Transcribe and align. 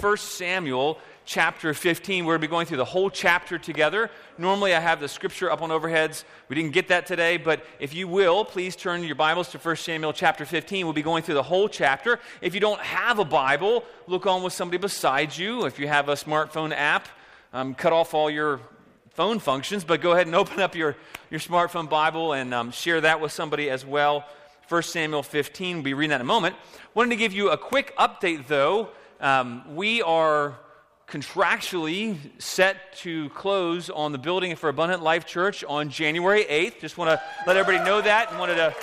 1 0.00 0.16
Samuel 0.18 0.96
chapter 1.24 1.74
15. 1.74 2.24
We're 2.24 2.34
going 2.34 2.40
to 2.40 2.46
be 2.46 2.50
going 2.50 2.66
through 2.66 2.76
the 2.76 2.84
whole 2.84 3.10
chapter 3.10 3.58
together. 3.58 4.12
Normally, 4.38 4.72
I 4.72 4.78
have 4.78 5.00
the 5.00 5.08
scripture 5.08 5.50
up 5.50 5.60
on 5.60 5.70
overheads. 5.70 6.22
We 6.48 6.54
didn't 6.54 6.70
get 6.70 6.86
that 6.88 7.04
today, 7.04 7.36
but 7.36 7.64
if 7.80 7.92
you 7.92 8.06
will, 8.06 8.44
please 8.44 8.76
turn 8.76 9.02
your 9.02 9.16
Bibles 9.16 9.48
to 9.48 9.58
1 9.58 9.74
Samuel 9.74 10.12
chapter 10.12 10.44
15. 10.44 10.86
We'll 10.86 10.92
be 10.92 11.02
going 11.02 11.24
through 11.24 11.34
the 11.34 11.42
whole 11.42 11.68
chapter. 11.68 12.20
If 12.40 12.54
you 12.54 12.60
don't 12.60 12.80
have 12.80 13.18
a 13.18 13.24
Bible, 13.24 13.82
look 14.06 14.24
on 14.24 14.44
with 14.44 14.52
somebody 14.52 14.78
beside 14.78 15.36
you. 15.36 15.66
If 15.66 15.80
you 15.80 15.88
have 15.88 16.08
a 16.08 16.14
smartphone 16.14 16.72
app, 16.72 17.08
um, 17.52 17.74
cut 17.74 17.92
off 17.92 18.14
all 18.14 18.30
your 18.30 18.60
phone 19.10 19.40
functions, 19.40 19.82
but 19.82 20.00
go 20.00 20.12
ahead 20.12 20.28
and 20.28 20.36
open 20.36 20.60
up 20.60 20.76
your, 20.76 20.94
your 21.28 21.40
smartphone 21.40 21.90
Bible 21.90 22.34
and 22.34 22.54
um, 22.54 22.70
share 22.70 23.00
that 23.00 23.20
with 23.20 23.32
somebody 23.32 23.68
as 23.68 23.84
well. 23.84 24.24
1 24.68 24.82
Samuel 24.84 25.24
15, 25.24 25.78
we'll 25.78 25.82
be 25.82 25.94
reading 25.94 26.10
that 26.10 26.16
in 26.16 26.20
a 26.20 26.24
moment. 26.24 26.54
Wanted 26.94 27.10
to 27.10 27.16
give 27.16 27.32
you 27.32 27.50
a 27.50 27.58
quick 27.58 27.96
update, 27.96 28.46
though. 28.46 28.90
Um, 29.20 29.74
we 29.74 30.00
are 30.02 30.56
contractually 31.08 32.16
set 32.40 32.92
to 32.98 33.30
close 33.30 33.90
on 33.90 34.12
the 34.12 34.18
building 34.18 34.54
for 34.54 34.68
Abundant 34.68 35.02
Life 35.02 35.26
Church 35.26 35.64
on 35.64 35.88
January 35.88 36.44
8th. 36.44 36.78
Just 36.78 36.96
want 36.96 37.10
to 37.10 37.20
let 37.44 37.56
everybody 37.56 37.84
know 37.84 38.00
that 38.00 38.30
and 38.30 38.38
wanted 38.38 38.54
to. 38.54 38.74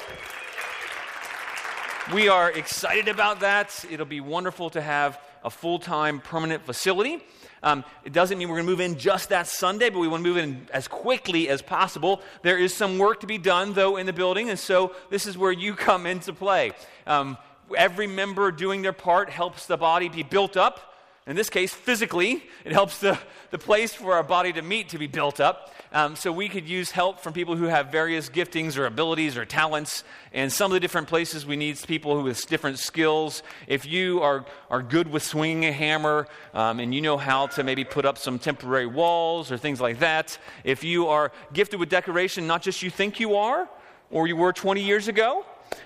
We 2.13 2.27
are 2.27 2.51
excited 2.51 3.07
about 3.07 3.39
that. 3.39 3.85
It'll 3.89 4.05
be 4.05 4.19
wonderful 4.19 4.69
to 4.71 4.81
have 4.81 5.17
a 5.41 5.49
full 5.49 5.79
time 5.79 6.19
permanent 6.19 6.65
facility. 6.65 7.23
Um, 7.63 7.85
it 8.03 8.11
doesn't 8.11 8.37
mean 8.37 8.49
we're 8.49 8.57
going 8.57 8.67
to 8.67 8.71
move 8.71 8.81
in 8.81 8.97
just 8.97 9.29
that 9.29 9.47
Sunday, 9.47 9.89
but 9.89 9.99
we 9.99 10.09
want 10.09 10.21
to 10.21 10.29
move 10.29 10.37
in 10.37 10.67
as 10.73 10.89
quickly 10.89 11.47
as 11.47 11.61
possible. 11.61 12.21
There 12.41 12.57
is 12.57 12.73
some 12.73 12.97
work 12.97 13.21
to 13.21 13.27
be 13.27 13.37
done, 13.37 13.71
though, 13.71 13.95
in 13.95 14.05
the 14.05 14.13
building, 14.13 14.49
and 14.49 14.59
so 14.59 14.93
this 15.09 15.25
is 15.25 15.37
where 15.37 15.51
you 15.51 15.75
come 15.75 16.05
into 16.05 16.33
play. 16.33 16.73
Um, 17.07 17.37
every 17.75 18.07
member 18.07 18.51
doing 18.51 18.81
their 18.81 18.93
part 18.93 19.29
helps 19.29 19.65
the 19.65 19.77
body 19.77 20.09
be 20.09 20.23
built 20.23 20.57
up. 20.57 20.93
In 21.27 21.35
this 21.35 21.49
case, 21.49 21.73
physically, 21.73 22.43
it 22.63 22.71
helps 22.71 22.99
the, 22.99 23.17
the 23.49 23.57
place 23.57 23.95
for 23.95 24.13
our 24.13 24.21
body 24.21 24.53
to 24.53 24.61
meet 24.61 24.89
to 24.89 24.99
be 24.99 25.07
built 25.07 25.39
up. 25.39 25.73
Um, 25.91 26.15
so 26.15 26.31
we 26.31 26.47
could 26.49 26.69
use 26.69 26.91
help 26.91 27.19
from 27.19 27.33
people 27.33 27.55
who 27.55 27.65
have 27.65 27.91
various 27.91 28.29
giftings 28.29 28.77
or 28.77 28.85
abilities 28.85 29.35
or 29.35 29.43
talents. 29.43 30.03
And 30.33 30.53
some 30.53 30.69
of 30.69 30.73
the 30.73 30.79
different 30.79 31.07
places 31.07 31.43
we 31.43 31.55
need 31.55 31.81
people 31.87 32.21
with 32.21 32.45
different 32.45 32.77
skills. 32.77 33.41
If 33.65 33.87
you 33.87 34.21
are, 34.21 34.45
are 34.69 34.83
good 34.83 35.11
with 35.11 35.23
swinging 35.23 35.65
a 35.65 35.71
hammer 35.71 36.27
um, 36.53 36.79
and 36.79 36.93
you 36.93 37.01
know 37.01 37.17
how 37.17 37.47
to 37.47 37.63
maybe 37.63 37.83
put 37.83 38.05
up 38.05 38.19
some 38.19 38.37
temporary 38.37 38.85
walls 38.85 39.51
or 39.51 39.57
things 39.57 39.81
like 39.81 39.97
that, 39.99 40.37
if 40.63 40.83
you 40.83 41.07
are 41.07 41.31
gifted 41.53 41.79
with 41.79 41.89
decoration, 41.89 42.45
not 42.45 42.61
just 42.61 42.83
you 42.83 42.91
think 42.91 43.19
you 43.19 43.35
are 43.35 43.67
or 44.11 44.27
you 44.27 44.35
were 44.35 44.53
20 44.53 44.83
years 44.83 45.07
ago, 45.07 45.43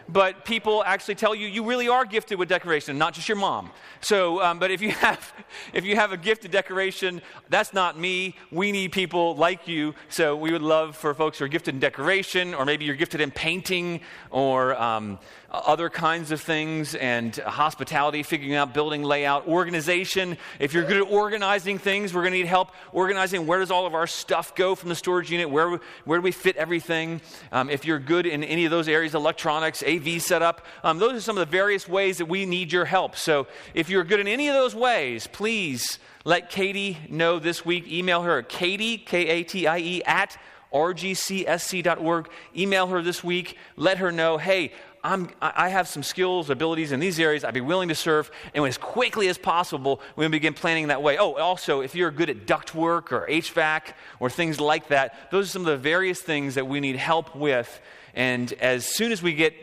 but 0.07 0.45
people 0.45 0.83
actually 0.85 1.15
tell 1.15 1.35
you 1.35 1.47
you 1.47 1.63
really 1.63 1.87
are 1.87 2.05
gifted 2.05 2.39
with 2.39 2.49
decoration, 2.49 2.97
not 2.97 3.13
just 3.13 3.27
your 3.27 3.37
mom. 3.37 3.71
So, 4.01 4.41
um, 4.41 4.59
but 4.59 4.71
if 4.71 4.81
you 4.81 4.91
have 5.07 5.33
if 5.73 5.85
you 5.85 5.95
have 5.95 6.11
a 6.11 6.17
gift 6.17 6.45
of 6.45 6.51
decoration, 6.51 7.21
that's 7.49 7.73
not 7.73 7.99
me. 7.99 8.35
We 8.51 8.71
need 8.71 8.91
people 8.91 9.35
like 9.35 9.67
you. 9.67 9.93
So 10.09 10.35
we 10.35 10.51
would 10.51 10.61
love 10.61 10.95
for 10.95 11.13
folks 11.13 11.39
who 11.39 11.45
are 11.45 11.49
gifted 11.49 11.75
in 11.75 11.79
decoration, 11.79 12.53
or 12.53 12.65
maybe 12.65 12.85
you're 12.85 12.95
gifted 12.95 13.21
in 13.21 13.31
painting, 13.31 14.01
or 14.31 14.79
um, 14.81 15.19
other 15.51 15.89
kinds 15.89 16.31
of 16.31 16.39
things, 16.39 16.93
and 16.95 17.35
hospitality, 17.37 18.23
figuring 18.23 18.55
out 18.55 18.73
building 18.73 19.03
layout, 19.03 19.47
organization. 19.47 20.37
If 20.59 20.73
you're 20.73 20.83
good 20.83 20.97
at 20.97 21.11
organizing 21.11 21.79
things, 21.79 22.13
we're 22.13 22.21
going 22.21 22.33
to 22.33 22.37
need 22.37 22.45
help 22.45 22.71
organizing 22.91 23.47
where 23.47 23.59
does 23.59 23.71
all 23.71 23.87
of 23.87 23.95
our 23.95 24.07
stuff 24.07 24.53
go 24.53 24.75
from 24.75 24.89
the 24.89 24.95
storage 24.95 25.31
unit. 25.31 25.49
Where 25.49 25.79
where 26.05 26.19
do 26.19 26.23
we 26.23 26.31
fit 26.31 26.55
everything? 26.55 27.21
Um, 27.51 27.69
if 27.69 27.85
you're 27.85 27.99
good 27.99 28.25
in 28.25 28.43
any 28.43 28.65
of 28.65 28.71
those 28.71 28.87
areas, 28.87 29.15
electronics, 29.15 29.83
AV 29.83 30.21
setup, 30.21 30.65
um, 30.83 30.99
those 30.99 31.13
are 31.13 31.21
some 31.21 31.37
of 31.37 31.47
the 31.47 31.51
various 31.51 31.87
ways 31.87 32.19
that 32.19 32.27
we 32.27 32.45
need 32.45 32.71
your 32.71 32.85
help. 32.85 33.15
So 33.15 33.47
if 33.73 33.89
you're 33.89 34.03
good 34.03 34.19
in 34.19 34.27
any 34.27 34.49
of 34.49 34.53
those 34.53 34.75
ways, 34.75 35.25
please 35.27 35.99
let 36.25 36.49
Katie 36.49 36.97
know 37.09 37.39
this 37.39 37.65
week. 37.65 37.87
Email 37.87 38.21
her 38.21 38.39
at 38.39 38.49
Katie, 38.49 38.97
K 38.97 39.27
A 39.27 39.43
T 39.43 39.67
I 39.67 39.79
E, 39.79 40.03
at 40.03 40.37
rgcsc.org. 40.73 42.29
Email 42.55 42.87
her 42.87 43.01
this 43.01 43.23
week. 43.23 43.57
Let 43.75 43.97
her 43.97 44.11
know, 44.11 44.37
hey, 44.37 44.71
I'm, 45.03 45.29
I 45.41 45.69
have 45.69 45.87
some 45.87 46.03
skills, 46.03 46.49
abilities 46.49 46.91
in 46.91 46.99
these 46.99 47.19
areas. 47.19 47.43
I'd 47.43 47.53
be 47.53 47.61
willing 47.61 47.89
to 47.89 47.95
serve. 47.95 48.29
And 48.53 48.65
as 48.65 48.77
quickly 48.77 49.27
as 49.29 49.37
possible, 49.37 50.01
we 50.15 50.27
begin 50.27 50.53
planning 50.53 50.87
that 50.87 51.01
way. 51.01 51.17
Oh, 51.17 51.35
also, 51.35 51.81
if 51.81 51.95
you're 51.95 52.11
good 52.11 52.29
at 52.29 52.45
duct 52.45 52.75
work 52.75 53.11
or 53.11 53.25
HVAC 53.29 53.93
or 54.19 54.29
things 54.29 54.59
like 54.59 54.89
that, 54.89 55.31
those 55.31 55.47
are 55.47 55.51
some 55.51 55.61
of 55.61 55.67
the 55.67 55.77
various 55.77 56.21
things 56.21 56.55
that 56.55 56.67
we 56.67 56.79
need 56.79 56.97
help 56.97 57.35
with. 57.35 57.79
And 58.13 58.51
as 58.53 58.85
soon 58.85 59.11
as 59.11 59.23
we 59.23 59.33
get 59.33 59.53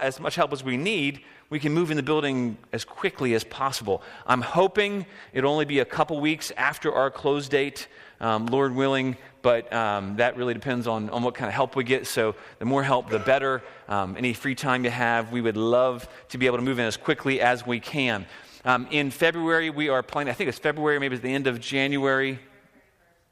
as 0.00 0.20
much 0.20 0.34
help 0.34 0.52
as 0.52 0.62
we 0.62 0.76
need, 0.76 1.22
we 1.48 1.58
can 1.58 1.72
move 1.72 1.90
in 1.90 1.98
the 1.98 2.02
building 2.02 2.56
as 2.72 2.84
quickly 2.84 3.34
as 3.34 3.44
possible. 3.44 4.02
I'm 4.26 4.40
hoping 4.40 5.06
it'll 5.32 5.52
only 5.52 5.66
be 5.66 5.80
a 5.80 5.84
couple 5.84 6.18
weeks 6.20 6.50
after 6.56 6.92
our 6.92 7.10
close 7.10 7.48
date, 7.48 7.88
um, 8.20 8.46
Lord 8.46 8.74
willing, 8.74 9.16
but 9.42 9.70
um, 9.72 10.16
that 10.16 10.36
really 10.36 10.54
depends 10.54 10.86
on, 10.86 11.10
on 11.10 11.22
what 11.22 11.34
kind 11.34 11.48
of 11.48 11.54
help 11.54 11.76
we 11.76 11.84
get. 11.84 12.06
So 12.06 12.34
the 12.58 12.64
more 12.64 12.82
help, 12.82 13.10
the 13.10 13.18
better. 13.18 13.62
Um, 13.88 14.16
any 14.16 14.32
free 14.32 14.54
time 14.54 14.84
you 14.84 14.90
have, 14.90 15.32
we 15.32 15.40
would 15.40 15.56
love 15.56 16.08
to 16.30 16.38
be 16.38 16.46
able 16.46 16.58
to 16.58 16.62
move 16.62 16.78
in 16.78 16.86
as 16.86 16.96
quickly 16.96 17.40
as 17.40 17.66
we 17.66 17.80
can. 17.80 18.24
Um, 18.64 18.86
in 18.92 19.10
February, 19.10 19.70
we 19.70 19.88
are 19.88 20.02
planning, 20.02 20.30
I 20.30 20.34
think 20.34 20.48
it's 20.48 20.58
February, 20.58 20.98
maybe 21.00 21.16
it's 21.16 21.22
the 21.22 21.34
end 21.34 21.48
of 21.48 21.60
January. 21.60 22.38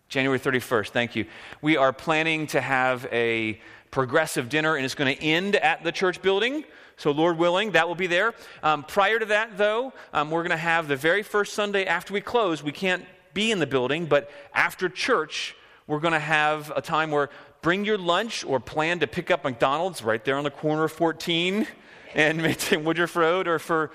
January 0.08 0.40
31st, 0.40 0.88
thank 0.88 1.14
you. 1.14 1.24
We 1.62 1.76
are 1.76 1.92
planning 1.92 2.48
to 2.48 2.60
have 2.60 3.06
a 3.12 3.60
progressive 3.92 4.48
dinner, 4.48 4.74
and 4.74 4.84
it's 4.84 4.96
going 4.96 5.16
to 5.16 5.22
end 5.22 5.54
at 5.54 5.84
the 5.84 5.92
church 5.92 6.20
building. 6.20 6.64
So, 6.96 7.12
Lord 7.12 7.38
willing, 7.38 7.70
that 7.72 7.86
will 7.86 7.94
be 7.94 8.08
there. 8.08 8.34
Um, 8.64 8.82
prior 8.82 9.20
to 9.20 9.26
that, 9.26 9.56
though, 9.56 9.92
um, 10.12 10.32
we're 10.32 10.42
going 10.42 10.50
to 10.50 10.56
have 10.56 10.88
the 10.88 10.96
very 10.96 11.22
first 11.22 11.54
Sunday 11.54 11.86
after 11.86 12.12
we 12.12 12.20
close. 12.20 12.60
We 12.60 12.72
can't 12.72 13.04
be 13.32 13.52
in 13.52 13.60
the 13.60 13.66
building, 13.66 14.06
but 14.06 14.30
after 14.52 14.88
church, 14.88 15.54
we're 15.90 15.98
going 15.98 16.12
to 16.12 16.20
have 16.20 16.72
a 16.76 16.80
time 16.80 17.10
where 17.10 17.30
bring 17.62 17.84
your 17.84 17.98
lunch 17.98 18.44
or 18.44 18.60
plan 18.60 19.00
to 19.00 19.08
pick 19.08 19.28
up 19.28 19.42
McDonald's 19.42 20.04
right 20.04 20.24
there 20.24 20.36
on 20.36 20.44
the 20.44 20.50
corner 20.50 20.84
of 20.84 20.92
14 20.92 21.66
and 22.14 22.40
Woodruff 22.84 23.16
Road, 23.16 23.48
or 23.48 23.58
for 23.58 23.90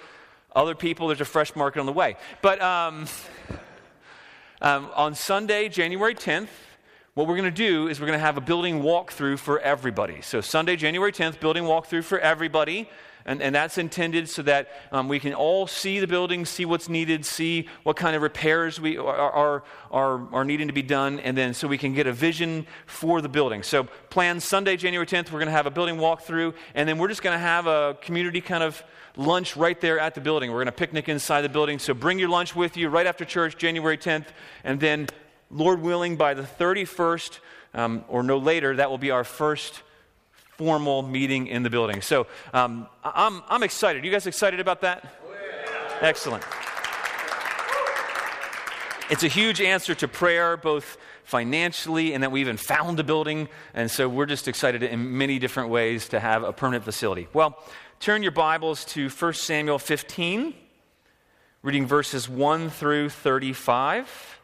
other 0.53 0.75
people, 0.75 1.07
there's 1.07 1.21
a 1.21 1.25
fresh 1.25 1.55
market 1.55 1.79
on 1.79 1.85
the 1.85 1.93
way. 1.93 2.17
But 2.41 2.61
um, 2.61 3.07
um 4.61 4.89
on 4.93 5.15
Sunday, 5.15 5.69
January 5.69 6.13
10th, 6.13 6.49
what 7.13 7.27
we're 7.27 7.37
going 7.37 7.45
to 7.45 7.51
do 7.51 7.87
is 7.87 8.01
we're 8.01 8.07
going 8.07 8.19
to 8.19 8.25
have 8.25 8.35
a 8.35 8.41
building 8.41 8.81
walkthrough 8.81 9.39
for 9.39 9.61
everybody. 9.61 10.21
So, 10.21 10.41
Sunday, 10.41 10.75
January 10.75 11.13
10th, 11.13 11.39
building 11.39 11.63
walkthrough 11.63 12.03
for 12.03 12.19
everybody. 12.19 12.89
And, 13.27 13.41
and 13.41 13.55
that's 13.55 13.79
intended 13.79 14.29
so 14.29 14.43
that 14.43 14.69
um, 14.91 15.07
we 15.07 15.19
can 15.19 15.33
all 15.33 15.65
see 15.65 15.99
the 15.99 16.05
building, 16.05 16.45
see 16.45 16.63
what's 16.63 16.87
needed, 16.87 17.25
see 17.25 17.67
what 17.81 17.95
kind 17.95 18.15
of 18.15 18.21
repairs 18.21 18.79
we 18.79 18.97
are, 18.97 19.07
are, 19.07 19.63
are, 19.89 20.33
are 20.33 20.45
needing 20.45 20.67
to 20.67 20.73
be 20.73 20.83
done, 20.83 21.19
and 21.19 21.35
then 21.35 21.55
so 21.55 21.67
we 21.67 21.79
can 21.79 21.95
get 21.95 22.05
a 22.05 22.13
vision 22.13 22.67
for 22.85 23.21
the 23.21 23.29
building. 23.29 23.63
So, 23.63 23.85
plan 24.11 24.39
Sunday, 24.39 24.77
January 24.77 25.07
10th, 25.07 25.31
we're 25.31 25.39
going 25.39 25.47
to 25.47 25.53
have 25.53 25.65
a 25.65 25.71
building 25.71 25.97
walkthrough, 25.97 26.53
and 26.75 26.87
then 26.87 26.99
we're 26.99 27.07
just 27.07 27.23
going 27.23 27.33
to 27.33 27.39
have 27.39 27.65
a 27.65 27.97
community 27.99 28.41
kind 28.41 28.63
of 28.63 28.83
lunch 29.17 29.57
right 29.57 29.79
there 29.81 29.99
at 29.99 30.13
the 30.13 30.21
building. 30.21 30.51
We're 30.51 30.57
going 30.57 30.65
to 30.67 30.71
picnic 30.71 31.09
inside 31.09 31.41
the 31.41 31.49
building. 31.49 31.79
So, 31.79 31.95
bring 31.95 32.19
your 32.19 32.29
lunch 32.29 32.55
with 32.55 32.77
you 32.77 32.89
right 32.89 33.07
after 33.07 33.25
church, 33.25 33.57
January 33.57 33.97
10th, 33.97 34.27
and 34.63 34.79
then 34.79 35.07
Lord 35.49 35.81
willing, 35.81 36.15
by 36.15 36.35
the 36.35 36.43
31st 36.43 37.39
um, 37.73 38.05
or 38.07 38.21
no 38.21 38.37
later, 38.37 38.75
that 38.75 38.91
will 38.91 38.99
be 38.99 39.09
our 39.09 39.23
first 39.23 39.81
formal 40.57 41.01
meeting 41.01 41.47
in 41.47 41.63
the 41.63 41.69
building. 41.69 42.01
So 42.01 42.27
um, 42.53 42.87
I'm, 43.03 43.43
I'm 43.49 43.63
excited. 43.63 44.05
You 44.05 44.11
guys 44.11 44.25
excited 44.25 44.59
about 44.59 44.81
that? 44.81 45.05
Excellent. 46.01 46.43
It's 49.09 49.23
a 49.23 49.27
huge 49.27 49.61
answer 49.61 49.93
to 49.95 50.07
prayer, 50.07 50.57
both 50.57 50.97
financially 51.25 52.13
and 52.13 52.23
that 52.23 52.31
we 52.31 52.41
even 52.41 52.57
found 52.57 52.99
a 52.99 53.03
building. 53.03 53.49
And 53.73 53.89
so 53.91 54.07
we're 54.07 54.25
just 54.25 54.47
excited 54.47 54.81
in 54.83 55.17
many 55.17 55.39
different 55.39 55.69
ways 55.69 56.07
to 56.09 56.19
have 56.19 56.43
a 56.43 56.53
permanent 56.53 56.85
facility. 56.85 57.27
Well, 57.33 57.57
turn 57.99 58.23
your 58.23 58.31
Bibles 58.31 58.85
to 58.85 59.09
1 59.09 59.33
Samuel 59.33 59.79
15, 59.79 60.53
reading 61.63 61.85
verses 61.85 62.29
1 62.29 62.69
through 62.69 63.09
35. 63.09 64.39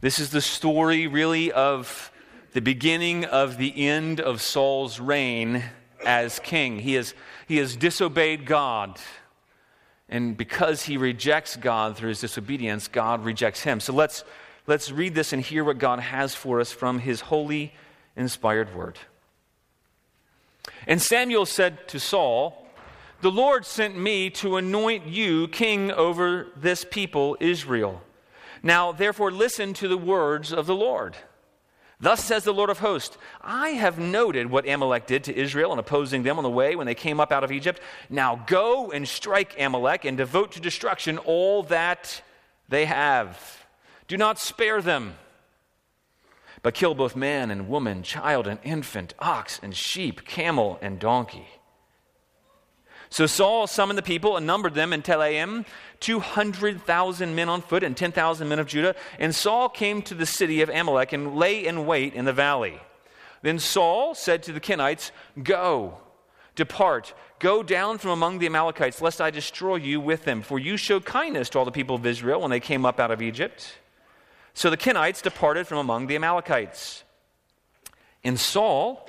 This 0.00 0.18
is 0.18 0.30
the 0.30 0.42
story, 0.42 1.06
really, 1.06 1.50
of 1.52 2.12
the 2.56 2.62
beginning 2.62 3.26
of 3.26 3.58
the 3.58 3.86
end 3.86 4.18
of 4.18 4.40
Saul's 4.40 4.98
reign 4.98 5.62
as 6.06 6.38
king. 6.38 6.78
He 6.78 6.94
has, 6.94 7.12
he 7.46 7.58
has 7.58 7.76
disobeyed 7.76 8.46
God. 8.46 8.98
And 10.08 10.38
because 10.38 10.84
he 10.84 10.96
rejects 10.96 11.54
God 11.56 11.98
through 11.98 12.08
his 12.08 12.22
disobedience, 12.22 12.88
God 12.88 13.26
rejects 13.26 13.60
him. 13.60 13.78
So 13.78 13.92
let's, 13.92 14.24
let's 14.66 14.90
read 14.90 15.14
this 15.14 15.34
and 15.34 15.42
hear 15.42 15.64
what 15.64 15.76
God 15.76 16.00
has 16.00 16.34
for 16.34 16.58
us 16.58 16.72
from 16.72 16.98
his 16.98 17.20
holy, 17.20 17.74
inspired 18.16 18.74
word. 18.74 18.98
And 20.86 21.02
Samuel 21.02 21.44
said 21.44 21.86
to 21.88 22.00
Saul, 22.00 22.66
The 23.20 23.30
Lord 23.30 23.66
sent 23.66 23.98
me 23.98 24.30
to 24.30 24.56
anoint 24.56 25.06
you 25.06 25.48
king 25.48 25.92
over 25.92 26.46
this 26.56 26.86
people, 26.90 27.36
Israel. 27.38 28.00
Now, 28.62 28.92
therefore, 28.92 29.30
listen 29.30 29.74
to 29.74 29.88
the 29.88 29.98
words 29.98 30.54
of 30.54 30.66
the 30.66 30.74
Lord. 30.74 31.18
Thus 31.98 32.22
says 32.22 32.44
the 32.44 32.52
Lord 32.52 32.68
of 32.68 32.80
hosts 32.80 33.16
I 33.40 33.70
have 33.70 33.98
noted 33.98 34.50
what 34.50 34.68
Amalek 34.68 35.06
did 35.06 35.24
to 35.24 35.36
Israel 35.36 35.72
in 35.72 35.78
opposing 35.78 36.22
them 36.22 36.36
on 36.36 36.44
the 36.44 36.50
way 36.50 36.76
when 36.76 36.86
they 36.86 36.94
came 36.94 37.20
up 37.20 37.32
out 37.32 37.44
of 37.44 37.52
Egypt. 37.52 37.80
Now 38.10 38.44
go 38.46 38.90
and 38.90 39.08
strike 39.08 39.58
Amalek 39.58 40.04
and 40.04 40.16
devote 40.16 40.52
to 40.52 40.60
destruction 40.60 41.16
all 41.18 41.62
that 41.64 42.22
they 42.68 42.84
have. 42.84 43.64
Do 44.08 44.16
not 44.16 44.38
spare 44.38 44.82
them, 44.82 45.14
but 46.62 46.74
kill 46.74 46.94
both 46.94 47.16
man 47.16 47.50
and 47.50 47.68
woman, 47.68 48.02
child 48.02 48.46
and 48.46 48.60
infant, 48.62 49.14
ox 49.18 49.58
and 49.62 49.74
sheep, 49.74 50.26
camel 50.26 50.78
and 50.82 50.98
donkey. 50.98 51.46
So 53.10 53.26
Saul 53.26 53.66
summoned 53.66 53.98
the 53.98 54.02
people 54.02 54.36
and 54.36 54.46
numbered 54.46 54.74
them 54.74 54.92
in 54.92 55.02
Telaim, 55.02 55.64
200,000 56.00 57.34
men 57.34 57.48
on 57.48 57.62
foot 57.62 57.82
and 57.82 57.96
10,000 57.96 58.48
men 58.48 58.58
of 58.58 58.66
Judah. 58.66 58.94
And 59.18 59.34
Saul 59.34 59.68
came 59.68 60.02
to 60.02 60.14
the 60.14 60.26
city 60.26 60.60
of 60.62 60.68
Amalek 60.68 61.12
and 61.12 61.36
lay 61.36 61.66
in 61.66 61.86
wait 61.86 62.14
in 62.14 62.24
the 62.24 62.32
valley. 62.32 62.80
Then 63.42 63.58
Saul 63.58 64.14
said 64.14 64.42
to 64.44 64.52
the 64.52 64.60
Kenites, 64.60 65.12
Go, 65.40 65.98
depart, 66.54 67.14
go 67.38 67.62
down 67.62 67.98
from 67.98 68.10
among 68.10 68.38
the 68.38 68.46
Amalekites, 68.46 69.00
lest 69.00 69.20
I 69.20 69.30
destroy 69.30 69.76
you 69.76 70.00
with 70.00 70.24
them. 70.24 70.42
For 70.42 70.58
you 70.58 70.76
showed 70.76 71.04
kindness 71.04 71.48
to 71.50 71.58
all 71.58 71.64
the 71.64 71.70
people 71.70 71.96
of 71.96 72.06
Israel 72.06 72.40
when 72.40 72.50
they 72.50 72.60
came 72.60 72.84
up 72.84 72.98
out 72.98 73.10
of 73.10 73.22
Egypt. 73.22 73.78
So 74.54 74.70
the 74.70 74.76
Kenites 74.76 75.22
departed 75.22 75.66
from 75.66 75.78
among 75.78 76.06
the 76.06 76.16
Amalekites. 76.16 77.04
And 78.24 78.40
Saul 78.40 79.08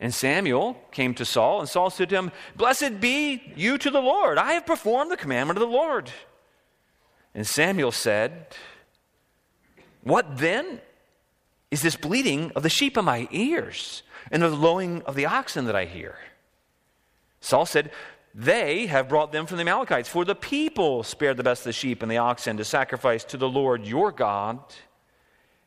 And 0.00 0.12
Samuel 0.12 0.76
came 0.90 1.14
to 1.14 1.24
Saul, 1.24 1.60
and 1.60 1.68
Saul 1.68 1.90
said 1.90 2.08
to 2.10 2.16
him, 2.16 2.32
Blessed 2.56 3.00
be 3.00 3.52
you 3.56 3.78
to 3.78 3.90
the 3.90 4.00
Lord. 4.00 4.38
I 4.38 4.52
have 4.54 4.66
performed 4.66 5.10
the 5.10 5.16
commandment 5.16 5.56
of 5.56 5.66
the 5.66 5.74
Lord. 5.74 6.10
And 7.34 7.46
Samuel 7.46 7.92
said, 7.92 8.48
What 10.02 10.38
then 10.38 10.80
is 11.70 11.82
this 11.82 11.96
bleating 11.96 12.52
of 12.52 12.62
the 12.62 12.68
sheep 12.68 12.96
in 12.96 13.04
my 13.04 13.28
ears 13.30 14.02
and 14.30 14.42
the 14.42 14.48
lowing 14.48 15.02
of 15.02 15.14
the 15.14 15.26
oxen 15.26 15.64
that 15.66 15.76
I 15.76 15.84
hear? 15.84 16.16
Saul 17.40 17.66
said, 17.66 17.90
They 18.34 18.86
have 18.86 19.08
brought 19.08 19.32
them 19.32 19.46
from 19.46 19.58
the 19.58 19.62
Amalekites, 19.62 20.08
for 20.08 20.24
the 20.24 20.34
people 20.34 21.02
spared 21.02 21.36
the 21.36 21.42
best 21.42 21.62
of 21.62 21.66
the 21.66 21.72
sheep 21.72 22.02
and 22.02 22.10
the 22.10 22.18
oxen 22.18 22.56
to 22.56 22.64
sacrifice 22.64 23.24
to 23.24 23.36
the 23.36 23.48
Lord 23.48 23.86
your 23.86 24.10
God, 24.10 24.58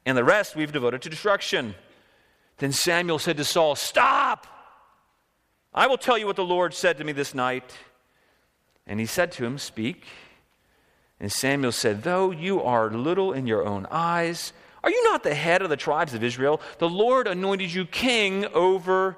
and 0.05 0.17
the 0.17 0.23
rest 0.23 0.55
we've 0.55 0.71
devoted 0.71 1.01
to 1.01 1.09
destruction. 1.09 1.75
Then 2.57 2.71
Samuel 2.71 3.19
said 3.19 3.37
to 3.37 3.43
Saul, 3.43 3.75
Stop! 3.75 4.47
I 5.73 5.87
will 5.87 5.97
tell 5.97 6.17
you 6.17 6.25
what 6.25 6.35
the 6.35 6.43
Lord 6.43 6.73
said 6.73 6.97
to 6.97 7.03
me 7.03 7.11
this 7.11 7.35
night. 7.35 7.77
And 8.87 8.99
he 8.99 9.05
said 9.05 9.31
to 9.33 9.45
him, 9.45 9.57
Speak. 9.57 10.05
And 11.19 11.31
Samuel 11.31 11.71
said, 11.71 12.03
Though 12.03 12.31
you 12.31 12.61
are 12.61 12.89
little 12.89 13.33
in 13.33 13.47
your 13.47 13.65
own 13.65 13.85
eyes, 13.91 14.53
are 14.83 14.89
you 14.89 15.03
not 15.03 15.23
the 15.23 15.35
head 15.35 15.61
of 15.61 15.69
the 15.69 15.77
tribes 15.77 16.13
of 16.13 16.23
Israel? 16.23 16.61
The 16.79 16.89
Lord 16.89 17.27
anointed 17.27 17.73
you 17.73 17.85
king 17.85 18.45
over 18.45 19.17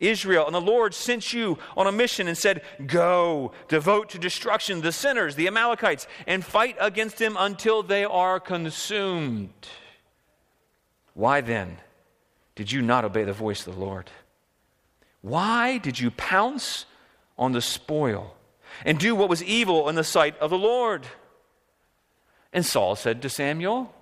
Israel. 0.00 0.46
And 0.46 0.54
the 0.54 0.60
Lord 0.60 0.94
sent 0.94 1.32
you 1.32 1.58
on 1.76 1.86
a 1.86 1.92
mission 1.92 2.28
and 2.28 2.36
said, 2.36 2.62
Go, 2.86 3.52
devote 3.68 4.10
to 4.10 4.18
destruction 4.18 4.80
the 4.80 4.92
sinners, 4.92 5.34
the 5.34 5.46
Amalekites, 5.46 6.06
and 6.26 6.44
fight 6.44 6.76
against 6.80 7.18
them 7.18 7.36
until 7.38 7.82
they 7.82 8.04
are 8.04 8.38
consumed. 8.38 9.68
Why 11.14 11.40
then? 11.40 11.78
Did 12.58 12.72
you 12.72 12.82
not 12.82 13.04
obey 13.04 13.22
the 13.22 13.32
voice 13.32 13.64
of 13.68 13.76
the 13.76 13.80
Lord? 13.80 14.10
Why 15.20 15.78
did 15.78 16.00
you 16.00 16.10
pounce 16.10 16.86
on 17.38 17.52
the 17.52 17.62
spoil 17.62 18.34
and 18.84 18.98
do 18.98 19.14
what 19.14 19.28
was 19.28 19.44
evil 19.44 19.88
in 19.88 19.94
the 19.94 20.02
sight 20.02 20.36
of 20.40 20.50
the 20.50 20.58
Lord? 20.58 21.06
And 22.52 22.66
Saul 22.66 22.96
said 22.96 23.22
to 23.22 23.28
Samuel, 23.28 23.94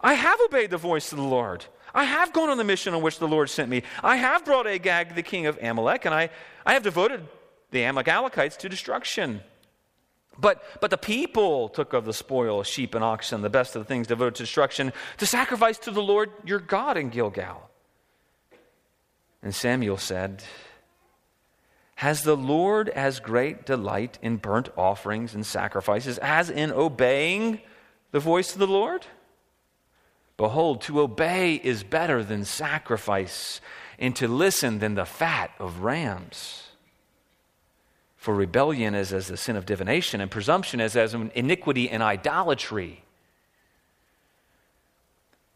I 0.00 0.14
have 0.14 0.40
obeyed 0.40 0.70
the 0.70 0.78
voice 0.78 1.12
of 1.12 1.18
the 1.18 1.24
Lord. 1.24 1.66
I 1.92 2.04
have 2.04 2.32
gone 2.32 2.48
on 2.48 2.56
the 2.56 2.64
mission 2.64 2.94
on 2.94 3.02
which 3.02 3.18
the 3.18 3.28
Lord 3.28 3.50
sent 3.50 3.68
me. 3.68 3.82
I 4.02 4.16
have 4.16 4.46
brought 4.46 4.66
Agag, 4.66 5.14
the 5.14 5.22
king 5.22 5.44
of 5.44 5.58
Amalek, 5.60 6.06
and 6.06 6.14
I, 6.14 6.30
I 6.64 6.72
have 6.72 6.82
devoted 6.82 7.28
the 7.72 7.84
Amalekites 7.84 8.56
to 8.56 8.70
destruction. 8.70 9.42
But, 10.38 10.62
but 10.80 10.90
the 10.90 10.98
people 10.98 11.68
took 11.68 11.92
of 11.92 12.04
the 12.04 12.12
spoil, 12.12 12.62
sheep 12.62 12.94
and 12.94 13.04
oxen, 13.04 13.42
the 13.42 13.50
best 13.50 13.76
of 13.76 13.82
the 13.82 13.86
things 13.86 14.06
devoted 14.06 14.36
to 14.36 14.44
destruction, 14.44 14.92
to 15.18 15.26
sacrifice 15.26 15.78
to 15.78 15.90
the 15.90 16.02
Lord 16.02 16.30
your 16.44 16.60
God 16.60 16.96
in 16.96 17.10
Gilgal. 17.10 17.68
And 19.42 19.54
Samuel 19.54 19.96
said, 19.96 20.42
Has 21.96 22.22
the 22.22 22.36
Lord 22.36 22.88
as 22.90 23.20
great 23.20 23.66
delight 23.66 24.18
in 24.22 24.36
burnt 24.36 24.68
offerings 24.76 25.34
and 25.34 25.44
sacrifices 25.44 26.18
as 26.18 26.50
in 26.50 26.70
obeying 26.72 27.60
the 28.10 28.20
voice 28.20 28.52
of 28.52 28.58
the 28.58 28.66
Lord? 28.66 29.06
Behold, 30.36 30.80
to 30.82 31.00
obey 31.00 31.56
is 31.56 31.82
better 31.82 32.24
than 32.24 32.46
sacrifice, 32.46 33.60
and 33.98 34.16
to 34.16 34.26
listen 34.26 34.78
than 34.78 34.94
the 34.94 35.04
fat 35.04 35.50
of 35.58 35.80
rams. 35.80 36.69
For 38.20 38.34
rebellion 38.34 38.94
is 38.94 39.14
as 39.14 39.28
the 39.28 39.38
sin 39.38 39.56
of 39.56 39.64
divination, 39.64 40.20
and 40.20 40.30
presumption 40.30 40.78
is 40.78 40.94
as 40.94 41.14
iniquity 41.14 41.88
and 41.88 42.02
idolatry. 42.02 43.02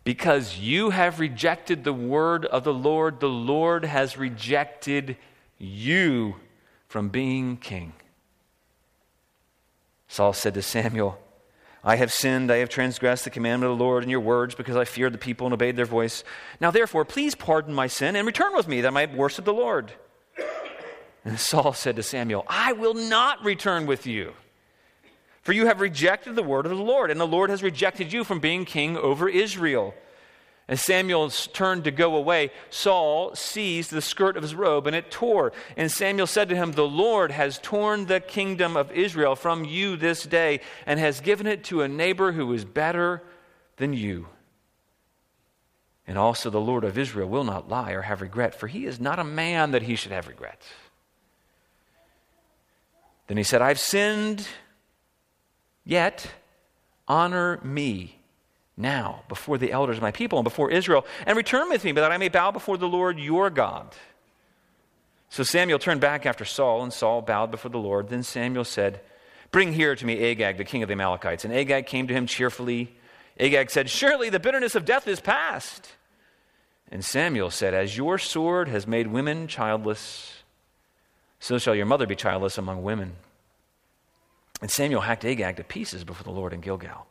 Because 0.02 0.56
you 0.56 0.88
have 0.88 1.20
rejected 1.20 1.85
the 1.85 1.92
word 1.92 2.47
of 2.47 2.64
the 2.64 2.73
Lord, 2.73 3.21
the 3.21 3.28
Lord 3.28 3.85
has 3.85 4.16
rejected 4.16 5.18
you 5.59 6.37
from 6.88 7.11
being 7.11 7.59
king. 7.59 7.92
Saul 10.09 10.33
said 10.33 10.54
to 10.54 10.62
Samuel, 10.62 11.21
I 11.85 11.97
have 11.97 12.11
sinned, 12.11 12.50
I 12.50 12.56
have 12.56 12.71
transgressed 12.71 13.25
the 13.25 13.30
commandment 13.30 13.73
of 13.73 13.78
the 13.78 13.85
Lord 13.85 14.02
in 14.02 14.09
your 14.09 14.21
words 14.21 14.54
because 14.54 14.75
I 14.75 14.87
feared 14.87 15.12
the 15.12 15.18
people 15.18 15.47
and 15.47 15.52
obeyed 15.52 15.76
their 15.76 15.85
voice. 15.85 16.25
Now, 16.62 16.71
therefore, 16.71 17.04
please 17.04 17.35
pardon 17.35 17.75
my 17.75 17.88
sin 17.88 18.16
and 18.16 18.26
return 18.26 18.54
with 18.54 18.68
me 18.68 18.80
that 18.80 18.88
I 18.88 18.90
might 18.90 19.14
worship 19.14 19.44
the 19.44 19.52
Lord. 19.52 19.92
And 21.25 21.40
Saul 21.40 21.73
said 21.73 21.97
to 21.97 22.02
Samuel, 22.02 22.45
I 22.49 22.73
will 22.73 22.95
not 22.95 23.43
return 23.43 23.87
with 23.87 24.07
you, 24.07 24.35
for 25.43 25.52
you 25.52 25.66
have 25.66 25.81
rejected 25.81 26.37
the 26.37 26.43
word 26.43 26.66
of 26.66 26.76
the 26.76 26.83
Lord, 26.83 27.11
and 27.11 27.19
the 27.19 27.26
Lord 27.26 27.50
has 27.50 27.62
rejected 27.62 28.12
you 28.12 28.25
from 28.25 28.40
being 28.40 28.64
king 28.64 28.97
over 28.97 29.28
Israel. 29.28 29.95
As 30.66 30.81
Samuel 30.81 31.28
turned 31.28 31.85
to 31.85 31.90
go 31.90 32.16
away, 32.16 32.50
Saul 32.71 33.35
seized 33.35 33.90
the 33.90 34.00
skirt 34.00 34.37
of 34.37 34.43
his 34.43 34.54
robe, 34.54 34.87
and 34.87 34.97
it 34.97 35.11
tore. 35.11 35.52
And 35.76 35.93
Samuel 35.93 36.26
said 36.26 36.49
to 36.49 36.57
him, 36.57 36.73
The 36.73 36.88
Lord 36.88 37.31
has 37.31 37.59
torn 37.59 38.07
the 38.07 38.21
kingdom 38.21 38.76
of 38.76 38.90
Israel 38.90 39.37
from 39.37 39.64
you 39.64 39.97
this 39.97 40.25
day, 40.25 40.61
and 40.87 40.99
has 40.99 41.21
given 41.21 41.47
it 41.47 41.64
to 41.64 41.83
a 41.83 41.88
neighbor 41.88 42.33
who 42.33 42.50
is 42.54 42.64
better 42.64 43.23
than 43.76 43.93
you. 43.93 44.28
And 46.07 46.16
also 46.19 46.49
the 46.49 46.61
Lord 46.61 46.85
of 46.85 46.99
Israel 46.99 47.28
will 47.28 47.45
not 47.45 47.69
lie 47.69 47.93
or 47.93 48.02
have 48.02 48.23
regret, 48.23 48.54
for 48.54 48.66
he 48.66 48.87
is 48.87 49.00
not 49.00 49.19
a 49.19 49.25
man 49.25 49.71
that 49.73 49.83
he 49.83 49.97
should 49.97 50.12
have 50.12 50.28
regret. 50.28 50.62
Then 53.26 53.37
he 53.37 53.43
said, 53.43 53.62
I've 53.62 53.81
sinned, 53.81 54.47
yet 55.85 56.31
honor 57.09 57.59
me 57.62 58.19
now 58.76 59.23
before 59.28 59.59
the 59.59 59.73
elders 59.73 59.97
of 59.97 60.02
my 60.02 60.11
people 60.11 60.38
and 60.38 60.45
before 60.45 60.71
Israel, 60.71 61.07
and 61.26 61.37
return 61.37 61.69
with 61.69 61.85
me, 61.85 61.93
that 61.93 62.12
I 62.12 62.19
may 62.19 62.28
bow 62.28 62.50
before 62.50 62.76
the 62.76 62.88
Lord 62.88 63.19
your 63.19 63.50
God. 63.50 63.95
So 65.31 65.43
Samuel 65.43 65.78
turned 65.78 66.00
back 66.00 66.26
after 66.26 66.45
Saul, 66.45 66.83
and 66.83 66.93
Saul 66.93 67.23
bowed 67.23 67.50
before 67.50 67.71
the 67.71 67.78
Lord. 67.78 68.09
Then 68.09 68.23
Samuel 68.23 68.64
said, 68.64 69.00
Bring 69.50 69.73
here 69.73 69.95
to 69.97 70.07
me 70.07 70.31
Agag, 70.31 70.59
the 70.59 70.64
king 70.64 70.83
of 70.83 70.88
the 70.88 70.95
Amalekites. 70.95 71.45
And 71.45 71.54
Agag 71.54 71.87
came 71.87 72.07
to 72.09 72.14
him 72.14 72.26
cheerfully. 72.26 72.95
Agag 73.38 73.71
said, 73.71 73.88
Surely 73.90 74.31
the 74.31 74.40
bitterness 74.40 74.75
of 74.75 74.85
death 74.85 75.09
is 75.09 75.21
past. 75.21 75.93
And 76.90 77.04
Samuel 77.04 77.50
said, 77.50 77.75
As 77.75 77.97
your 77.97 78.19
sword 78.19 78.69
has 78.69 78.87
made 78.87 79.09
women 79.09 79.49
childless, 79.49 80.44
so 81.41 81.59
shall 81.59 81.75
your 81.75 81.87
mother 81.87 82.07
be 82.07 82.17
childless 82.17 82.59
among 82.59 82.83
women. 82.83 83.17
And 84.61 84.71
Samuel 84.71 85.03
hacked 85.03 85.25
Agag 85.25 85.57
to 85.57 85.64
pieces 85.64 86.05
before 86.05 86.25
the 86.25 86.31
Lord 86.31 86.53
in 86.53 86.61
Gilgal. 86.61 87.07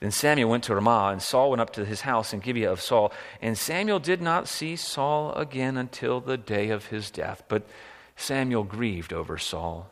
Then 0.00 0.10
Samuel 0.10 0.48
went 0.48 0.64
to 0.64 0.74
Ramah, 0.74 1.10
and 1.12 1.22
Saul 1.22 1.50
went 1.50 1.60
up 1.60 1.74
to 1.74 1.84
his 1.84 2.00
house 2.00 2.32
in 2.32 2.40
Gibeah 2.40 2.72
of 2.72 2.80
Saul. 2.80 3.12
And 3.42 3.56
Samuel 3.56 3.98
did 3.98 4.22
not 4.22 4.48
see 4.48 4.74
Saul 4.74 5.32
again 5.34 5.76
until 5.76 6.20
the 6.20 6.38
day 6.38 6.70
of 6.70 6.86
his 6.86 7.10
death. 7.10 7.42
But 7.48 7.68
Samuel 8.16 8.64
grieved 8.64 9.12
over 9.12 9.36
Saul. 9.36 9.90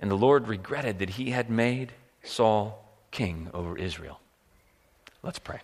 And 0.00 0.10
the 0.10 0.16
Lord 0.16 0.48
regretted 0.48 0.98
that 0.98 1.10
he 1.10 1.30
had 1.30 1.48
made 1.48 1.92
Saul 2.24 2.84
king 3.12 3.50
over 3.54 3.78
Israel. 3.78 4.20
Let's 5.22 5.38
pray. 5.38 5.60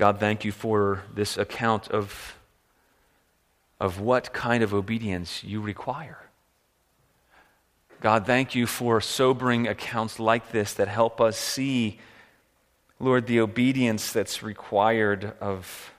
God, 0.00 0.18
thank 0.18 0.46
you 0.46 0.50
for 0.50 1.02
this 1.14 1.36
account 1.36 1.88
of, 1.88 2.34
of 3.78 4.00
what 4.00 4.32
kind 4.32 4.62
of 4.62 4.72
obedience 4.72 5.44
you 5.44 5.60
require. 5.60 6.16
God, 8.00 8.24
thank 8.24 8.54
you 8.54 8.66
for 8.66 9.02
sobering 9.02 9.68
accounts 9.68 10.18
like 10.18 10.52
this 10.52 10.72
that 10.72 10.88
help 10.88 11.20
us 11.20 11.36
see, 11.36 11.98
Lord, 12.98 13.26
the 13.26 13.40
obedience 13.40 14.10
that's 14.10 14.42
required 14.42 15.34
of, 15.38 15.92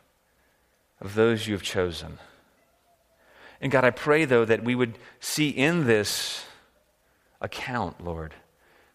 of 0.99 1.13
those 1.13 1.45
you 1.45 1.53
have 1.53 1.61
chosen. 1.61 2.17
And 3.61 3.71
God, 3.71 3.83
I 3.85 3.91
pray, 3.91 4.25
though, 4.25 4.45
that 4.45 4.63
we 4.63 4.73
would 4.73 4.97
see 5.19 5.49
in 5.49 5.85
this 5.85 6.43
account, 7.39 8.03
Lord, 8.03 8.33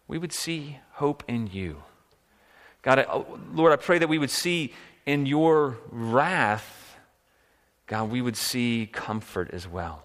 we 0.05 0.17
would 0.17 0.33
see 0.33 0.79
hope 0.95 1.23
in 1.29 1.47
you. 1.47 1.83
God, 2.81 2.99
I, 2.99 3.03
oh, 3.03 3.39
Lord, 3.53 3.71
I 3.71 3.77
pray 3.77 3.99
that 3.99 4.09
we 4.09 4.17
would 4.17 4.31
see 4.31 4.73
in 5.07 5.25
your 5.25 5.77
wrath, 5.89 6.97
God, 7.87 8.11
we 8.11 8.21
would 8.21 8.35
see 8.35 8.87
comfort 8.91 9.49
as 9.51 9.65
well. 9.67 10.03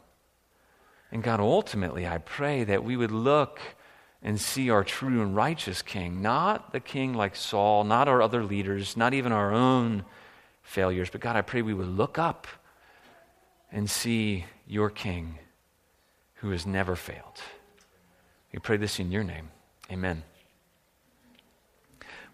And 1.11 1.23
God, 1.23 1.41
ultimately, 1.41 2.07
I 2.07 2.19
pray 2.19 2.65
that 2.65 2.85
we 2.85 2.97
would 2.97 3.11
look 3.11 3.61
and 4.23 4.41
see 4.41 4.71
our 4.71 4.85
true 4.85 5.21
and 5.21 5.35
righteous 5.35 5.83
king, 5.83 6.23
not 6.23 6.73
the 6.73 6.79
king 6.79 7.15
like 7.15 7.35
Saul, 7.35 7.83
not 7.83 8.07
our 8.07 8.23
other 8.23 8.45
leaders, 8.45 8.97
not 8.97 9.13
even 9.13 9.33
our 9.33 9.53
own 9.53 10.05
failures, 10.63 11.11
but 11.11 11.21
God, 11.21 11.35
I 11.35 11.43
pray 11.43 11.61
we 11.61 11.75
would 11.75 11.89
look 11.89 12.17
up 12.17 12.47
and 13.73 13.91
see 13.91 14.45
your 14.69 14.89
king 14.89 15.41
who 16.35 16.51
has 16.51 16.65
never 16.65 16.95
failed. 16.95 17.41
We 18.53 18.61
pray 18.61 18.77
this 18.77 19.01
in 19.01 19.11
your 19.11 19.25
name. 19.25 19.51
Amen. 19.91 20.23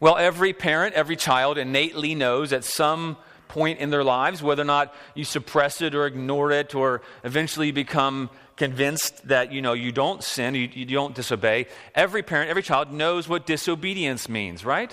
Well, 0.01 0.17
every 0.17 0.53
parent, 0.53 0.95
every 0.95 1.17
child 1.17 1.59
innately 1.59 2.15
knows 2.15 2.53
at 2.53 2.63
some 2.65 3.17
point 3.49 3.81
in 3.81 3.91
their 3.91 4.05
lives, 4.05 4.43
whether 4.43 4.63
or 4.63 4.67
not 4.67 4.95
you 5.15 5.25
suppress 5.25 5.81
it 5.81 5.95
or 5.95 6.07
ignore 6.07 6.53
it 6.53 6.75
or 6.75 7.03
eventually 7.25 7.73
become 7.73 8.31
convinced 8.57 9.27
that 9.29 9.53
you 9.53 9.63
know 9.63 9.73
you 9.73 9.91
don't 9.91 10.23
sin, 10.23 10.55
you, 10.55 10.69
you 10.73 10.85
don't 10.85 11.15
disobey. 11.15 11.67
Every 11.95 12.23
parent, 12.23 12.51
every 12.51 12.63
child 12.63 12.93
knows 12.93 13.29
what 13.29 13.47
disobedience 13.47 14.29
means, 14.29 14.65
right? 14.65 14.93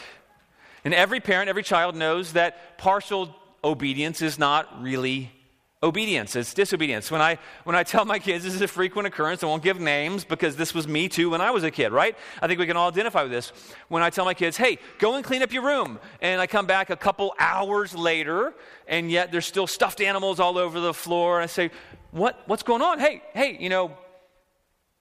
And 0.83 0.93
every 0.93 1.19
parent, 1.19 1.49
every 1.49 1.63
child 1.63 1.95
knows 1.95 2.33
that 2.33 2.77
partial 2.77 3.35
obedience 3.63 4.21
is 4.21 4.39
not 4.39 4.81
really 4.81 5.31
obedience, 5.85 6.35
it's 6.35 6.53
disobedience. 6.53 7.11
When 7.11 7.21
I, 7.21 7.37
when 7.63 7.75
I 7.75 7.83
tell 7.83 8.03
my 8.05 8.17
kids 8.17 8.43
this 8.43 8.55
is 8.55 8.61
a 8.61 8.67
frequent 8.67 9.07
occurrence, 9.07 9.43
I 9.43 9.45
won't 9.45 9.63
give 9.63 9.79
names 9.79 10.25
because 10.25 10.55
this 10.55 10.73
was 10.73 10.87
me 10.87 11.07
too 11.07 11.29
when 11.29 11.41
I 11.41 11.51
was 11.51 11.63
a 11.63 11.71
kid, 11.71 11.91
right? 11.91 12.17
I 12.41 12.47
think 12.47 12.59
we 12.59 12.65
can 12.65 12.75
all 12.75 12.89
identify 12.89 13.21
with 13.21 13.31
this. 13.31 13.53
When 13.87 14.01
I 14.01 14.09
tell 14.09 14.25
my 14.25 14.33
kids, 14.33 14.57
hey, 14.57 14.79
go 14.97 15.15
and 15.15 15.23
clean 15.23 15.43
up 15.43 15.53
your 15.53 15.63
room, 15.63 15.99
and 16.21 16.41
I 16.41 16.47
come 16.47 16.65
back 16.65 16.89
a 16.89 16.95
couple 16.95 17.35
hours 17.39 17.93
later, 17.93 18.55
and 18.87 19.11
yet 19.11 19.31
there's 19.31 19.45
still 19.45 19.67
stuffed 19.67 20.01
animals 20.01 20.39
all 20.39 20.57
over 20.57 20.79
the 20.79 20.93
floor, 20.93 21.37
and 21.37 21.43
I 21.43 21.47
say, 21.47 21.69
what, 22.11 22.41
what's 22.47 22.63
going 22.63 22.81
on? 22.81 22.97
Hey, 22.99 23.21
hey, 23.33 23.55
you 23.59 23.69
know, 23.69 23.95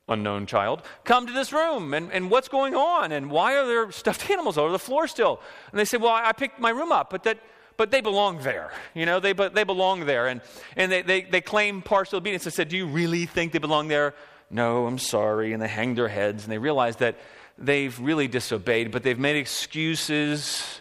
unknown 0.08 0.44
child, 0.44 0.82
come 1.04 1.26
to 1.26 1.32
this 1.32 1.50
room 1.50 1.94
and, 1.94 2.12
and 2.12 2.30
what's 2.30 2.48
going 2.48 2.74
on? 2.74 3.10
And 3.10 3.30
why 3.30 3.56
are 3.56 3.66
there 3.66 3.90
stuffed 3.90 4.28
animals 4.30 4.58
all 4.58 4.64
over 4.64 4.72
the 4.72 4.78
floor 4.78 5.08
still? 5.08 5.40
And 5.70 5.80
they 5.80 5.86
say, 5.86 5.96
well, 5.96 6.12
I 6.12 6.32
picked 6.32 6.60
my 6.60 6.70
room 6.70 6.92
up, 6.92 7.08
but 7.08 7.22
that 7.22 7.38
but 7.76 7.90
they 7.90 8.00
belong 8.00 8.38
there. 8.38 8.72
You 8.94 9.06
know, 9.06 9.20
they, 9.20 9.32
but 9.32 9.54
they 9.54 9.64
belong 9.64 10.06
there. 10.06 10.26
And, 10.28 10.40
and 10.76 10.90
they, 10.90 11.02
they, 11.02 11.22
they 11.22 11.40
claim 11.40 11.82
partial 11.82 12.18
obedience. 12.18 12.46
I 12.46 12.50
said, 12.50 12.68
Do 12.68 12.76
you 12.76 12.86
really 12.86 13.26
think 13.26 13.52
they 13.52 13.58
belong 13.58 13.88
there? 13.88 14.14
No, 14.50 14.86
I'm 14.86 14.98
sorry. 14.98 15.52
And 15.52 15.62
they 15.62 15.68
hang 15.68 15.94
their 15.94 16.08
heads 16.08 16.44
and 16.44 16.52
they 16.52 16.58
realize 16.58 16.96
that 16.96 17.16
they've 17.58 17.98
really 17.98 18.28
disobeyed, 18.28 18.90
but 18.90 19.02
they've 19.02 19.18
made 19.18 19.36
excuses 19.36 20.80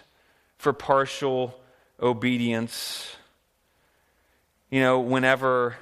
for 0.57 0.73
partial 0.73 1.59
obedience. 2.01 3.15
You 4.69 4.81
know, 4.81 4.99
whenever 4.99 5.75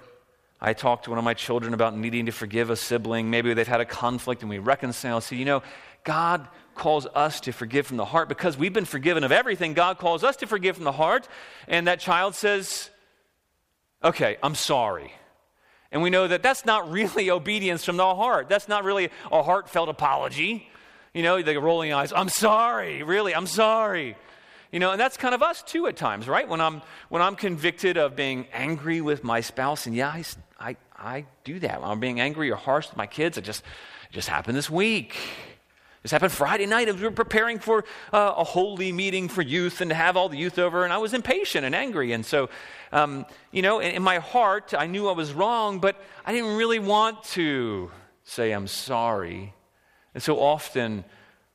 I 0.59 0.73
talk 0.73 1.03
to 1.03 1.09
one 1.09 1.19
of 1.19 1.25
my 1.25 1.33
children 1.33 1.73
about 1.73 1.97
needing 1.97 2.27
to 2.27 2.31
forgive 2.31 2.69
a 2.69 2.75
sibling, 2.75 3.29
maybe 3.29 3.53
they've 3.53 3.67
had 3.67 3.81
a 3.81 3.85
conflict 3.85 4.41
and 4.41 4.49
we 4.49 4.59
reconcile, 4.59 5.21
say, 5.21 5.35
you 5.35 5.45
know, 5.45 5.63
God 6.03 6.47
calls 6.75 7.05
us 7.07 7.41
to 7.41 7.51
forgive 7.51 7.87
from 7.87 7.97
the 7.97 8.05
heart 8.05 8.29
because 8.29 8.57
we've 8.57 8.73
been 8.73 8.85
forgiven 8.85 9.23
of 9.23 9.31
everything. 9.31 9.73
God 9.73 9.97
calls 9.97 10.23
us 10.23 10.35
to 10.37 10.47
forgive 10.47 10.75
from 10.75 10.85
the 10.85 10.91
heart. 10.91 11.27
And 11.67 11.87
that 11.87 11.99
child 11.99 12.35
says, 12.35 12.89
Okay, 14.03 14.37
I'm 14.41 14.55
sorry. 14.55 15.13
And 15.91 16.01
we 16.01 16.09
know 16.09 16.27
that 16.27 16.41
that's 16.41 16.65
not 16.65 16.89
really 16.89 17.29
obedience 17.29 17.85
from 17.85 17.97
the 17.97 18.15
heart. 18.15 18.49
That's 18.49 18.67
not 18.67 18.83
really 18.83 19.09
a 19.31 19.43
heartfelt 19.43 19.89
apology. 19.89 20.67
You 21.13 21.23
know, 21.23 21.41
the 21.41 21.59
rolling 21.59 21.91
eyes, 21.91 22.13
I'm 22.13 22.29
sorry, 22.29 23.03
really, 23.03 23.35
I'm 23.35 23.47
sorry. 23.47 24.15
You 24.71 24.79
know, 24.79 24.91
and 24.91 24.99
that's 24.99 25.17
kind 25.17 25.35
of 25.35 25.43
us 25.43 25.61
too 25.61 25.87
at 25.87 25.97
times, 25.97 26.29
right? 26.29 26.47
When 26.47 26.61
I'm, 26.61 26.81
when 27.09 27.21
I'm 27.21 27.35
convicted 27.35 27.97
of 27.97 28.15
being 28.15 28.47
angry 28.53 29.01
with 29.01 29.21
my 29.21 29.41
spouse, 29.41 29.85
and 29.85 29.93
yeah, 29.93 30.07
I, 30.09 30.23
I, 30.57 30.77
I 30.97 31.25
do 31.43 31.59
that. 31.59 31.81
When 31.81 31.89
I'm 31.89 31.99
being 31.99 32.21
angry 32.21 32.49
or 32.49 32.55
harsh 32.55 32.87
with 32.87 32.95
my 32.95 33.07
kids, 33.07 33.37
it 33.37 33.41
just, 33.41 33.61
it 34.09 34.13
just 34.13 34.29
happened 34.29 34.55
this 34.55 34.69
week. 34.69 35.17
This 36.01 36.11
happened 36.11 36.31
Friday 36.31 36.65
night 36.65 36.89
as 36.89 36.95
we 36.95 37.03
were 37.03 37.11
preparing 37.11 37.59
for 37.59 37.85
uh, 38.11 38.33
a 38.37 38.43
holy 38.43 38.91
meeting 38.91 39.29
for 39.29 39.43
youth 39.43 39.81
and 39.81 39.89
to 39.89 39.95
have 39.95 40.17
all 40.17 40.29
the 40.29 40.37
youth 40.37 40.57
over, 40.57 40.83
and 40.83 40.91
I 40.91 40.97
was 40.97 41.13
impatient 41.13 41.63
and 41.63 41.75
angry. 41.75 42.11
And 42.11 42.25
so, 42.25 42.49
um, 42.91 43.25
you 43.51 43.61
know, 43.61 43.79
in, 43.79 43.91
in 43.95 44.01
my 44.01 44.17
heart, 44.17 44.73
I 44.75 44.87
knew 44.87 45.07
I 45.07 45.11
was 45.11 45.31
wrong, 45.31 45.79
but 45.79 45.95
I 46.25 46.33
didn't 46.33 46.57
really 46.57 46.79
want 46.79 47.23
to 47.35 47.91
say 48.23 48.51
I'm 48.51 48.65
sorry. 48.65 49.53
And 50.15 50.23
so 50.23 50.39
often, 50.39 51.05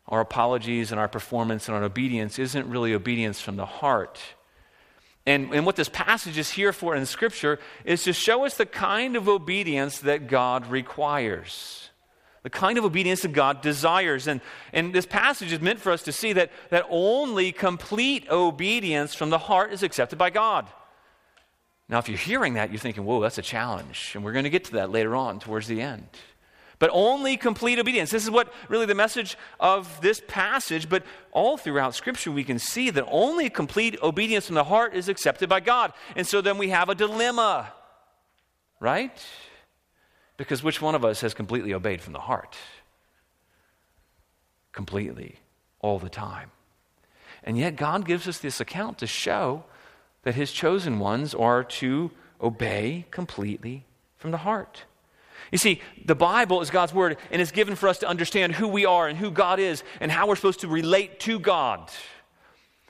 our 0.06 0.20
apologies 0.20 0.92
and 0.92 1.00
our 1.00 1.08
performance 1.08 1.66
and 1.66 1.76
our 1.76 1.82
obedience 1.82 2.38
isn't 2.38 2.70
really 2.70 2.94
obedience 2.94 3.40
from 3.40 3.56
the 3.56 3.66
heart. 3.66 4.20
And, 5.26 5.52
and 5.52 5.66
what 5.66 5.74
this 5.74 5.88
passage 5.88 6.38
is 6.38 6.50
here 6.50 6.72
for 6.72 6.94
in 6.94 7.04
Scripture 7.04 7.58
is 7.84 8.04
to 8.04 8.12
show 8.12 8.44
us 8.44 8.56
the 8.56 8.64
kind 8.64 9.16
of 9.16 9.28
obedience 9.28 9.98
that 9.98 10.28
God 10.28 10.68
requires 10.68 11.90
the 12.46 12.50
kind 12.50 12.78
of 12.78 12.84
obedience 12.84 13.22
that 13.22 13.32
God 13.32 13.60
desires. 13.60 14.28
And, 14.28 14.40
and 14.72 14.94
this 14.94 15.04
passage 15.04 15.50
is 15.50 15.60
meant 15.60 15.80
for 15.80 15.90
us 15.90 16.04
to 16.04 16.12
see 16.12 16.32
that, 16.34 16.52
that 16.70 16.86
only 16.88 17.50
complete 17.50 18.30
obedience 18.30 19.16
from 19.16 19.30
the 19.30 19.38
heart 19.38 19.72
is 19.72 19.82
accepted 19.82 20.16
by 20.16 20.30
God. 20.30 20.68
Now, 21.88 21.98
if 21.98 22.08
you're 22.08 22.16
hearing 22.16 22.54
that, 22.54 22.70
you're 22.70 22.78
thinking, 22.78 23.04
whoa, 23.04 23.20
that's 23.20 23.38
a 23.38 23.42
challenge. 23.42 24.12
And 24.14 24.22
we're 24.24 24.30
going 24.30 24.44
to 24.44 24.50
get 24.50 24.62
to 24.66 24.72
that 24.74 24.92
later 24.92 25.16
on 25.16 25.40
towards 25.40 25.66
the 25.66 25.80
end. 25.80 26.06
But 26.78 26.90
only 26.92 27.36
complete 27.36 27.80
obedience. 27.80 28.12
This 28.12 28.22
is 28.22 28.30
what 28.30 28.54
really 28.68 28.86
the 28.86 28.94
message 28.94 29.36
of 29.58 30.00
this 30.00 30.22
passage, 30.28 30.88
but 30.88 31.02
all 31.32 31.56
throughout 31.56 31.96
Scripture, 31.96 32.30
we 32.30 32.44
can 32.44 32.60
see 32.60 32.90
that 32.90 33.04
only 33.08 33.50
complete 33.50 34.00
obedience 34.04 34.46
from 34.46 34.54
the 34.54 34.62
heart 34.62 34.94
is 34.94 35.08
accepted 35.08 35.48
by 35.48 35.58
God. 35.58 35.92
And 36.14 36.24
so 36.24 36.40
then 36.40 36.58
we 36.58 36.68
have 36.68 36.90
a 36.90 36.94
dilemma, 36.94 37.72
right? 38.78 39.20
Because 40.36 40.62
which 40.62 40.82
one 40.82 40.94
of 40.94 41.04
us 41.04 41.20
has 41.20 41.34
completely 41.34 41.72
obeyed 41.72 42.00
from 42.00 42.12
the 42.12 42.20
heart? 42.20 42.56
Completely, 44.72 45.36
all 45.80 45.98
the 45.98 46.10
time. 46.10 46.50
And 47.42 47.56
yet, 47.56 47.76
God 47.76 48.04
gives 48.04 48.28
us 48.28 48.38
this 48.38 48.60
account 48.60 48.98
to 48.98 49.06
show 49.06 49.64
that 50.22 50.34
His 50.34 50.52
chosen 50.52 50.98
ones 50.98 51.34
are 51.34 51.62
to 51.64 52.10
obey 52.40 53.06
completely 53.10 53.84
from 54.16 54.30
the 54.30 54.38
heart. 54.38 54.84
You 55.52 55.58
see, 55.58 55.80
the 56.04 56.14
Bible 56.14 56.60
is 56.60 56.70
God's 56.70 56.92
Word 56.92 57.16
and 57.30 57.40
is 57.40 57.52
given 57.52 57.76
for 57.76 57.88
us 57.88 57.98
to 57.98 58.08
understand 58.08 58.54
who 58.54 58.66
we 58.66 58.84
are 58.84 59.06
and 59.06 59.16
who 59.16 59.30
God 59.30 59.60
is 59.60 59.84
and 60.00 60.10
how 60.10 60.26
we're 60.26 60.36
supposed 60.36 60.60
to 60.60 60.68
relate 60.68 61.20
to 61.20 61.38
God. 61.38 61.90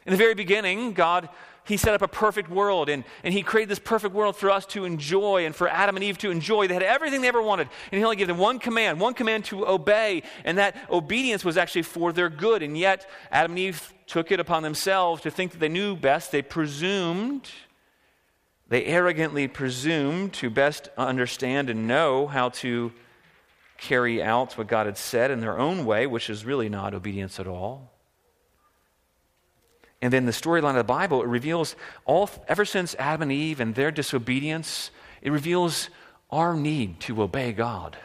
In 0.07 0.13
the 0.13 0.17
very 0.17 0.35
beginning, 0.35 0.93
God 0.93 1.29
he 1.67 1.77
set 1.77 1.95
up 1.95 2.03
a 2.03 2.09
perfect 2.09 2.49
world 2.49 2.89
and, 2.89 3.05
and 3.25 3.35
he 3.35 3.43
created 3.43 3.69
this 3.69 3.79
perfect 3.79 4.15
world 4.15 4.37
for 4.37 4.51
us 4.51 4.65
to 4.67 4.85
enjoy 4.85 5.47
and 5.47 5.55
for 5.55 5.69
Adam 5.69 5.97
and 5.97 6.05
Eve 6.05 6.17
to 6.19 6.31
enjoy. 6.31 6.69
They 6.69 6.75
had 6.75 6.83
everything 6.83 7.23
they 7.23 7.29
ever 7.29 7.43
wanted. 7.43 7.69
And 7.91 7.99
he 7.99 8.05
only 8.05 8.17
gave 8.17 8.29
them 8.29 8.39
one 8.39 8.59
command, 8.59 9.01
one 9.01 9.15
command 9.15 9.47
to 9.47 9.67
obey. 9.67 10.23
And 10.45 10.59
that 10.59 10.77
obedience 10.91 11.45
was 11.45 11.57
actually 11.57 11.83
for 11.83 12.13
their 12.13 12.29
good. 12.29 12.63
And 12.63 12.79
yet, 12.79 13.09
Adam 13.33 13.53
and 13.53 13.59
Eve 13.59 13.93
took 14.07 14.31
it 14.31 14.39
upon 14.39 14.63
themselves 14.63 15.23
to 15.23 15.31
think 15.31 15.53
that 15.53 15.59
they 15.59 15.69
knew 15.69 15.97
best. 15.97 16.31
They 16.31 16.43
presumed, 16.43 17.51
they 18.69 18.85
arrogantly 18.85 19.49
presumed 19.49 20.33
to 20.35 20.51
best 20.51 20.89
understand 20.97 21.69
and 21.69 21.89
know 21.89 22.29
how 22.29 22.51
to 22.51 22.93
carry 23.77 24.23
out 24.23 24.57
what 24.57 24.69
God 24.69 24.87
had 24.87 24.97
said 24.97 25.31
in 25.31 25.41
their 25.41 25.59
own 25.59 25.85
way, 25.85 26.07
which 26.07 26.31
is 26.31 26.45
really 26.45 26.69
not 26.69 26.95
obedience 26.95 27.41
at 27.41 27.47
all. 27.47 27.96
And 30.03 30.13
then 30.13 30.27
the 30.27 30.33
storyline 30.33 30.71
of 30.71 30.77
the 30.77 30.85
Bible, 30.85 31.23
it 31.23 31.29
reveals 31.29 31.75
all, 32.05 32.29
ever 32.49 32.65
since 32.65 32.95
Adam 32.99 33.23
and 33.23 33.33
Eve 33.33 33.61
and 33.61 33.75
their 33.75 33.91
disobedience, 33.91 34.91
it 35.23 35.31
reveals 35.31 35.89
our 36.31 36.55
need 36.55 37.01
to 37.01 37.23
obey 37.23 37.53
God 37.53 37.97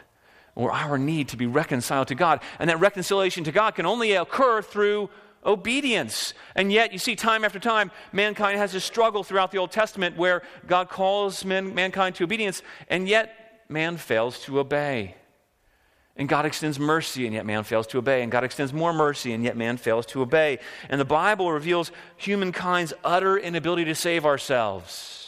or 0.56 0.72
our 0.72 0.98
need 0.98 1.30
to 1.30 1.38
be 1.38 1.46
reconciled 1.46 2.08
to 2.10 2.16
God. 2.16 2.42
And 2.60 2.70
that 2.70 2.80
reconciliation 2.80 3.44
to 3.46 3.52
God 3.52 3.76
can 3.76 3.86
only 3.86 4.14
occur 4.14 4.62
through 4.62 5.10
obedience. 5.46 6.34
And 6.56 6.72
yet, 6.72 6.94
you 6.94 7.00
see, 7.00 7.16
time 7.16 7.44
after 7.44 7.60
time, 7.60 7.92
mankind 8.12 8.58
has 8.58 8.76
a 8.76 8.80
struggle 8.80 9.24
throughout 9.24 9.52
the 9.52 9.58
Old 9.58 9.72
Testament 9.72 10.18
where 10.18 10.44
God 10.68 10.90
calls 10.90 11.44
men, 11.44 11.74
mankind 11.74 12.16
to 12.16 12.24
obedience, 12.24 12.62
and 12.90 13.08
yet 13.08 13.64
man 13.70 13.98
fails 13.98 14.40
to 14.44 14.60
obey. 14.60 15.16
And 16.18 16.28
God 16.28 16.46
extends 16.46 16.78
mercy, 16.78 17.26
and 17.26 17.34
yet 17.34 17.46
man 17.46 17.64
fails 17.64 17.88
to 17.88 17.98
obey. 17.98 18.22
And 18.22 18.32
God 18.32 18.44
extends 18.44 18.74
more 18.74 18.94
mercy, 18.94 19.34
and 19.34 19.44
yet 19.44 19.56
man 19.56 19.78
fails 19.78 20.06
to 20.08 20.22
obey. 20.22 20.60
And 20.90 21.00
the 21.00 21.06
Bible 21.06 21.52
reveals 21.52 21.92
humankind's 22.18 22.94
utter 23.04 23.38
inability 23.38 23.86
to 23.86 23.96
save 23.96 24.26
ourselves. 24.26 25.22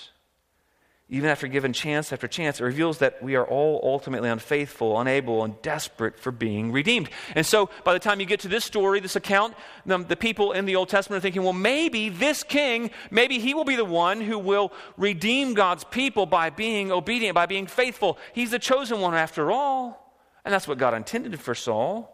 Even 1.10 1.30
after 1.30 1.48
given 1.48 1.74
chance 1.74 2.12
after 2.12 2.28
chance, 2.28 2.60
it 2.60 2.64
reveals 2.64 2.98
that 2.98 3.22
we 3.22 3.36
are 3.36 3.46
all 3.46 3.80
ultimately 3.84 4.30
unfaithful, 4.30 5.00
unable, 5.00 5.44
and 5.44 5.62
desperate 5.62 6.18
for 6.18 6.32
being 6.32 6.72
redeemed. 6.72 7.10
And 7.36 7.46
so, 7.46 7.70
by 7.84 7.94
the 7.94 8.00
time 8.00 8.20
you 8.20 8.26
get 8.26 8.40
to 8.42 8.48
this 8.48 8.66
story, 8.66 9.00
this 9.00 9.16
account, 9.16 9.54
the, 9.86 10.00
the 10.00 10.16
people 10.16 10.54
in 10.54 10.66
the 10.66 10.76
Old 10.76 10.90
Testament 10.90 11.20
are 11.20 11.22
thinking, 11.22 11.44
well, 11.44 11.54
maybe 11.54 12.10
this 12.10 12.42
king, 12.42 12.90
maybe 13.12 13.38
he 13.38 13.54
will 13.54 13.66
be 13.66 13.76
the 13.76 13.86
one 13.86 14.22
who 14.22 14.40
will 14.40 14.74
redeem 14.98 15.54
God's 15.54 15.84
people 15.84 16.26
by 16.26 16.50
being 16.50 16.92
obedient, 16.92 17.36
by 17.36 17.46
being 17.46 17.68
faithful. 17.68 18.18
He's 18.34 18.52
the 18.52 18.60
chosen 18.60 19.00
one 19.00 19.14
after 19.14 19.52
all. 19.52 20.03
And 20.46 20.54
that's 20.54 20.68
what 20.68 20.78
God 20.78 20.94
intended 20.94 21.40
for 21.40 21.56
Saul. 21.56 22.10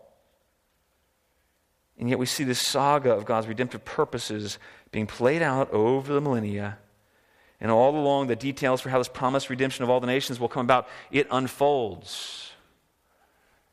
And 1.97 2.09
yet 2.09 2.19
we 2.19 2.25
see 2.25 2.43
this 2.43 2.65
saga 2.65 3.11
of 3.11 3.25
God's 3.25 3.47
redemptive 3.47 3.83
purposes 3.83 4.57
being 4.91 5.07
played 5.07 5.41
out 5.41 5.71
over 5.71 6.13
the 6.13 6.21
millennia. 6.21 6.77
And 7.59 7.69
all 7.71 7.95
along, 7.95 8.27
the 8.27 8.37
details 8.37 8.79
for 8.79 8.89
how 8.89 8.99
this 8.99 9.09
promised 9.09 9.49
redemption 9.49 9.83
of 9.83 9.89
all 9.89 9.99
the 9.99 10.07
nations 10.07 10.39
will 10.39 10.47
come 10.47 10.65
about, 10.65 10.87
it 11.11 11.27
unfolds. 11.29 12.53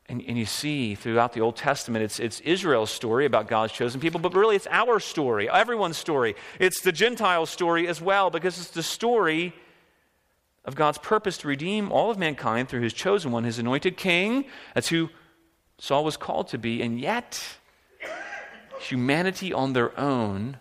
And, 0.09 0.23
and 0.27 0.37
you 0.37 0.47
see 0.47 0.97
throughout 0.97 1.33
the 1.33 1.41
Old 1.41 1.57
Testament, 1.57 2.05
it's, 2.05 2.19
it's 2.19 2.41
Israel's 2.41 2.91
story 2.91 3.27
about 3.27 3.47
God's 3.49 3.73
chosen 3.73 4.01
people, 4.01 4.19
but 4.19 4.35
really 4.35 4.57
it's 4.57 4.67
our 4.71 4.99
story, 4.99 5.49
everyone's 5.49 5.97
story. 5.97 6.35
It's 6.59 6.81
the 6.81 6.93
Gentile 6.93 7.47
story 7.47 7.87
as 7.87 8.01
well, 8.01 8.31
because 8.31 8.59
it's 8.59 8.71
the 8.71 8.83
story 8.83 9.53
of 10.67 10.75
God's 10.75 10.99
purpose 10.99 11.39
to 11.39 11.49
redeem 11.49 11.93
all 11.93 12.11
of 12.11 12.19
mankind 12.19 12.69
through 12.69 12.83
his 12.83 12.93
chosen 12.93 13.31
one, 13.31 13.45
his 13.45 13.59
anointed 13.59 13.97
king. 13.97 14.45
That's 14.75 14.89
who 14.89 15.11
Saul 15.79 16.05
was 16.05 16.17
called 16.17 16.49
to 16.49 16.59
be. 16.59 16.83
And 16.83 17.01
yet, 17.01 17.59
humanity 18.81 19.53
on 19.53 19.73
their 19.73 19.99
own 19.99 20.59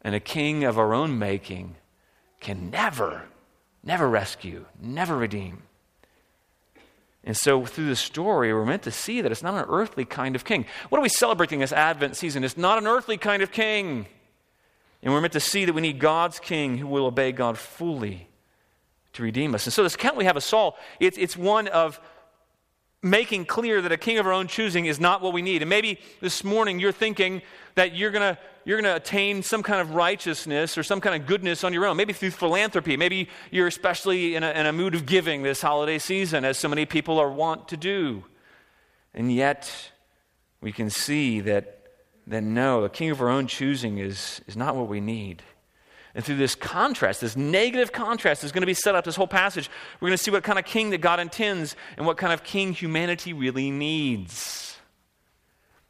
and 0.00 0.14
a 0.14 0.20
king 0.20 0.64
of 0.64 0.78
our 0.78 0.94
own 0.94 1.18
making 1.18 1.76
can 2.40 2.70
never, 2.70 3.22
never 3.84 4.08
rescue, 4.08 4.64
never 4.80 5.16
redeem. 5.16 5.62
And 7.24 7.36
so, 7.36 7.64
through 7.64 7.86
the 7.86 7.94
story, 7.94 8.52
we're 8.52 8.64
meant 8.64 8.82
to 8.82 8.90
see 8.90 9.20
that 9.20 9.30
it's 9.30 9.44
not 9.44 9.54
an 9.54 9.70
earthly 9.70 10.04
kind 10.04 10.34
of 10.34 10.44
king. 10.44 10.66
What 10.88 10.98
are 10.98 11.02
we 11.02 11.08
celebrating 11.08 11.60
this 11.60 11.72
Advent 11.72 12.16
season? 12.16 12.42
It's 12.42 12.56
not 12.56 12.78
an 12.78 12.86
earthly 12.88 13.16
kind 13.16 13.44
of 13.44 13.52
king. 13.52 14.06
And 15.02 15.12
we're 15.12 15.20
meant 15.20 15.34
to 15.34 15.40
see 15.40 15.64
that 15.64 15.72
we 15.72 15.82
need 15.82 16.00
God's 16.00 16.40
king 16.40 16.78
who 16.78 16.88
will 16.88 17.06
obey 17.06 17.30
God 17.30 17.58
fully 17.58 18.28
to 19.14 19.22
redeem 19.22 19.54
us. 19.54 19.66
And 19.66 19.72
so, 19.72 19.82
this 19.82 19.94
account 19.94 20.16
we 20.16 20.24
have 20.24 20.36
of 20.36 20.42
Saul, 20.42 20.76
it's, 21.00 21.18
it's 21.18 21.36
one 21.36 21.68
of 21.68 22.00
making 23.02 23.44
clear 23.44 23.82
that 23.82 23.90
a 23.90 23.96
king 23.96 24.18
of 24.18 24.26
our 24.26 24.32
own 24.32 24.46
choosing 24.46 24.86
is 24.86 25.00
not 25.00 25.22
what 25.22 25.32
we 25.32 25.42
need. 25.42 25.62
And 25.62 25.68
maybe 25.68 25.98
this 26.20 26.44
morning 26.44 26.78
you're 26.78 26.92
thinking 26.92 27.42
that 27.74 27.94
you're 27.94 28.10
going 28.10 28.34
to 28.34 28.38
you're 28.64 28.80
going 28.80 28.92
to 28.92 28.96
attain 28.96 29.42
some 29.42 29.62
kind 29.62 29.80
of 29.80 29.96
righteousness 29.96 30.78
or 30.78 30.84
some 30.84 31.00
kind 31.00 31.20
of 31.20 31.26
goodness 31.26 31.64
on 31.64 31.72
your 31.72 31.84
own, 31.84 31.96
maybe 31.96 32.12
through 32.12 32.30
philanthropy. 32.30 32.96
Maybe 32.96 33.28
you're 33.50 33.66
especially 33.66 34.36
in 34.36 34.44
a, 34.44 34.50
in 34.52 34.66
a 34.66 34.72
mood 34.72 34.94
of 34.94 35.04
giving 35.04 35.42
this 35.42 35.60
holiday 35.60 35.98
season, 35.98 36.44
as 36.44 36.58
so 36.58 36.68
many 36.68 36.86
people 36.86 37.18
are 37.18 37.28
wont 37.28 37.66
to 37.68 37.76
do. 37.76 38.24
And 39.14 39.32
yet, 39.32 39.90
we 40.60 40.70
can 40.70 40.90
see 40.90 41.40
that, 41.40 41.82
that 42.28 42.44
no, 42.44 42.84
a 42.84 42.88
king 42.88 43.10
of 43.10 43.20
our 43.20 43.28
own 43.28 43.48
choosing 43.48 43.98
is, 43.98 44.40
is 44.46 44.56
not 44.56 44.76
what 44.76 44.88
we 44.88 45.00
need. 45.00 45.42
And 46.14 46.24
through 46.24 46.36
this 46.36 46.54
contrast, 46.54 47.22
this 47.22 47.36
negative 47.36 47.90
contrast 47.90 48.44
is 48.44 48.52
going 48.52 48.62
to 48.62 48.66
be 48.66 48.74
set 48.74 48.94
up 48.94 49.04
this 49.04 49.16
whole 49.16 49.26
passage. 49.26 49.70
We're 50.00 50.08
going 50.08 50.18
to 50.18 50.22
see 50.22 50.30
what 50.30 50.42
kind 50.42 50.58
of 50.58 50.64
king 50.64 50.90
that 50.90 51.00
God 51.00 51.20
intends 51.20 51.74
and 51.96 52.04
what 52.04 52.18
kind 52.18 52.32
of 52.32 52.44
king 52.44 52.74
humanity 52.74 53.32
really 53.32 53.70
needs. 53.70 54.76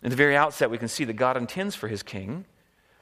In 0.02 0.10
the 0.10 0.16
very 0.16 0.36
outset, 0.36 0.70
we 0.70 0.78
can 0.78 0.88
see 0.88 1.04
that 1.04 1.14
God 1.14 1.36
intends 1.36 1.74
for 1.74 1.88
his 1.88 2.02
king 2.02 2.44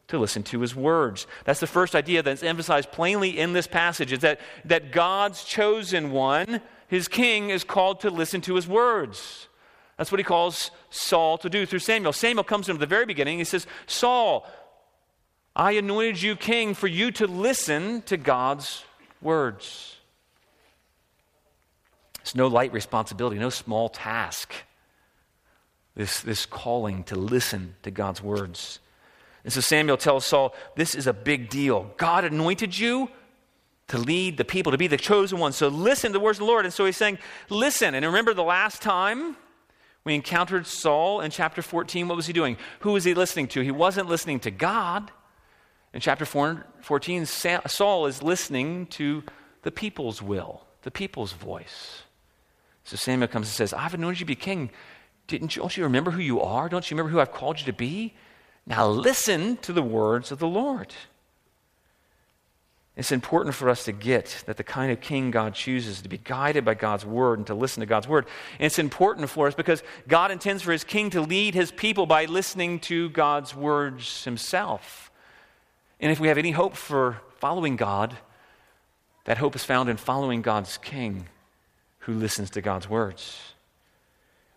to 0.08 0.18
listen 0.18 0.42
to 0.44 0.60
his 0.60 0.74
words. 0.74 1.26
That's 1.44 1.60
the 1.60 1.66
first 1.66 1.94
idea 1.94 2.22
that's 2.22 2.42
emphasized 2.42 2.90
plainly 2.90 3.38
in 3.38 3.52
this 3.52 3.66
passage 3.66 4.12
is 4.12 4.20
that, 4.20 4.40
that 4.64 4.90
God's 4.90 5.44
chosen 5.44 6.10
one, 6.10 6.60
his 6.88 7.06
king, 7.06 7.50
is 7.50 7.64
called 7.64 8.00
to 8.00 8.10
listen 8.10 8.40
to 8.42 8.54
his 8.54 8.66
words. 8.66 9.48
That's 9.96 10.10
what 10.10 10.18
he 10.18 10.24
calls 10.24 10.70
Saul 10.88 11.38
to 11.38 11.50
do 11.50 11.66
through 11.66 11.80
Samuel. 11.80 12.12
Samuel 12.12 12.44
comes 12.44 12.68
into 12.68 12.80
the 12.80 12.86
very 12.86 13.06
beginning. 13.06 13.38
He 13.38 13.44
says, 13.44 13.66
Saul, 13.86 14.46
I 15.54 15.72
anointed 15.72 16.22
you 16.22 16.36
king 16.36 16.74
for 16.74 16.86
you 16.86 17.10
to 17.12 17.26
listen 17.26 18.02
to 18.02 18.16
God's 18.16 18.84
words. 19.20 19.96
It's 22.20 22.34
no 22.34 22.46
light 22.46 22.72
responsibility, 22.72 23.38
no 23.38 23.50
small 23.50 23.88
task. 23.88 24.52
This, 25.96 26.20
this 26.20 26.46
calling 26.46 27.02
to 27.04 27.16
listen 27.16 27.74
to 27.82 27.90
God's 27.90 28.22
words. 28.22 28.78
And 29.44 29.52
so 29.52 29.60
Samuel 29.60 29.96
tells 29.96 30.24
Saul, 30.24 30.54
This 30.76 30.94
is 30.94 31.06
a 31.06 31.12
big 31.12 31.48
deal. 31.48 31.90
God 31.96 32.24
anointed 32.24 32.78
you 32.78 33.10
to 33.88 33.98
lead 33.98 34.36
the 34.36 34.44
people, 34.44 34.70
to 34.70 34.78
be 34.78 34.86
the 34.86 34.96
chosen 34.96 35.38
one. 35.38 35.52
So 35.52 35.68
listen 35.68 36.12
to 36.12 36.18
the 36.18 36.24
words 36.24 36.38
of 36.38 36.46
the 36.46 36.50
Lord. 36.50 36.64
And 36.64 36.72
so 36.72 36.86
he's 36.86 36.96
saying, 36.96 37.18
Listen. 37.48 37.94
And 37.94 38.06
remember 38.06 38.34
the 38.34 38.44
last 38.44 38.80
time 38.80 39.36
we 40.04 40.14
encountered 40.14 40.66
Saul 40.66 41.20
in 41.20 41.30
chapter 41.30 41.60
14, 41.62 42.06
what 42.06 42.16
was 42.16 42.26
he 42.26 42.32
doing? 42.32 42.56
Who 42.80 42.92
was 42.92 43.04
he 43.04 43.14
listening 43.14 43.48
to? 43.48 43.60
He 43.60 43.70
wasn't 43.70 44.08
listening 44.08 44.40
to 44.40 44.50
God. 44.50 45.10
In 45.92 46.00
chapter 46.00 46.24
14, 46.24 47.26
Saul 47.26 48.06
is 48.06 48.22
listening 48.22 48.86
to 48.86 49.24
the 49.62 49.72
people's 49.72 50.22
will, 50.22 50.62
the 50.82 50.90
people's 50.90 51.32
voice. 51.32 52.02
So 52.84 52.96
Samuel 52.96 53.28
comes 53.28 53.48
and 53.48 53.54
says, 53.54 53.72
I've 53.72 53.94
anointed 53.94 54.20
you 54.20 54.24
to 54.24 54.28
be 54.28 54.36
king. 54.36 54.70
Didn't 55.26 55.56
you, 55.56 55.62
don't 55.62 55.76
you 55.76 55.84
remember 55.84 56.10
who 56.10 56.20
you 56.20 56.40
are? 56.40 56.68
Don't 56.68 56.88
you 56.90 56.96
remember 56.96 57.12
who 57.12 57.20
I've 57.20 57.32
called 57.32 57.58
you 57.60 57.66
to 57.66 57.72
be? 57.72 58.14
Now 58.66 58.88
listen 58.88 59.56
to 59.58 59.72
the 59.72 59.82
words 59.82 60.30
of 60.30 60.38
the 60.38 60.46
Lord. 60.46 60.94
It's 62.96 63.12
important 63.12 63.54
for 63.54 63.68
us 63.68 63.84
to 63.84 63.92
get 63.92 64.42
that 64.46 64.56
the 64.56 64.64
kind 64.64 64.92
of 64.92 65.00
king 65.00 65.30
God 65.30 65.54
chooses 65.54 66.02
to 66.02 66.08
be 66.08 66.18
guided 66.18 66.64
by 66.64 66.74
God's 66.74 67.06
word 67.06 67.38
and 67.38 67.46
to 67.46 67.54
listen 67.54 67.80
to 67.80 67.86
God's 67.86 68.06
word. 68.06 68.26
And 68.58 68.66
it's 68.66 68.78
important 68.78 69.30
for 69.30 69.46
us 69.46 69.54
because 69.54 69.82
God 70.06 70.30
intends 70.30 70.62
for 70.62 70.72
his 70.72 70.84
king 70.84 71.10
to 71.10 71.20
lead 71.20 71.54
his 71.54 71.70
people 71.70 72.06
by 72.06 72.26
listening 72.26 72.78
to 72.80 73.08
God's 73.10 73.54
words 73.54 74.24
himself. 74.24 75.09
And 76.00 76.10
if 76.10 76.18
we 76.18 76.28
have 76.28 76.38
any 76.38 76.50
hope 76.50 76.74
for 76.76 77.20
following 77.38 77.76
God, 77.76 78.16
that 79.24 79.38
hope 79.38 79.54
is 79.54 79.64
found 79.64 79.88
in 79.88 79.96
following 79.96 80.42
God's 80.42 80.78
King 80.78 81.28
who 82.00 82.14
listens 82.14 82.50
to 82.50 82.62
God's 82.62 82.88
words. 82.88 83.38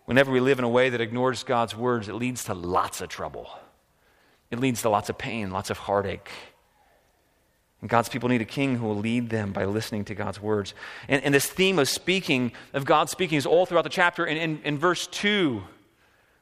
Whenever 0.05 0.31
we 0.31 0.39
live 0.39 0.59
in 0.59 0.65
a 0.65 0.69
way 0.69 0.89
that 0.89 1.01
ignores 1.01 1.43
God's 1.43 1.75
words, 1.75 2.07
it 2.07 2.13
leads 2.15 2.45
to 2.45 2.53
lots 2.53 3.01
of 3.01 3.09
trouble. 3.09 3.49
It 4.51 4.59
leads 4.59 4.81
to 4.81 4.89
lots 4.89 5.09
of 5.09 5.17
pain, 5.17 5.51
lots 5.51 5.69
of 5.69 5.77
heartache. 5.77 6.29
And 7.81 7.89
God's 7.89 8.07
people 8.07 8.29
need 8.29 8.41
a 8.41 8.45
king 8.45 8.77
who 8.77 8.85
will 8.85 8.97
lead 8.97 9.29
them 9.29 9.51
by 9.51 9.65
listening 9.65 10.05
to 10.05 10.15
God's 10.15 10.41
words. 10.41 10.73
And, 11.09 11.21
and 11.23 11.33
this 11.33 11.45
theme 11.45 11.79
of 11.79 11.89
speaking, 11.89 12.53
of 12.73 12.85
God 12.85 13.09
speaking, 13.09 13.37
is 13.37 13.45
all 13.45 13.65
throughout 13.65 13.83
the 13.83 13.89
chapter. 13.89 14.25
In, 14.25 14.37
in, 14.37 14.61
in 14.63 14.77
verse 14.77 15.07
2, 15.07 15.61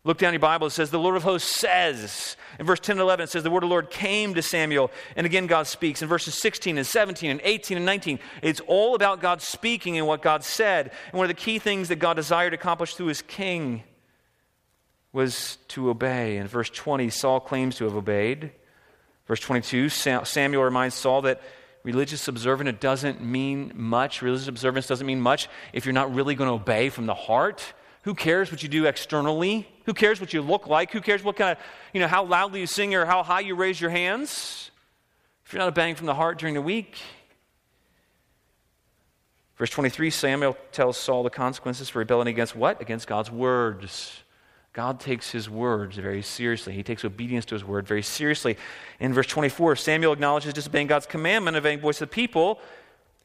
Look 0.03 0.17
down 0.17 0.33
your 0.33 0.39
Bible, 0.39 0.67
it 0.67 0.71
says, 0.71 0.89
The 0.89 0.97
Lord 0.97 1.15
of 1.15 1.23
hosts 1.23 1.55
says. 1.55 2.35
In 2.57 2.65
verse 2.65 2.79
10 2.79 2.93
and 2.93 3.01
11, 3.01 3.25
it 3.25 3.29
says, 3.29 3.43
The 3.43 3.51
word 3.51 3.63
of 3.63 3.69
the 3.69 3.73
Lord 3.73 3.91
came 3.91 4.33
to 4.33 4.41
Samuel. 4.41 4.89
And 5.15 5.27
again, 5.27 5.45
God 5.45 5.67
speaks. 5.67 6.01
In 6.01 6.07
verses 6.07 6.33
16 6.33 6.77
and 6.77 6.87
17 6.87 7.29
and 7.29 7.41
18 7.43 7.77
and 7.77 7.85
19, 7.85 8.19
it's 8.41 8.61
all 8.61 8.95
about 8.95 9.21
God 9.21 9.43
speaking 9.43 9.99
and 9.99 10.07
what 10.07 10.23
God 10.23 10.43
said. 10.43 10.91
And 11.11 11.19
one 11.19 11.25
of 11.25 11.29
the 11.29 11.35
key 11.35 11.59
things 11.59 11.89
that 11.89 11.97
God 11.97 12.15
desired 12.15 12.49
to 12.49 12.55
accomplish 12.55 12.95
through 12.95 13.07
his 13.07 13.21
king 13.21 13.83
was 15.13 15.57
to 15.67 15.91
obey. 15.91 16.37
In 16.37 16.47
verse 16.47 16.71
20, 16.71 17.09
Saul 17.11 17.39
claims 17.39 17.75
to 17.75 17.83
have 17.83 17.95
obeyed. 17.95 18.51
Verse 19.27 19.39
22, 19.39 19.89
Samuel 19.89 20.63
reminds 20.63 20.95
Saul 20.95 21.21
that 21.23 21.41
religious 21.83 22.27
observance 22.27 22.79
doesn't 22.79 23.23
mean 23.23 23.71
much. 23.75 24.23
Religious 24.23 24.47
observance 24.47 24.87
doesn't 24.87 25.05
mean 25.05 25.21
much 25.21 25.47
if 25.73 25.85
you're 25.85 25.93
not 25.93 26.13
really 26.13 26.33
going 26.33 26.47
to 26.47 26.55
obey 26.55 26.89
from 26.89 27.05
the 27.05 27.13
heart. 27.13 27.73
Who 28.03 28.15
cares 28.15 28.51
what 28.51 28.63
you 28.63 28.69
do 28.69 28.85
externally? 28.85 29.67
Who 29.85 29.93
cares 29.93 30.19
what 30.19 30.33
you 30.33 30.41
look 30.41 30.67
like? 30.67 30.91
Who 30.91 31.01
cares 31.01 31.23
what 31.23 31.35
kind 31.35 31.57
of, 31.57 31.63
you 31.93 31.99
know, 31.99 32.07
how 32.07 32.23
loudly 32.23 32.61
you 32.61 32.67
sing 32.67 32.95
or 32.95 33.05
how 33.05 33.21
high 33.23 33.41
you 33.41 33.55
raise 33.55 33.79
your 33.79 33.91
hands? 33.91 34.71
If 35.45 35.53
you're 35.53 35.59
not 35.59 35.67
obeying 35.67 35.95
from 35.95 36.07
the 36.07 36.15
heart 36.15 36.39
during 36.39 36.55
the 36.55 36.61
week. 36.61 36.97
Verse 39.57 39.69
23 39.69 40.09
Samuel 40.09 40.57
tells 40.71 40.97
Saul 40.97 41.21
the 41.21 41.29
consequences 41.29 41.89
for 41.89 41.99
rebelling 41.99 42.27
against 42.27 42.55
what? 42.55 42.81
Against 42.81 43.07
God's 43.07 43.29
words. 43.29 44.23
God 44.73 44.99
takes 44.99 45.29
his 45.29 45.49
words 45.49 45.97
very 45.97 46.21
seriously. 46.21 46.73
He 46.73 46.81
takes 46.81 47.03
obedience 47.03 47.45
to 47.45 47.55
his 47.55 47.63
word 47.65 47.85
very 47.85 48.01
seriously. 48.01 48.57
In 48.99 49.13
verse 49.13 49.27
24, 49.27 49.75
Samuel 49.75 50.13
acknowledges 50.13 50.53
disobeying 50.53 50.87
God's 50.87 51.05
commandment, 51.05 51.57
obeying 51.57 51.81
voice 51.81 52.01
of 52.01 52.09
the 52.09 52.15
people. 52.15 52.59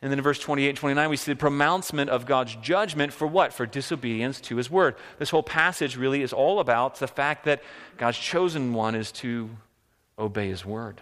And 0.03 0.11
then 0.11 0.19
in 0.19 0.23
verse 0.23 0.39
28 0.39 0.69
and 0.69 0.79
29, 0.79 1.11
we 1.11 1.17
see 1.17 1.33
the 1.33 1.37
pronouncement 1.37 2.11
of 2.11 2.27
God's 2.27 2.55
judgment 2.57 3.13
for 3.13 3.27
what? 3.27 3.53
For 3.53 3.65
disobedience 3.65 4.41
to 4.43 4.57
his 4.57 4.71
word. 4.71 4.95
This 5.19 5.31
whole 5.31 5.43
passage 5.43 5.97
really 5.97 6.23
is 6.23 6.33
all 6.33 6.61
about 6.61 6.97
the 6.97 7.09
fact 7.09 7.45
that 7.47 7.63
God's 7.97 8.19
chosen 8.19 8.75
one 8.75 8.95
is 8.95 9.11
to 9.13 9.51
obey 10.19 10.49
his 10.49 10.65
word. 10.65 11.01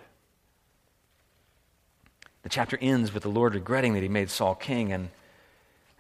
The 2.43 2.49
chapter 2.49 2.79
ends 2.81 3.13
with 3.13 3.25
the 3.25 3.31
Lord 3.31 3.55
regretting 3.55 3.95
that 3.95 4.03
he 4.03 4.09
made 4.09 4.31
Saul 4.31 4.55
king 4.55 4.93
and 4.93 5.11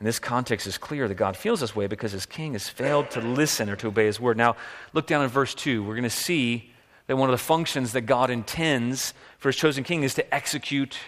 in 0.00 0.06
this 0.06 0.18
context, 0.18 0.66
it's 0.66 0.76
clear 0.76 1.06
that 1.06 1.14
God 1.14 1.36
feels 1.36 1.60
this 1.60 1.76
way 1.76 1.86
because 1.86 2.12
his 2.12 2.26
king 2.26 2.54
has 2.54 2.68
failed 2.68 3.10
to 3.12 3.20
listen 3.20 3.70
or 3.70 3.76
to 3.76 3.88
obey 3.88 4.06
his 4.06 4.20
word. 4.20 4.36
Now, 4.36 4.56
look 4.92 5.06
down 5.06 5.22
in 5.22 5.30
verse 5.30 5.54
2. 5.54 5.82
We're 5.82 5.94
going 5.94 6.02
to 6.02 6.10
see 6.10 6.72
that 7.06 7.16
one 7.16 7.28
of 7.28 7.32
the 7.32 7.38
functions 7.38 7.92
that 7.92 8.02
God 8.02 8.28
intends 8.28 9.14
for 9.38 9.48
his 9.48 9.56
chosen 9.56 9.84
king 9.84 10.02
is 10.02 10.14
to 10.14 10.34
execute 10.34 10.98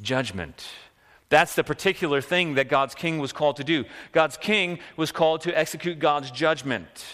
judgment. 0.00 0.68
That's 1.28 1.54
the 1.54 1.64
particular 1.64 2.20
thing 2.20 2.54
that 2.54 2.68
God's 2.68 2.94
king 2.94 3.18
was 3.18 3.32
called 3.32 3.56
to 3.56 3.64
do. 3.64 3.84
God's 4.12 4.36
king 4.36 4.78
was 4.96 5.10
called 5.10 5.40
to 5.42 5.58
execute 5.58 5.98
God's 5.98 6.30
judgment. 6.30 7.04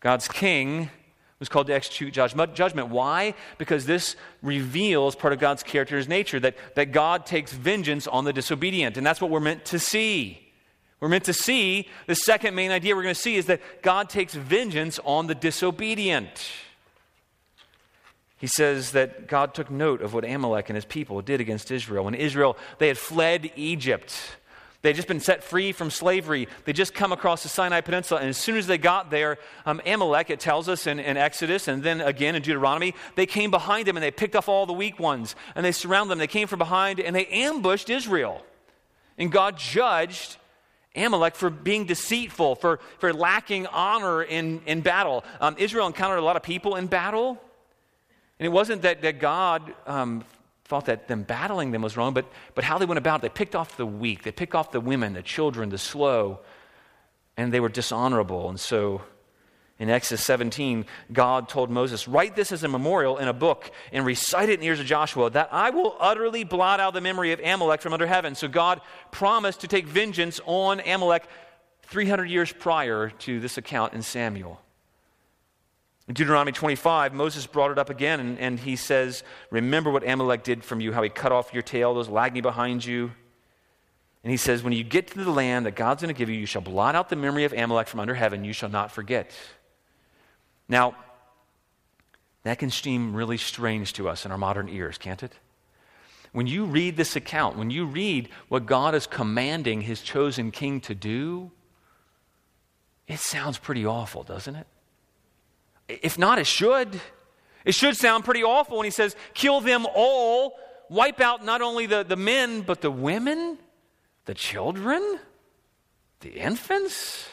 God's 0.00 0.28
king 0.28 0.90
was 1.38 1.48
called 1.48 1.66
to 1.68 1.74
execute 1.74 2.12
judgment. 2.12 2.88
Why? 2.88 3.34
Because 3.58 3.86
this 3.86 4.16
reveals 4.42 5.16
part 5.16 5.32
of 5.32 5.38
God's 5.38 5.62
character 5.62 5.96
and 5.96 6.08
nature, 6.08 6.38
that, 6.40 6.56
that 6.74 6.92
God 6.92 7.26
takes 7.26 7.52
vengeance 7.52 8.06
on 8.06 8.24
the 8.24 8.32
disobedient. 8.32 8.96
And 8.96 9.06
that's 9.06 9.20
what 9.20 9.30
we're 9.30 9.40
meant 9.40 9.64
to 9.66 9.78
see. 9.78 10.40
We're 11.00 11.08
meant 11.08 11.24
to 11.24 11.32
see 11.32 11.88
the 12.06 12.14
second 12.14 12.54
main 12.54 12.70
idea 12.70 12.94
we're 12.94 13.02
going 13.02 13.14
to 13.14 13.20
see 13.20 13.36
is 13.36 13.46
that 13.46 13.82
God 13.82 14.08
takes 14.08 14.34
vengeance 14.34 14.98
on 15.04 15.26
the 15.26 15.34
disobedient. 15.34 16.50
He 18.44 18.48
says 18.48 18.92
that 18.92 19.26
God 19.26 19.54
took 19.54 19.70
note 19.70 20.02
of 20.02 20.12
what 20.12 20.22
Amalek 20.22 20.68
and 20.68 20.76
his 20.76 20.84
people 20.84 21.22
did 21.22 21.40
against 21.40 21.70
Israel. 21.70 22.04
When 22.04 22.14
Israel, 22.14 22.58
they 22.76 22.88
had 22.88 22.98
fled 22.98 23.50
Egypt 23.56 24.14
They 24.82 24.90
had 24.90 24.96
just 24.96 25.08
been 25.08 25.20
set 25.20 25.42
free 25.42 25.72
from 25.72 25.88
slavery. 25.88 26.46
They 26.66 26.74
just 26.74 26.92
come 26.92 27.10
across 27.10 27.42
the 27.42 27.48
Sinai 27.48 27.80
Peninsula. 27.80 28.20
And 28.20 28.28
as 28.28 28.36
soon 28.36 28.58
as 28.58 28.66
they 28.66 28.76
got 28.76 29.10
there, 29.10 29.38
um, 29.64 29.80
Amalek, 29.86 30.28
it 30.28 30.40
tells 30.40 30.68
us 30.68 30.86
in, 30.86 31.00
in, 31.00 31.16
Exodus 31.16 31.68
and 31.68 31.82
then 31.82 32.02
again 32.02 32.34
in 32.34 32.42
Deuteronomy, 32.42 32.94
they 33.14 33.24
came 33.24 33.50
behind 33.50 33.86
them 33.86 33.96
and 33.96 34.04
they 34.04 34.10
picked 34.10 34.36
off 34.36 34.46
all 34.46 34.66
the 34.66 34.74
weak 34.74 35.00
ones. 35.00 35.34
And 35.54 35.64
they 35.64 35.72
surrounded 35.72 36.10
them. 36.10 36.18
They 36.18 36.26
came 36.26 36.46
from 36.46 36.58
behind 36.58 37.00
and 37.00 37.16
they 37.16 37.24
ambushed 37.24 37.88
Israel. 37.88 38.44
And 39.16 39.32
God 39.32 39.56
judged 39.56 40.36
Amalek 40.94 41.34
for 41.34 41.48
being 41.48 41.86
deceitful, 41.86 42.56
for, 42.56 42.78
for 42.98 43.10
lacking 43.14 43.66
honor 43.68 44.22
in, 44.22 44.60
in 44.66 44.82
battle. 44.82 45.24
Um, 45.40 45.56
Israel 45.58 45.86
encountered 45.86 46.18
a 46.18 46.22
lot 46.26 46.36
of 46.36 46.42
people 46.42 46.76
in 46.76 46.88
battle. 46.88 47.40
And 48.38 48.46
it 48.46 48.50
wasn't 48.50 48.82
that, 48.82 49.02
that 49.02 49.20
God 49.20 49.74
um, 49.86 50.24
thought 50.64 50.86
that 50.86 51.08
them 51.08 51.22
battling 51.22 51.70
them 51.70 51.82
was 51.82 51.96
wrong, 51.96 52.14
but, 52.14 52.26
but 52.54 52.64
how 52.64 52.78
they 52.78 52.86
went 52.86 52.98
about 52.98 53.20
it. 53.20 53.22
They 53.22 53.28
picked 53.28 53.54
off 53.54 53.76
the 53.76 53.86
weak, 53.86 54.22
they 54.22 54.32
picked 54.32 54.54
off 54.54 54.72
the 54.72 54.80
women, 54.80 55.14
the 55.14 55.22
children, 55.22 55.68
the 55.68 55.78
slow, 55.78 56.40
and 57.36 57.52
they 57.52 57.60
were 57.60 57.68
dishonorable. 57.68 58.48
And 58.48 58.58
so 58.58 59.02
in 59.78 59.90
Exodus 59.90 60.24
17, 60.24 60.86
God 61.12 61.48
told 61.48 61.70
Moses, 61.70 62.06
Write 62.06 62.36
this 62.36 62.52
as 62.52 62.62
a 62.62 62.68
memorial 62.68 63.18
in 63.18 63.28
a 63.28 63.32
book 63.32 63.70
and 63.92 64.06
recite 64.06 64.48
it 64.48 64.54
in 64.54 64.60
the 64.60 64.66
ears 64.66 64.80
of 64.80 64.86
Joshua, 64.86 65.30
that 65.30 65.48
I 65.52 65.70
will 65.70 65.96
utterly 65.98 66.44
blot 66.44 66.80
out 66.80 66.94
the 66.94 67.00
memory 67.00 67.32
of 67.32 67.40
Amalek 67.40 67.82
from 67.82 67.92
under 67.92 68.06
heaven. 68.06 68.34
So 68.34 68.48
God 68.48 68.80
promised 69.10 69.60
to 69.60 69.68
take 69.68 69.86
vengeance 69.86 70.40
on 70.46 70.80
Amalek 70.80 71.24
300 71.82 72.26
years 72.26 72.52
prior 72.52 73.10
to 73.10 73.40
this 73.40 73.58
account 73.58 73.94
in 73.94 74.02
Samuel. 74.02 74.60
In 76.06 76.14
Deuteronomy 76.14 76.52
25, 76.52 77.14
Moses 77.14 77.46
brought 77.46 77.70
it 77.70 77.78
up 77.78 77.88
again, 77.88 78.20
and, 78.20 78.38
and, 78.38 78.60
he 78.60 78.76
says, 78.76 79.22
Remember 79.50 79.90
what 79.90 80.06
Amalek 80.06 80.42
did 80.42 80.62
from 80.62 80.80
you, 80.80 80.92
how 80.92 81.02
he 81.02 81.08
cut 81.08 81.32
off 81.32 81.54
your 81.54 81.62
tail, 81.62 81.94
those 81.94 82.10
lagging 82.10 82.42
behind 82.42 82.84
you. 82.84 83.10
And 84.22 84.30
he 84.30 84.36
says, 84.36 84.62
When 84.62 84.74
you 84.74 84.84
get 84.84 85.08
to 85.08 85.24
the 85.24 85.30
land 85.30 85.64
that 85.64 85.76
God's 85.76 86.02
going 86.02 86.14
to 86.14 86.18
give 86.18 86.28
you, 86.28 86.36
you 86.36 86.46
shall 86.46 86.60
blot 86.60 86.94
out 86.94 87.08
the 87.08 87.16
memory 87.16 87.44
of 87.44 87.54
Amalek 87.54 87.88
from 87.88 88.00
under 88.00 88.14
heaven, 88.14 88.44
you 88.44 88.52
shall 88.52 88.68
not 88.68 88.92
forget. 88.92 89.30
Now, 90.68 90.94
that 92.42 92.58
can 92.58 92.70
seem 92.70 93.14
really 93.16 93.38
strange 93.38 93.94
to 93.94 94.08
us 94.08 94.26
in 94.26 94.30
our 94.30 94.38
modern 94.38 94.68
ears, 94.68 94.98
can't 94.98 95.22
it? 95.22 95.32
When 96.32 96.46
you 96.46 96.66
read 96.66 96.96
this 96.96 97.16
account, 97.16 97.56
when 97.56 97.70
you 97.70 97.86
read 97.86 98.28
what 98.48 98.66
God 98.66 98.94
is 98.94 99.06
commanding 99.06 99.80
his 99.80 100.02
chosen 100.02 100.50
king 100.50 100.80
to 100.82 100.94
do, 100.94 101.50
it 103.06 103.20
sounds 103.20 103.56
pretty 103.56 103.86
awful, 103.86 104.22
doesn't 104.22 104.56
it? 104.56 104.66
If 105.88 106.18
not, 106.18 106.38
it 106.38 106.46
should. 106.46 107.00
It 107.64 107.74
should 107.74 107.96
sound 107.96 108.24
pretty 108.24 108.42
awful 108.42 108.78
when 108.78 108.84
he 108.84 108.90
says, 108.90 109.16
kill 109.32 109.60
them 109.60 109.86
all, 109.94 110.58
wipe 110.88 111.20
out 111.20 111.44
not 111.44 111.62
only 111.62 111.86
the, 111.86 112.02
the 112.02 112.16
men, 112.16 112.62
but 112.62 112.80
the 112.80 112.90
women, 112.90 113.58
the 114.26 114.34
children, 114.34 115.18
the 116.20 116.30
infants, 116.30 117.28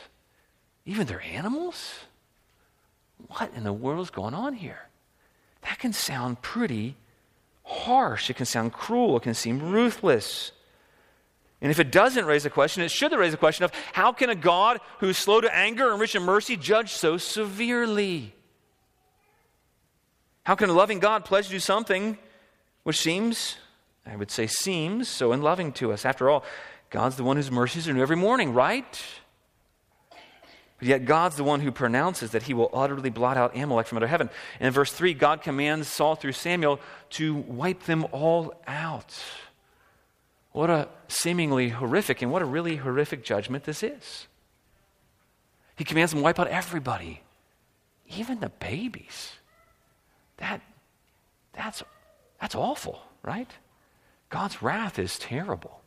even 0.85 1.07
their 1.07 1.21
animals. 1.21 1.95
What 3.27 3.51
in 3.55 3.63
the 3.63 3.73
world 3.73 4.01
is 4.01 4.09
going 4.09 4.33
on 4.33 4.53
here? 4.53 4.87
That 5.61 5.79
can 5.79 5.93
sound 5.93 6.41
pretty 6.41 6.95
harsh. 7.63 8.29
It 8.29 8.35
can 8.35 8.45
sound 8.45 8.73
cruel. 8.73 9.17
It 9.17 9.23
can 9.23 9.33
seem 9.33 9.59
ruthless. 9.59 10.51
And 11.61 11.69
if 11.69 11.79
it 11.79 11.91
doesn't 11.91 12.25
raise 12.25 12.45
a 12.45 12.49
question, 12.49 12.81
it 12.83 12.89
should 12.89 13.11
raise 13.13 13.33
a 13.33 13.37
question 13.37 13.63
of 13.63 13.71
how 13.93 14.11
can 14.11 14.29
a 14.29 14.35
God 14.35 14.79
who's 14.97 15.17
slow 15.17 15.41
to 15.41 15.55
anger 15.55 15.91
and 15.91 15.99
rich 15.99 16.15
in 16.15 16.23
mercy 16.23 16.57
judge 16.57 16.91
so 16.93 17.17
severely? 17.17 18.33
How 20.43 20.55
can 20.55 20.69
a 20.69 20.73
loving 20.73 20.99
God 20.99 21.25
pledge 21.25 21.45
to 21.45 21.51
do 21.51 21.59
something 21.59 22.17
which 22.83 22.99
seems, 22.99 23.57
I 24.05 24.15
would 24.15 24.31
say, 24.31 24.47
seems 24.47 25.07
so 25.07 25.31
unloving 25.31 25.71
to 25.73 25.91
us? 25.91 26.05
After 26.05 26.29
all, 26.29 26.43
God's 26.89 27.15
the 27.15 27.23
one 27.23 27.37
whose 27.37 27.51
mercies 27.51 27.87
are 27.87 27.93
new 27.93 28.01
every 28.01 28.15
morning, 28.15 28.53
right? 28.53 29.01
But 30.79 30.87
yet, 30.87 31.05
God's 31.05 31.35
the 31.35 31.43
one 31.43 31.59
who 31.59 31.71
pronounces 31.71 32.31
that 32.31 32.43
he 32.43 32.55
will 32.55 32.71
utterly 32.73 33.11
blot 33.11 33.37
out 33.37 33.55
Amalek 33.55 33.85
from 33.85 33.97
under 33.97 34.07
heaven. 34.07 34.31
And 34.59 34.67
in 34.67 34.73
verse 34.73 34.91
3, 34.91 35.13
God 35.13 35.43
commands 35.43 35.87
Saul 35.87 36.15
through 36.15 36.31
Samuel 36.31 36.79
to 37.11 37.35
wipe 37.35 37.83
them 37.83 38.07
all 38.11 38.55
out. 38.65 39.15
What 40.53 40.71
a 40.71 40.89
seemingly 41.07 41.69
horrific 41.69 42.23
and 42.23 42.31
what 42.31 42.41
a 42.41 42.45
really 42.45 42.77
horrific 42.77 43.23
judgment 43.23 43.63
this 43.63 43.83
is. 43.83 44.27
He 45.75 45.83
commands 45.83 46.11
them 46.11 46.21
to 46.21 46.23
wipe 46.23 46.39
out 46.39 46.47
everybody, 46.47 47.21
even 48.07 48.39
the 48.39 48.49
babies. 48.49 49.33
That, 50.41 50.61
that's, 51.53 51.83
that's 52.41 52.55
awful, 52.55 52.99
right? 53.23 53.49
God's 54.29 54.61
wrath 54.61 54.99
is 54.99 55.17
terrible. 55.17 55.79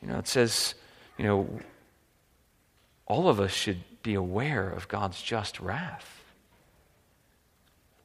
You 0.00 0.08
know, 0.08 0.18
it 0.18 0.28
says, 0.28 0.74
you 1.18 1.24
know, 1.24 1.48
all 3.06 3.28
of 3.28 3.40
us 3.40 3.50
should 3.50 3.82
be 4.02 4.14
aware 4.14 4.70
of 4.70 4.88
God's 4.88 5.20
just 5.20 5.60
wrath. 5.60 6.22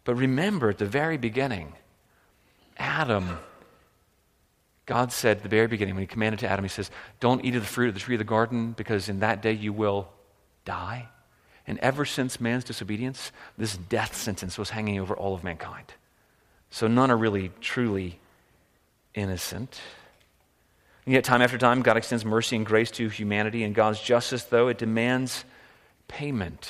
But 0.03 0.15
remember 0.15 0.69
at 0.69 0.79
the 0.79 0.85
very 0.85 1.17
beginning, 1.17 1.73
Adam, 2.77 3.39
God 4.85 5.11
said 5.11 5.37
at 5.37 5.43
the 5.43 5.49
very 5.49 5.67
beginning, 5.67 5.95
when 5.95 6.03
He 6.03 6.07
commanded 6.07 6.39
to 6.39 6.49
Adam, 6.49 6.65
He 6.65 6.69
says, 6.69 6.89
Don't 7.19 7.45
eat 7.45 7.55
of 7.55 7.61
the 7.61 7.67
fruit 7.67 7.89
of 7.89 7.93
the 7.93 7.99
tree 7.99 8.15
of 8.15 8.19
the 8.19 8.25
garden, 8.25 8.71
because 8.71 9.09
in 9.09 9.19
that 9.19 9.41
day 9.41 9.53
you 9.53 9.73
will 9.73 10.07
die. 10.65 11.07
And 11.67 11.77
ever 11.79 12.05
since 12.05 12.39
man's 12.39 12.63
disobedience, 12.63 13.31
this 13.57 13.75
death 13.75 14.15
sentence 14.15 14.57
was 14.57 14.69
hanging 14.69 14.99
over 14.99 15.15
all 15.15 15.35
of 15.35 15.43
mankind. 15.43 15.93
So 16.69 16.87
none 16.87 17.11
are 17.11 17.17
really 17.17 17.51
truly 17.59 18.19
innocent. 19.13 19.79
And 21.05 21.13
yet, 21.13 21.23
time 21.23 21.41
after 21.41 21.57
time, 21.57 21.81
God 21.81 21.97
extends 21.97 22.25
mercy 22.25 22.55
and 22.55 22.65
grace 22.65 22.91
to 22.91 23.09
humanity. 23.09 23.63
And 23.63 23.75
God's 23.75 24.01
justice, 24.01 24.43
though, 24.43 24.67
it 24.67 24.77
demands 24.77 25.45
payment. 26.07 26.69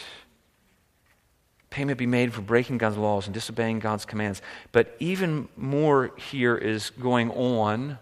Payment 1.69 1.97
be 1.97 2.05
made 2.05 2.33
for 2.33 2.41
breaking 2.41 2.77
God's 2.77 2.97
laws 2.97 3.25
and 3.25 3.33
disobeying 3.33 3.79
God's 3.79 4.05
commands. 4.05 4.41
But 4.71 4.95
even 4.99 5.47
more 5.57 6.11
here 6.17 6.55
is 6.55 6.91
going 6.91 7.31
on 7.31 7.99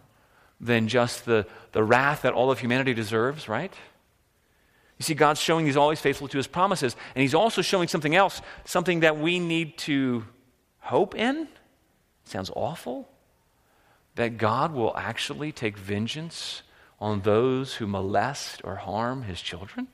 than 0.62 0.88
just 0.88 1.25
the, 1.25 1.45
the 1.71 1.84
wrath 1.84 2.21
that 2.21 2.34
all 2.34 2.51
of 2.51 2.60
humanity 2.60 2.93
deserves, 2.93 3.49
right? 3.49 3.73
You 4.97 5.03
see, 5.03 5.13
God's 5.13 5.41
showing 5.41 5.65
He's 5.65 5.77
always 5.77 5.99
faithful 5.99 6.27
to 6.29 6.38
His 6.38 6.47
promises. 6.47 6.95
And 7.15 7.21
He's 7.21 7.34
also 7.34 7.62
showing 7.62 7.88
something 7.88 8.15
else, 8.15 8.41
something 8.63 9.01
that 9.01 9.17
we 9.17 9.39
need 9.39 9.77
to 9.79 10.25
hope 10.79 11.15
in. 11.15 11.47
Sounds 12.23 12.51
awful. 12.55 13.10
That 14.15 14.38
God 14.38 14.71
will 14.71 14.95
actually 14.95 15.51
take 15.51 15.77
vengeance 15.77 16.62
on 16.99 17.21
those 17.21 17.75
who 17.75 17.88
molest 17.88 18.62
or 18.63 18.75
harm 18.75 19.23
His 19.23 19.41
children. 19.41 19.88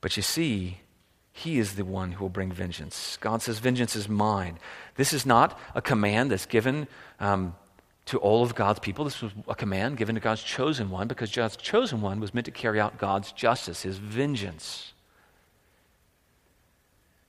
But 0.00 0.16
you 0.16 0.22
see, 0.22 0.78
He 1.32 1.58
is 1.58 1.74
the 1.74 1.84
one 1.84 2.12
who 2.12 2.24
will 2.24 2.30
bring 2.30 2.52
vengeance. 2.52 3.18
God 3.20 3.42
says, 3.42 3.58
Vengeance 3.58 3.96
is 3.96 4.08
mine. 4.08 4.60
This 4.94 5.12
is 5.12 5.26
not 5.26 5.58
a 5.74 5.82
command 5.82 6.30
that's 6.30 6.46
given 6.46 6.86
um, 7.18 7.56
to 8.10 8.18
all 8.18 8.42
of 8.42 8.56
God's 8.56 8.80
people. 8.80 9.04
This 9.04 9.22
was 9.22 9.30
a 9.46 9.54
command 9.54 9.96
given 9.96 10.16
to 10.16 10.20
God's 10.20 10.42
chosen 10.42 10.90
one 10.90 11.06
because 11.06 11.30
God's 11.30 11.56
chosen 11.56 12.00
one 12.00 12.18
was 12.18 12.34
meant 12.34 12.46
to 12.46 12.50
carry 12.50 12.80
out 12.80 12.98
God's 12.98 13.30
justice, 13.30 13.82
his 13.82 13.98
vengeance. 13.98 14.92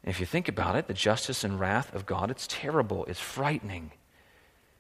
And 0.04 0.10
if 0.10 0.20
you 0.20 0.26
think 0.26 0.48
about 0.48 0.76
it, 0.76 0.88
the 0.88 0.96
justice 0.96 1.44
and 1.44 1.60
wrath 1.60 1.94
of 1.94 2.08
God, 2.08 2.32
it's 2.32 2.48
terrible, 2.48 3.06
it's 3.06 3.20
frightening. 3.20 3.92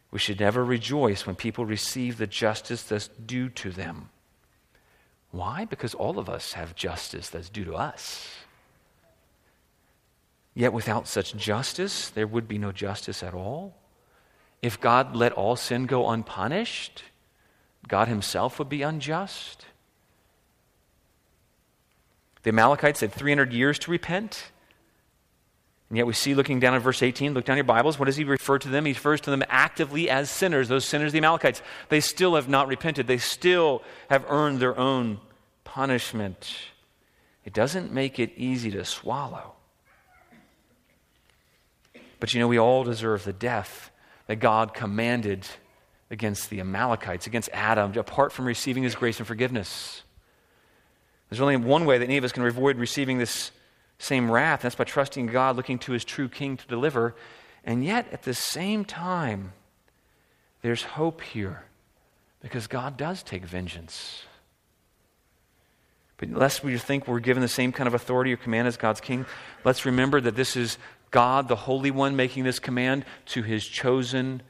We 0.09 0.17
should 0.17 0.39
never 0.39 0.65
rejoice 0.65 1.27
when 1.27 1.35
people 1.35 1.67
receive 1.67 2.17
the 2.17 2.25
justice 2.25 2.81
that's 2.81 3.07
due 3.07 3.49
to 3.49 3.69
them. 3.69 4.09
Why? 5.29 5.65
Because 5.65 5.93
all 5.93 6.17
of 6.17 6.29
us 6.29 6.53
have 6.53 6.73
justice 6.73 7.29
that's 7.29 7.49
due 7.49 7.65
to 7.65 7.75
us. 7.75 8.27
Yet 10.55 10.73
without 10.73 11.07
such 11.07 11.35
justice, 11.37 12.09
there 12.09 12.25
would 12.25 12.47
be 12.47 12.57
no 12.57 12.71
justice 12.71 13.21
at 13.21 13.35
all. 13.35 13.75
If 14.61 14.79
God 14.79 15.15
let 15.15 15.31
all 15.31 15.55
sin 15.55 15.85
go 15.85 16.09
unpunished, 16.09 17.03
God 17.87 18.07
himself 18.07 18.59
would 18.59 18.69
be 18.69 18.83
unjust. 18.83 19.65
The 22.43 22.49
Amalekites 22.49 23.01
had 23.01 23.11
300 23.11 23.53
years 23.53 23.79
to 23.79 23.91
repent. 23.91 24.51
And 25.89 25.97
yet 25.97 26.07
we 26.07 26.13
see 26.13 26.33
looking 26.33 26.59
down 26.59 26.73
at 26.73 26.81
verse 26.81 27.03
18, 27.03 27.33
look 27.33 27.43
down 27.43 27.57
your 27.57 27.63
Bibles, 27.65 27.99
what 27.99 28.05
does 28.05 28.15
he 28.15 28.23
refer 28.23 28.57
to 28.59 28.69
them? 28.69 28.85
He 28.85 28.93
refers 28.93 29.19
to 29.21 29.29
them 29.29 29.43
actively 29.49 30.09
as 30.09 30.29
sinners. 30.29 30.69
Those 30.69 30.85
sinners, 30.85 31.11
the 31.11 31.17
Amalekites, 31.17 31.61
they 31.89 31.99
still 31.99 32.35
have 32.35 32.47
not 32.47 32.67
repented. 32.67 33.07
They 33.07 33.17
still 33.17 33.83
have 34.09 34.25
earned 34.29 34.59
their 34.59 34.77
own 34.77 35.19
punishment. 35.65 36.55
It 37.43 37.53
doesn't 37.53 37.91
make 37.91 38.19
it 38.19 38.31
easy 38.37 38.71
to 38.71 38.85
swallow. 38.85 39.53
But 42.19 42.33
you 42.33 42.39
know, 42.39 42.47
we 42.47 42.59
all 42.59 42.83
deserve 42.83 43.25
the 43.25 43.33
death 43.33 43.90
that 44.31 44.37
God 44.37 44.73
commanded 44.73 45.45
against 46.09 46.49
the 46.49 46.61
Amalekites, 46.61 47.27
against 47.27 47.49
Adam, 47.51 47.97
apart 47.97 48.31
from 48.31 48.45
receiving 48.45 48.81
his 48.81 48.95
grace 48.95 49.17
and 49.17 49.27
forgiveness. 49.27 50.03
There's 51.29 51.41
only 51.41 51.57
one 51.57 51.83
way 51.83 51.97
that 51.97 52.05
any 52.05 52.15
of 52.15 52.23
us 52.23 52.31
can 52.31 52.47
avoid 52.47 52.77
receiving 52.77 53.17
this 53.17 53.51
same 53.99 54.31
wrath, 54.31 54.61
and 54.61 54.67
that's 54.67 54.75
by 54.75 54.85
trusting 54.85 55.25
God, 55.25 55.57
looking 55.57 55.77
to 55.79 55.91
his 55.91 56.05
true 56.05 56.29
king 56.29 56.55
to 56.55 56.65
deliver. 56.67 57.13
And 57.65 57.83
yet, 57.83 58.07
at 58.13 58.23
the 58.23 58.33
same 58.33 58.85
time, 58.85 59.51
there's 60.61 60.83
hope 60.83 61.19
here 61.19 61.65
because 62.41 62.67
God 62.67 62.95
does 62.95 63.23
take 63.23 63.43
vengeance. 63.43 64.23
But 66.15 66.31
lest 66.31 66.63
we 66.63 66.77
think 66.77 67.05
we're 67.05 67.19
given 67.19 67.41
the 67.41 67.49
same 67.49 67.73
kind 67.73 67.87
of 67.89 67.93
authority 67.93 68.31
or 68.31 68.37
command 68.37 68.69
as 68.69 68.77
God's 68.77 69.01
king, 69.01 69.25
let's 69.65 69.85
remember 69.85 70.21
that 70.21 70.37
this 70.37 70.55
is 70.55 70.77
God, 71.11 71.47
the 71.47 71.55
Holy 71.55 71.91
One, 71.91 72.15
making 72.15 72.45
this 72.45 72.59
command 72.59 73.05
to 73.27 73.43
his 73.43 73.65
chosen 73.65 74.41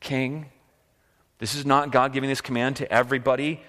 king. 0.00 0.46
This 1.38 1.54
is 1.54 1.66
not 1.66 1.90
God 1.90 2.12
giving 2.12 2.30
this 2.30 2.40
command 2.40 2.76
to 2.76 2.90
everybody 2.90 3.60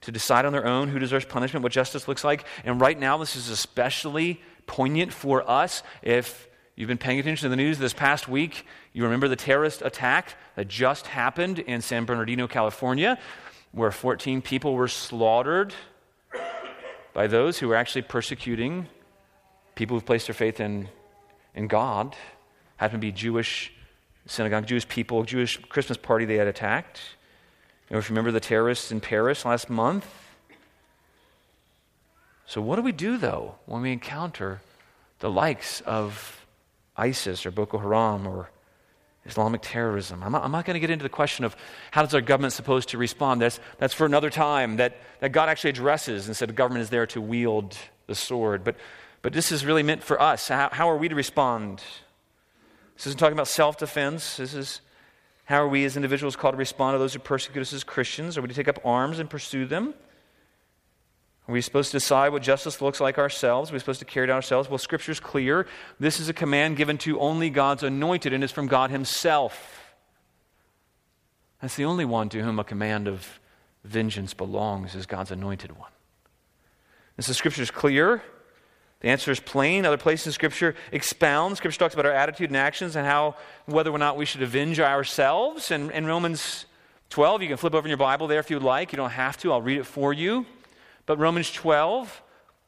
to 0.00 0.12
decide 0.12 0.44
on 0.44 0.52
their 0.52 0.66
own 0.66 0.88
who 0.88 0.98
deserves 0.98 1.24
punishment, 1.24 1.62
what 1.62 1.72
justice 1.72 2.08
looks 2.08 2.24
like. 2.24 2.44
And 2.64 2.80
right 2.80 2.98
now, 2.98 3.16
this 3.18 3.36
is 3.36 3.48
especially 3.48 4.40
poignant 4.66 5.12
for 5.12 5.48
us. 5.48 5.82
If 6.02 6.48
you've 6.76 6.88
been 6.88 6.98
paying 6.98 7.18
attention 7.18 7.46
to 7.46 7.50
the 7.50 7.56
news 7.56 7.78
this 7.78 7.94
past 7.94 8.28
week, 8.28 8.66
you 8.92 9.04
remember 9.04 9.28
the 9.28 9.36
terrorist 9.36 9.82
attack 9.82 10.34
that 10.56 10.68
just 10.68 11.06
happened 11.06 11.58
in 11.58 11.80
San 11.80 12.04
Bernardino, 12.04 12.46
California, 12.46 13.18
where 13.72 13.90
14 13.90 14.42
people 14.42 14.74
were 14.74 14.88
slaughtered 14.88 15.74
by 17.12 17.26
those 17.26 17.58
who 17.58 17.68
were 17.68 17.76
actually 17.76 18.02
persecuting 18.02 18.88
people 19.74 19.96
who've 19.96 20.06
placed 20.06 20.26
their 20.26 20.34
faith 20.34 20.60
in 20.60 20.88
in 21.54 21.68
God 21.68 22.16
happened 22.76 23.00
to 23.00 23.06
be 23.06 23.12
Jewish 23.12 23.72
synagogue, 24.26 24.66
Jewish 24.66 24.88
people, 24.88 25.22
Jewish 25.24 25.58
Christmas 25.68 25.98
party 25.98 26.24
they 26.24 26.36
had 26.36 26.46
attacked. 26.46 27.00
You 27.88 27.94
know, 27.94 27.98
if 27.98 28.08
you 28.08 28.14
remember 28.14 28.32
the 28.32 28.40
terrorists 28.40 28.90
in 28.90 29.00
Paris 29.00 29.44
last 29.44 29.68
month. 29.68 30.06
So, 32.46 32.60
what 32.60 32.76
do 32.76 32.82
we 32.82 32.92
do, 32.92 33.16
though, 33.16 33.56
when 33.66 33.82
we 33.82 33.92
encounter 33.92 34.60
the 35.20 35.30
likes 35.30 35.80
of 35.82 36.46
ISIS 36.96 37.46
or 37.46 37.50
Boko 37.50 37.78
Haram 37.78 38.26
or 38.26 38.50
Islamic 39.24 39.60
terrorism? 39.62 40.22
I'm 40.22 40.32
not, 40.32 40.50
not 40.50 40.64
going 40.64 40.74
to 40.74 40.80
get 40.80 40.90
into 40.90 41.02
the 41.02 41.08
question 41.08 41.44
of 41.44 41.56
how 41.90 42.02
does 42.02 42.14
our 42.14 42.20
government 42.20 42.52
supposed 42.52 42.90
to 42.90 42.98
respond. 42.98 43.40
That's, 43.40 43.60
that's 43.78 43.94
for 43.94 44.06
another 44.06 44.30
time 44.30 44.76
that, 44.76 44.96
that 45.20 45.32
God 45.32 45.48
actually 45.48 45.70
addresses 45.70 46.26
and 46.26 46.36
said 46.36 46.48
the 46.48 46.54
government 46.54 46.82
is 46.82 46.90
there 46.90 47.06
to 47.08 47.20
wield 47.20 47.76
the 48.06 48.14
sword. 48.14 48.64
But 48.64 48.76
but 49.24 49.32
this 49.32 49.50
is 49.50 49.64
really 49.64 49.82
meant 49.82 50.04
for 50.04 50.20
us. 50.20 50.48
How, 50.48 50.68
how 50.70 50.90
are 50.90 50.98
we 50.98 51.08
to 51.08 51.14
respond? 51.14 51.82
This 52.94 53.06
isn't 53.06 53.18
talking 53.18 53.32
about 53.32 53.48
self 53.48 53.78
defense. 53.78 54.36
This 54.36 54.52
is 54.52 54.82
how 55.46 55.62
are 55.62 55.68
we 55.68 55.86
as 55.86 55.96
individuals 55.96 56.36
called 56.36 56.52
to 56.52 56.58
respond 56.58 56.94
to 56.94 56.98
those 56.98 57.14
who 57.14 57.20
persecute 57.20 57.62
us 57.62 57.72
as 57.72 57.84
Christians? 57.84 58.36
Are 58.36 58.42
we 58.42 58.48
to 58.48 58.54
take 58.54 58.68
up 58.68 58.80
arms 58.84 59.18
and 59.20 59.30
pursue 59.30 59.64
them? 59.64 59.94
Are 61.48 61.52
we 61.52 61.62
supposed 61.62 61.90
to 61.92 61.96
decide 61.96 62.32
what 62.32 62.42
justice 62.42 62.82
looks 62.82 63.00
like 63.00 63.16
ourselves? 63.16 63.70
Are 63.70 63.72
we 63.72 63.78
supposed 63.78 64.00
to 64.00 64.04
carry 64.04 64.24
it 64.24 64.30
out 64.30 64.34
ourselves? 64.34 64.68
Well, 64.68 64.76
Scripture's 64.76 65.20
clear. 65.20 65.66
This 65.98 66.20
is 66.20 66.28
a 66.28 66.34
command 66.34 66.76
given 66.76 66.98
to 66.98 67.18
only 67.18 67.48
God's 67.48 67.82
anointed, 67.82 68.34
and 68.34 68.44
it's 68.44 68.52
from 68.52 68.66
God 68.66 68.90
Himself. 68.90 69.96
That's 71.62 71.76
the 71.76 71.86
only 71.86 72.04
one 72.04 72.28
to 72.28 72.42
whom 72.42 72.58
a 72.58 72.64
command 72.64 73.08
of 73.08 73.40
vengeance 73.84 74.34
belongs, 74.34 74.94
is 74.94 75.06
God's 75.06 75.30
anointed 75.30 75.72
one. 75.78 75.90
This 77.16 77.30
is 77.30 77.38
Scripture's 77.38 77.70
clear. 77.70 78.22
The 79.04 79.10
answer 79.10 79.30
is 79.30 79.38
plain. 79.38 79.84
Other 79.84 79.98
places 79.98 80.28
in 80.28 80.32
Scripture 80.32 80.74
expound. 80.90 81.58
Scripture 81.58 81.78
talks 81.78 81.92
about 81.92 82.06
our 82.06 82.12
attitude 82.12 82.48
and 82.48 82.56
actions 82.56 82.96
and 82.96 83.06
how 83.06 83.36
whether 83.66 83.90
or 83.90 83.98
not 83.98 84.16
we 84.16 84.24
should 84.24 84.40
avenge 84.40 84.80
ourselves. 84.80 85.70
And 85.70 85.90
in 85.90 86.06
Romans 86.06 86.64
12, 87.10 87.42
you 87.42 87.48
can 87.48 87.58
flip 87.58 87.74
over 87.74 87.86
in 87.86 87.90
your 87.90 87.98
Bible 87.98 88.28
there 88.28 88.40
if 88.40 88.48
you 88.48 88.56
would 88.56 88.62
like. 88.62 88.92
You 88.92 88.96
don't 88.96 89.10
have 89.10 89.36
to, 89.40 89.52
I'll 89.52 89.60
read 89.60 89.76
it 89.76 89.84
for 89.84 90.14
you. 90.14 90.46
But 91.04 91.18
Romans 91.18 91.52
12, 91.52 92.22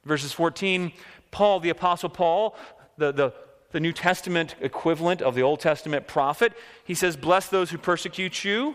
verses 0.04 0.30
14, 0.34 0.92
Paul, 1.30 1.60
the 1.60 1.70
Apostle 1.70 2.10
Paul, 2.10 2.54
the, 2.98 3.12
the, 3.12 3.32
the 3.70 3.80
New 3.80 3.94
Testament 3.94 4.56
equivalent 4.60 5.22
of 5.22 5.34
the 5.34 5.42
Old 5.42 5.60
Testament 5.60 6.06
prophet, 6.06 6.52
he 6.84 6.94
says, 6.94 7.16
Bless 7.16 7.48
those 7.48 7.70
who 7.70 7.78
persecute 7.78 8.44
you. 8.44 8.74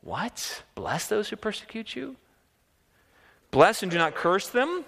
What? 0.00 0.64
Bless 0.74 1.06
those 1.06 1.28
who 1.28 1.36
persecute 1.36 1.94
you? 1.94 2.16
Bless 3.52 3.84
and 3.84 3.92
do 3.92 3.98
not 3.98 4.16
curse 4.16 4.48
them. 4.48 4.84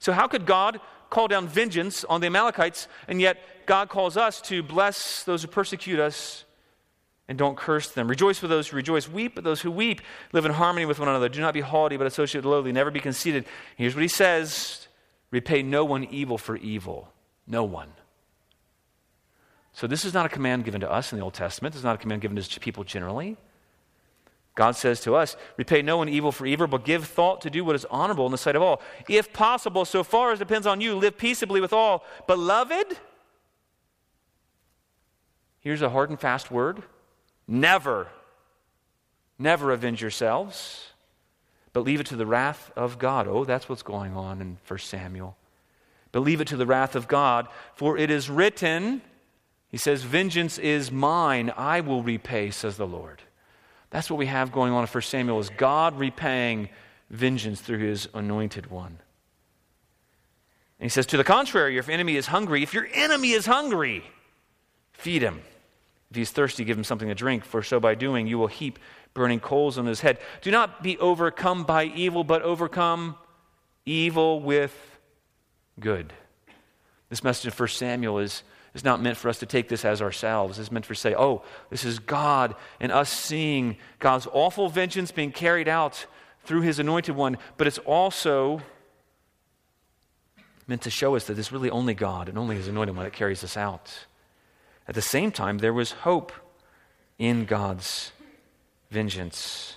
So, 0.00 0.12
how 0.12 0.26
could 0.26 0.46
God 0.46 0.80
call 1.10 1.28
down 1.28 1.46
vengeance 1.46 2.04
on 2.04 2.20
the 2.20 2.26
Amalekites, 2.26 2.88
and 3.06 3.20
yet 3.20 3.38
God 3.66 3.90
calls 3.90 4.16
us 4.16 4.40
to 4.42 4.62
bless 4.62 5.22
those 5.24 5.42
who 5.42 5.48
persecute 5.48 6.00
us 6.00 6.44
and 7.28 7.36
don't 7.36 7.56
curse 7.56 7.90
them? 7.90 8.08
Rejoice 8.08 8.40
with 8.40 8.50
those 8.50 8.68
who 8.68 8.76
rejoice, 8.76 9.08
weep 9.08 9.36
with 9.36 9.44
those 9.44 9.60
who 9.60 9.70
weep, 9.70 10.00
live 10.32 10.46
in 10.46 10.52
harmony 10.52 10.86
with 10.86 10.98
one 10.98 11.08
another. 11.08 11.28
Do 11.28 11.40
not 11.40 11.52
be 11.52 11.60
haughty, 11.60 11.98
but 11.98 12.06
associate 12.06 12.44
with 12.44 12.50
lowly, 12.50 12.72
never 12.72 12.90
be 12.90 12.98
conceited. 12.98 13.44
Here's 13.76 13.94
what 13.94 14.02
he 14.02 14.08
says 14.08 14.88
repay 15.30 15.62
no 15.62 15.84
one 15.84 16.04
evil 16.04 16.38
for 16.38 16.56
evil. 16.56 17.12
No 17.46 17.62
one. 17.64 17.92
So, 19.72 19.86
this 19.86 20.04
is 20.06 20.14
not 20.14 20.24
a 20.24 20.30
command 20.30 20.64
given 20.64 20.80
to 20.80 20.90
us 20.90 21.12
in 21.12 21.18
the 21.18 21.24
Old 21.24 21.34
Testament. 21.34 21.74
This 21.74 21.80
is 21.80 21.84
not 21.84 21.94
a 21.94 21.98
command 21.98 22.22
given 22.22 22.40
to 22.40 22.60
people 22.60 22.84
generally. 22.84 23.36
God 24.60 24.76
says 24.76 25.00
to 25.00 25.14
us, 25.14 25.38
Repay 25.56 25.80
no 25.80 25.96
one 25.96 26.10
evil 26.10 26.30
for 26.32 26.44
evil, 26.44 26.66
but 26.66 26.84
give 26.84 27.06
thought 27.06 27.40
to 27.40 27.48
do 27.48 27.64
what 27.64 27.74
is 27.74 27.86
honorable 27.86 28.26
in 28.26 28.30
the 28.30 28.36
sight 28.36 28.56
of 28.56 28.60
all. 28.60 28.82
If 29.08 29.32
possible, 29.32 29.86
so 29.86 30.04
far 30.04 30.32
as 30.32 30.38
depends 30.38 30.66
on 30.66 30.82
you, 30.82 30.96
live 30.96 31.16
peaceably 31.16 31.62
with 31.62 31.72
all. 31.72 32.04
Beloved, 32.26 32.98
here's 35.60 35.80
a 35.80 35.88
hard 35.88 36.10
and 36.10 36.20
fast 36.20 36.50
word 36.50 36.82
never, 37.48 38.08
never 39.38 39.70
avenge 39.70 40.02
yourselves, 40.02 40.88
but 41.72 41.80
leave 41.80 42.00
it 42.00 42.06
to 42.08 42.16
the 42.16 42.26
wrath 42.26 42.70
of 42.76 42.98
God. 42.98 43.26
Oh, 43.26 43.46
that's 43.46 43.66
what's 43.66 43.82
going 43.82 44.14
on 44.14 44.42
in 44.42 44.58
1 44.68 44.78
Samuel. 44.80 45.38
But 46.12 46.20
leave 46.20 46.42
it 46.42 46.48
to 46.48 46.58
the 46.58 46.66
wrath 46.66 46.94
of 46.94 47.08
God, 47.08 47.48
for 47.74 47.96
it 47.96 48.10
is 48.10 48.28
written, 48.28 49.00
He 49.70 49.78
says, 49.78 50.02
Vengeance 50.02 50.58
is 50.58 50.92
mine, 50.92 51.50
I 51.56 51.80
will 51.80 52.02
repay, 52.02 52.50
says 52.50 52.76
the 52.76 52.86
Lord. 52.86 53.22
That's 53.90 54.08
what 54.08 54.18
we 54.18 54.26
have 54.26 54.52
going 54.52 54.72
on 54.72 54.82
in 54.82 54.88
1 54.88 55.02
Samuel 55.02 55.40
is 55.40 55.50
God 55.50 55.98
repaying 55.98 56.68
vengeance 57.10 57.60
through 57.60 57.78
his 57.78 58.08
anointed 58.14 58.70
one. 58.70 58.98
And 60.78 60.84
he 60.84 60.88
says, 60.88 61.06
to 61.06 61.16
the 61.16 61.24
contrary, 61.24 61.76
if 61.76 61.88
your 61.88 61.94
enemy 61.94 62.16
is 62.16 62.28
hungry, 62.28 62.62
if 62.62 62.72
your 62.72 62.88
enemy 62.94 63.32
is 63.32 63.46
hungry, 63.46 64.02
feed 64.92 65.22
him. 65.22 65.42
If 66.10 66.16
he's 66.16 66.30
thirsty, 66.30 66.64
give 66.64 66.78
him 66.78 66.84
something 66.84 67.08
to 67.08 67.14
drink, 67.14 67.44
for 67.44 67.62
so 67.62 67.78
by 67.78 67.94
doing 67.94 68.26
you 68.26 68.38
will 68.38 68.46
heap 68.46 68.78
burning 69.12 69.40
coals 69.40 69.76
on 69.76 69.86
his 69.86 70.00
head. 70.00 70.18
Do 70.40 70.50
not 70.50 70.82
be 70.82 70.96
overcome 70.98 71.64
by 71.64 71.84
evil, 71.84 72.24
but 72.24 72.42
overcome 72.42 73.16
evil 73.84 74.40
with 74.40 74.74
good. 75.78 76.12
This 77.08 77.22
message 77.22 77.52
of 77.52 77.58
1 77.58 77.68
Samuel 77.68 78.18
is 78.18 78.42
it's 78.74 78.84
not 78.84 79.02
meant 79.02 79.16
for 79.16 79.28
us 79.28 79.38
to 79.40 79.46
take 79.46 79.68
this 79.68 79.84
as 79.84 80.00
ourselves. 80.00 80.58
It's 80.58 80.70
meant 80.70 80.86
for 80.86 80.94
say, 80.94 81.14
oh, 81.14 81.42
this 81.70 81.84
is 81.84 81.98
God 81.98 82.54
and 82.78 82.92
us 82.92 83.10
seeing 83.10 83.76
God's 83.98 84.28
awful 84.32 84.68
vengeance 84.68 85.10
being 85.10 85.32
carried 85.32 85.68
out 85.68 86.06
through 86.44 86.60
his 86.62 86.78
anointed 86.78 87.16
one. 87.16 87.36
But 87.56 87.66
it's 87.66 87.78
also 87.78 88.62
meant 90.66 90.82
to 90.82 90.90
show 90.90 91.16
us 91.16 91.24
that 91.24 91.38
it's 91.38 91.50
really 91.50 91.70
only 91.70 91.94
God 91.94 92.28
and 92.28 92.38
only 92.38 92.54
his 92.54 92.68
anointed 92.68 92.94
one 92.94 93.04
that 93.04 93.12
carries 93.12 93.42
us 93.42 93.56
out. 93.56 94.06
At 94.86 94.94
the 94.94 95.02
same 95.02 95.32
time, 95.32 95.58
there 95.58 95.72
was 95.72 95.90
hope 95.90 96.32
in 97.18 97.44
God's 97.44 98.12
vengeance. 98.90 99.76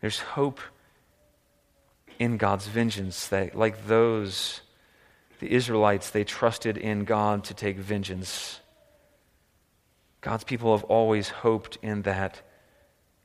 There's 0.00 0.18
hope 0.18 0.60
in 2.18 2.36
God's 2.36 2.66
vengeance 2.66 3.28
that, 3.28 3.54
like 3.54 3.86
those, 3.86 4.60
the 5.42 5.52
Israelites, 5.52 6.08
they 6.08 6.22
trusted 6.22 6.76
in 6.76 7.04
God 7.04 7.42
to 7.44 7.54
take 7.54 7.76
vengeance. 7.76 8.60
God's 10.20 10.44
people 10.44 10.76
have 10.76 10.84
always 10.84 11.30
hoped 11.30 11.78
in 11.82 12.02
that. 12.02 12.42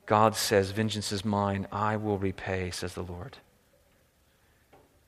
God 0.08 0.36
says, 0.36 0.71
Vengeance 0.71 1.12
is 1.12 1.23
mine, 1.23 1.67
I 1.71 1.95
will 1.95 2.17
repay, 2.17 2.71
says 2.71 2.95
the 2.95 3.03
Lord. 3.03 3.38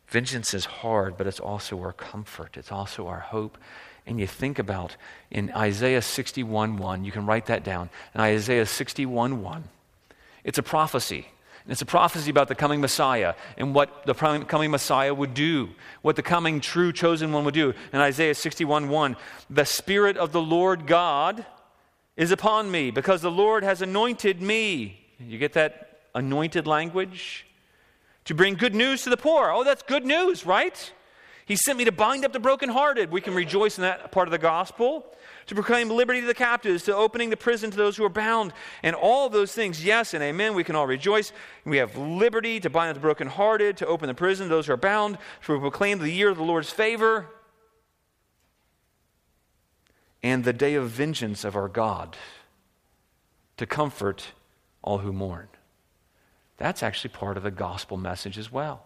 Vengeance 0.07 0.53
is 0.53 0.65
hard, 0.65 1.17
but 1.17 1.25
it's 1.25 1.39
also 1.39 1.79
our 1.79 1.93
comfort, 1.93 2.57
it's 2.57 2.71
also 2.71 3.07
our 3.07 3.21
hope. 3.21 3.57
And 4.05 4.19
you 4.19 4.27
think 4.27 4.59
about 4.59 4.95
in 5.31 5.51
Isaiah 5.55 6.03
61 6.03 6.77
1, 6.77 7.03
you 7.03 7.11
can 7.11 7.25
write 7.25 7.47
that 7.47 7.63
down. 7.63 7.89
In 8.13 8.21
Isaiah 8.21 8.67
61 8.67 9.41
1, 9.41 9.63
it's 10.43 10.59
a 10.59 10.63
prophecy. 10.63 11.29
It's 11.69 11.81
a 11.81 11.85
prophecy 11.85 12.31
about 12.31 12.47
the 12.47 12.55
coming 12.55 12.81
Messiah 12.81 13.35
and 13.57 13.75
what 13.75 14.05
the 14.05 14.13
coming 14.13 14.71
Messiah 14.71 15.13
would 15.13 15.33
do, 15.33 15.69
what 16.01 16.15
the 16.15 16.23
coming 16.23 16.61
true 16.61 16.91
chosen 16.91 17.31
one 17.31 17.45
would 17.45 17.53
do. 17.53 17.73
In 17.93 17.99
Isaiah 17.99 18.33
61 18.33 18.89
1, 18.89 19.15
the 19.49 19.65
Spirit 19.65 20.17
of 20.17 20.31
the 20.31 20.41
Lord 20.41 20.87
God 20.87 21.45
is 22.17 22.31
upon 22.31 22.71
me 22.71 22.91
because 22.91 23.21
the 23.21 23.31
Lord 23.31 23.63
has 23.63 23.81
anointed 23.81 24.41
me. 24.41 24.99
You 25.19 25.37
get 25.37 25.53
that 25.53 25.99
anointed 26.15 26.65
language? 26.65 27.45
To 28.25 28.33
bring 28.33 28.55
good 28.55 28.75
news 28.75 29.03
to 29.03 29.09
the 29.09 29.17
poor. 29.17 29.49
Oh, 29.49 29.63
that's 29.63 29.81
good 29.83 30.05
news, 30.05 30.45
right? 30.45 30.91
He 31.45 31.55
sent 31.55 31.77
me 31.77 31.85
to 31.85 31.91
bind 31.91 32.25
up 32.25 32.33
the 32.33 32.39
brokenhearted. 32.39 33.11
We 33.11 33.21
can 33.21 33.33
rejoice 33.33 33.77
in 33.77 33.81
that 33.83 34.11
part 34.11 34.27
of 34.27 34.31
the 34.31 34.37
gospel. 34.37 35.05
To 35.49 35.55
proclaim 35.55 35.89
liberty 35.89 36.21
to 36.21 36.27
the 36.27 36.35
captives, 36.35 36.83
to 36.83 36.95
opening 36.95 37.31
the 37.31 37.35
prison 37.35 37.71
to 37.71 37.75
those 37.75 37.97
who 37.97 38.05
are 38.05 38.09
bound, 38.09 38.53
and 38.83 38.95
all 38.95 39.29
those 39.29 39.51
things, 39.51 39.83
yes 39.83 40.13
and 40.13 40.21
amen, 40.23 40.53
we 40.53 40.63
can 40.63 40.75
all 40.75 40.85
rejoice. 40.85 41.33
We 41.65 41.77
have 41.77 41.97
liberty 41.97 42.59
to 42.59 42.69
bind 42.69 42.91
up 42.91 42.97
the 42.97 43.01
brokenhearted, 43.01 43.77
to 43.77 43.87
open 43.87 44.09
the 44.09 44.13
prison 44.13 44.47
to 44.47 44.53
those 44.53 44.67
who 44.67 44.73
are 44.73 44.77
bound, 44.77 45.17
to 45.47 45.59
proclaim 45.59 45.97
the 45.97 46.11
year 46.11 46.29
of 46.29 46.37
the 46.37 46.43
Lord's 46.43 46.69
favor, 46.69 47.25
and 50.21 50.43
the 50.43 50.53
day 50.53 50.75
of 50.75 50.87
vengeance 50.87 51.43
of 51.43 51.55
our 51.55 51.67
God, 51.67 52.15
to 53.57 53.65
comfort 53.65 54.33
all 54.83 54.99
who 54.99 55.11
mourn. 55.11 55.47
That's 56.57 56.83
actually 56.83 57.09
part 57.09 57.37
of 57.37 57.43
the 57.43 57.49
gospel 57.49 57.97
message 57.97 58.37
as 58.37 58.51
well. 58.51 58.85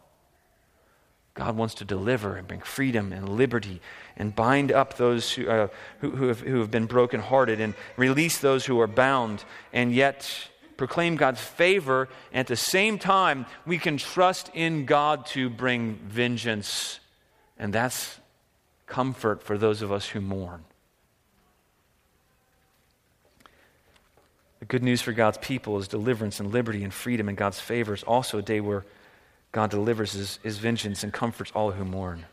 God 1.34 1.58
wants 1.58 1.74
to 1.76 1.86
deliver 1.86 2.36
and 2.36 2.48
bring 2.48 2.62
freedom 2.62 3.12
and 3.12 3.28
liberty 3.28 3.82
and 4.16 4.36
bind 4.36 4.72
up 4.72 4.98
those 4.98 5.32
who, 5.32 5.50
uh, 5.50 5.68
who, 6.00 6.12
who, 6.12 6.28
have, 6.28 6.42
who 6.42 6.60
have 6.60 6.70
been 6.70 6.86
brokenhearted 6.86 7.60
and 7.60 7.74
release 7.98 8.38
those 8.38 8.66
who 8.66 8.80
are 8.80 8.88
bound, 8.88 9.44
and 9.72 9.94
yet 9.94 10.30
proclaim 10.78 11.16
God's 11.16 11.42
favor. 11.42 12.08
And 12.32 12.42
at 12.42 12.48
the 12.48 12.56
same 12.56 13.00
time, 13.00 13.48
we 13.66 13.80
can 13.80 13.98
trust 13.98 14.52
in 14.54 14.86
God 14.86 15.26
to 15.28 15.50
bring 15.50 15.96
vengeance. 16.08 17.00
And 17.58 17.74
that's 17.74 18.20
comfort 18.86 19.42
for 19.42 19.58
those 19.58 19.82
of 19.82 19.92
us 19.92 20.08
who 20.08 20.22
mourn. 20.22 20.64
The 24.60 24.66
good 24.66 24.84
news 24.84 25.02
for 25.02 25.14
God's 25.14 25.40
people 25.40 25.78
is 25.80 25.88
deliverance 25.88 26.40
and 26.40 26.52
liberty 26.52 26.84
and 26.84 26.94
freedom 26.94 27.28
and 27.28 27.36
God's 27.36 27.60
favor. 27.60 27.94
is 27.94 28.04
also 28.04 28.38
a 28.38 28.42
day 28.44 28.62
where 28.62 28.86
God 29.54 29.70
delivers 29.70 30.12
his, 30.12 30.40
his 30.44 30.58
vengeance 30.58 31.04
and 31.04 31.14
comforts 31.14 31.52
all 31.56 31.72
who 31.72 31.86
mourn. 31.86 32.26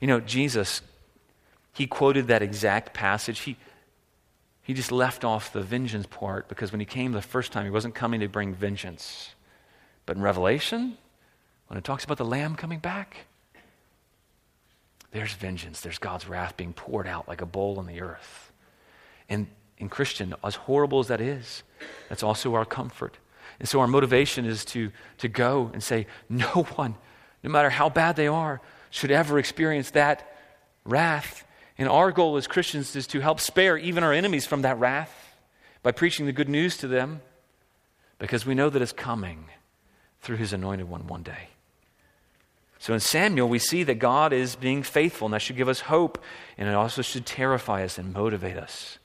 You 0.00 0.06
know, 0.06 0.20
Jesus, 0.20 0.80
he 1.74 1.86
quoted 1.86 2.28
that 2.28 2.42
exact 2.42 2.94
passage. 2.94 3.40
He, 3.40 3.56
he 4.62 4.72
just 4.72 4.92
left 4.92 5.24
off 5.24 5.52
the 5.52 5.62
vengeance 5.62 6.06
part 6.06 6.48
because 6.48 6.72
when 6.72 6.80
he 6.80 6.86
came 6.86 7.12
the 7.12 7.20
first 7.20 7.52
time, 7.52 7.64
he 7.64 7.70
wasn't 7.70 7.94
coming 7.94 8.20
to 8.20 8.28
bring 8.28 8.54
vengeance. 8.54 9.34
But 10.06 10.16
in 10.16 10.22
Revelation, 10.22 10.96
when 11.66 11.76
it 11.76 11.84
talks 11.84 12.04
about 12.04 12.18
the 12.18 12.24
Lamb 12.24 12.54
coming 12.54 12.78
back, 12.78 13.26
there's 15.10 15.32
vengeance. 15.34 15.80
There's 15.80 15.98
God's 15.98 16.28
wrath 16.28 16.56
being 16.56 16.72
poured 16.72 17.08
out 17.08 17.26
like 17.26 17.40
a 17.40 17.46
bowl 17.46 17.78
on 17.78 17.86
the 17.86 18.00
earth. 18.00 18.52
And 19.28 19.48
in 19.76 19.88
Christian, 19.88 20.34
as 20.44 20.54
horrible 20.54 21.00
as 21.00 21.08
that 21.08 21.20
is, 21.20 21.64
that's 22.08 22.22
also 22.22 22.54
our 22.54 22.64
comfort. 22.64 23.18
And 23.62 23.68
so 23.68 23.78
our 23.78 23.86
motivation 23.86 24.44
is 24.44 24.64
to, 24.66 24.90
to 25.18 25.28
go 25.28 25.70
and 25.72 25.80
say, 25.80 26.08
no 26.28 26.46
one, 26.74 26.96
no 27.44 27.50
matter 27.50 27.70
how 27.70 27.88
bad 27.88 28.16
they 28.16 28.26
are, 28.26 28.60
should 28.90 29.12
ever 29.12 29.38
experience 29.38 29.92
that 29.92 30.36
wrath. 30.84 31.46
And 31.78 31.88
our 31.88 32.10
goal 32.10 32.36
as 32.36 32.48
Christians 32.48 32.96
is 32.96 33.06
to 33.06 33.20
help 33.20 33.38
spare 33.38 33.78
even 33.78 34.02
our 34.02 34.12
enemies 34.12 34.46
from 34.46 34.62
that 34.62 34.80
wrath 34.80 35.36
by 35.84 35.92
preaching 35.92 36.26
the 36.26 36.32
good 36.32 36.48
news 36.48 36.76
to 36.78 36.88
them 36.88 37.20
because 38.18 38.44
we 38.44 38.56
know 38.56 38.68
that 38.68 38.82
it's 38.82 38.92
coming 38.92 39.44
through 40.22 40.38
his 40.38 40.52
anointed 40.52 40.88
one 40.88 41.06
one 41.06 41.22
day. 41.22 41.50
So 42.80 42.94
in 42.94 43.00
Samuel, 43.00 43.48
we 43.48 43.60
see 43.60 43.84
that 43.84 44.00
God 44.00 44.32
is 44.32 44.56
being 44.56 44.82
faithful, 44.82 45.26
and 45.26 45.34
that 45.34 45.42
should 45.42 45.56
give 45.56 45.68
us 45.68 45.82
hope, 45.82 46.20
and 46.58 46.68
it 46.68 46.74
also 46.74 47.00
should 47.00 47.24
terrify 47.24 47.84
us 47.84 47.96
and 47.96 48.12
motivate 48.12 48.56
us. 48.56 48.98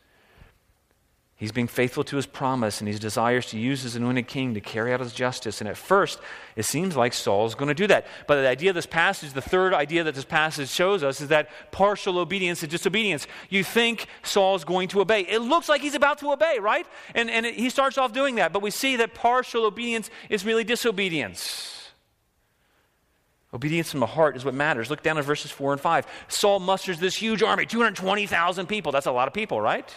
He's 1.40 1.52
being 1.52 1.68
faithful 1.68 2.04
to 2.06 2.16
his 2.16 2.26
promise 2.26 2.82
and 2.82 2.88
he 2.88 2.98
desires 2.98 3.46
to 3.48 3.60
use 3.60 3.84
his 3.84 3.96
anointed 3.96 4.28
king 4.28 4.56
to 4.56 4.60
carry 4.60 4.92
out 4.92 5.02
his 5.02 5.14
justice. 5.14 5.62
And 5.62 5.70
at 5.70 5.78
first, 5.78 6.20
it 6.56 6.66
seems 6.66 6.96
like 6.96 7.14
Saul's 7.14 7.54
going 7.54 7.68
to 7.68 7.76
do 7.76 7.86
that. 7.86 8.08
But 8.26 8.42
the 8.42 8.48
idea 8.48 8.72
of 8.72 8.76
this 8.76 8.88
passage, 8.88 9.34
the 9.34 9.42
third 9.42 9.72
idea 9.72 10.04
that 10.04 10.16
this 10.16 10.26
passage 10.26 10.68
shows 10.68 11.04
us, 11.04 11.22
is 11.22 11.28
that 11.28 11.50
partial 11.72 12.18
obedience 12.18 12.64
is 12.64 12.70
disobedience. 12.70 13.28
You 13.50 13.64
think 13.64 14.08
Saul's 14.24 14.64
going 14.64 14.88
to 14.90 15.02
obey. 15.02 15.22
It 15.22 15.42
looks 15.42 15.70
like 15.70 15.82
he's 15.82 15.94
about 15.94 16.18
to 16.20 16.32
obey, 16.32 16.58
right? 16.60 16.88
And, 17.14 17.30
and 17.30 17.46
it, 17.46 17.54
he 17.54 17.70
starts 17.70 18.00
off 18.00 18.14
doing 18.14 18.36
that. 18.36 18.52
But 18.52 18.64
we 18.64 18.72
see 18.72 18.96
that 18.96 19.14
partial 19.14 19.66
obedience 19.66 20.10
is 20.32 20.44
really 20.44 20.64
disobedience. 20.64 21.92
Obedience 23.54 23.92
from 23.92 24.00
the 24.00 24.08
heart 24.08 24.36
is 24.36 24.44
what 24.44 24.56
matters. 24.56 24.90
Look 24.90 25.04
down 25.04 25.20
at 25.20 25.24
verses 25.24 25.52
4 25.52 25.74
and 25.74 25.82
5. 25.82 26.08
Saul 26.30 26.60
musters 26.60 26.98
this 26.98 27.16
huge 27.16 27.44
army, 27.44 27.68
220,000 27.68 28.66
people. 28.66 28.92
That's 28.92 29.06
a 29.06 29.12
lot 29.12 29.28
of 29.28 29.36
people, 29.36 29.62
right? 29.62 29.94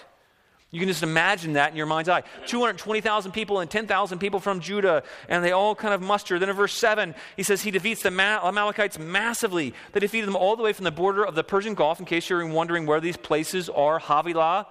You 0.72 0.78
can 0.78 0.88
just 0.88 1.02
imagine 1.02 1.54
that 1.54 1.72
in 1.72 1.76
your 1.76 1.86
mind's 1.86 2.08
eye. 2.08 2.22
220,000 2.46 3.32
people 3.32 3.58
and 3.58 3.68
10,000 3.68 4.18
people 4.20 4.38
from 4.38 4.60
Judah, 4.60 5.02
and 5.28 5.44
they 5.44 5.50
all 5.50 5.74
kind 5.74 5.92
of 5.92 6.00
muster. 6.00 6.38
Then 6.38 6.48
in 6.48 6.54
verse 6.54 6.74
7, 6.74 7.14
he 7.36 7.42
says 7.42 7.62
he 7.62 7.72
defeats 7.72 8.02
the 8.02 8.10
Amalekites 8.10 8.96
massively. 8.96 9.74
They 9.92 10.00
defeated 10.00 10.28
them 10.28 10.36
all 10.36 10.54
the 10.54 10.62
way 10.62 10.72
from 10.72 10.84
the 10.84 10.92
border 10.92 11.26
of 11.26 11.34
the 11.34 11.42
Persian 11.42 11.74
Gulf, 11.74 11.98
in 11.98 12.06
case 12.06 12.30
you're 12.30 12.46
wondering 12.46 12.86
where 12.86 13.00
these 13.00 13.16
places 13.16 13.68
are 13.68 13.98
Havilah 13.98 14.68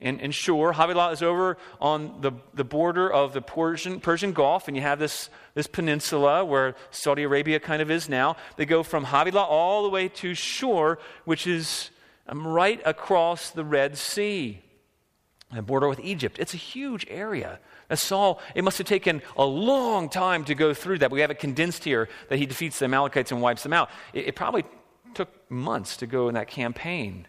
and, 0.00 0.20
and 0.20 0.32
Shur. 0.32 0.72
Havilah 0.72 1.10
is 1.10 1.20
over 1.20 1.56
on 1.80 2.20
the, 2.20 2.30
the 2.54 2.62
border 2.62 3.12
of 3.12 3.32
the 3.32 3.42
Persian, 3.42 3.98
Persian 3.98 4.32
Gulf, 4.32 4.68
and 4.68 4.76
you 4.76 4.84
have 4.84 5.00
this, 5.00 5.30
this 5.54 5.66
peninsula 5.66 6.44
where 6.44 6.76
Saudi 6.92 7.24
Arabia 7.24 7.58
kind 7.58 7.82
of 7.82 7.90
is 7.90 8.08
now. 8.08 8.36
They 8.56 8.66
go 8.66 8.84
from 8.84 9.06
Havilah 9.06 9.42
all 9.42 9.82
the 9.82 9.88
way 9.88 10.06
to 10.08 10.34
Shur, 10.34 10.96
which 11.24 11.48
is 11.48 11.90
um, 12.28 12.46
right 12.46 12.80
across 12.84 13.50
the 13.50 13.64
Red 13.64 13.98
Sea 13.98 14.62
border 15.50 15.88
with 15.88 16.00
Egypt. 16.00 16.38
It's 16.38 16.54
a 16.54 16.58
huge 16.58 17.06
area. 17.08 17.58
As 17.88 18.02
Saul, 18.02 18.40
it 18.54 18.62
must 18.62 18.78
have 18.78 18.86
taken 18.86 19.22
a 19.36 19.44
long 19.44 20.08
time 20.08 20.44
to 20.44 20.54
go 20.54 20.74
through 20.74 20.98
that. 20.98 21.10
We 21.10 21.20
have 21.20 21.30
it 21.30 21.38
condensed 21.38 21.84
here 21.84 22.08
that 22.28 22.38
he 22.38 22.46
defeats 22.46 22.78
the 22.78 22.84
Amalekites 22.84 23.32
and 23.32 23.40
wipes 23.40 23.62
them 23.62 23.72
out. 23.72 23.90
It, 24.12 24.28
it 24.28 24.36
probably 24.36 24.64
took 25.14 25.50
months 25.50 25.96
to 25.98 26.06
go 26.06 26.28
in 26.28 26.34
that 26.34 26.48
campaign. 26.48 27.26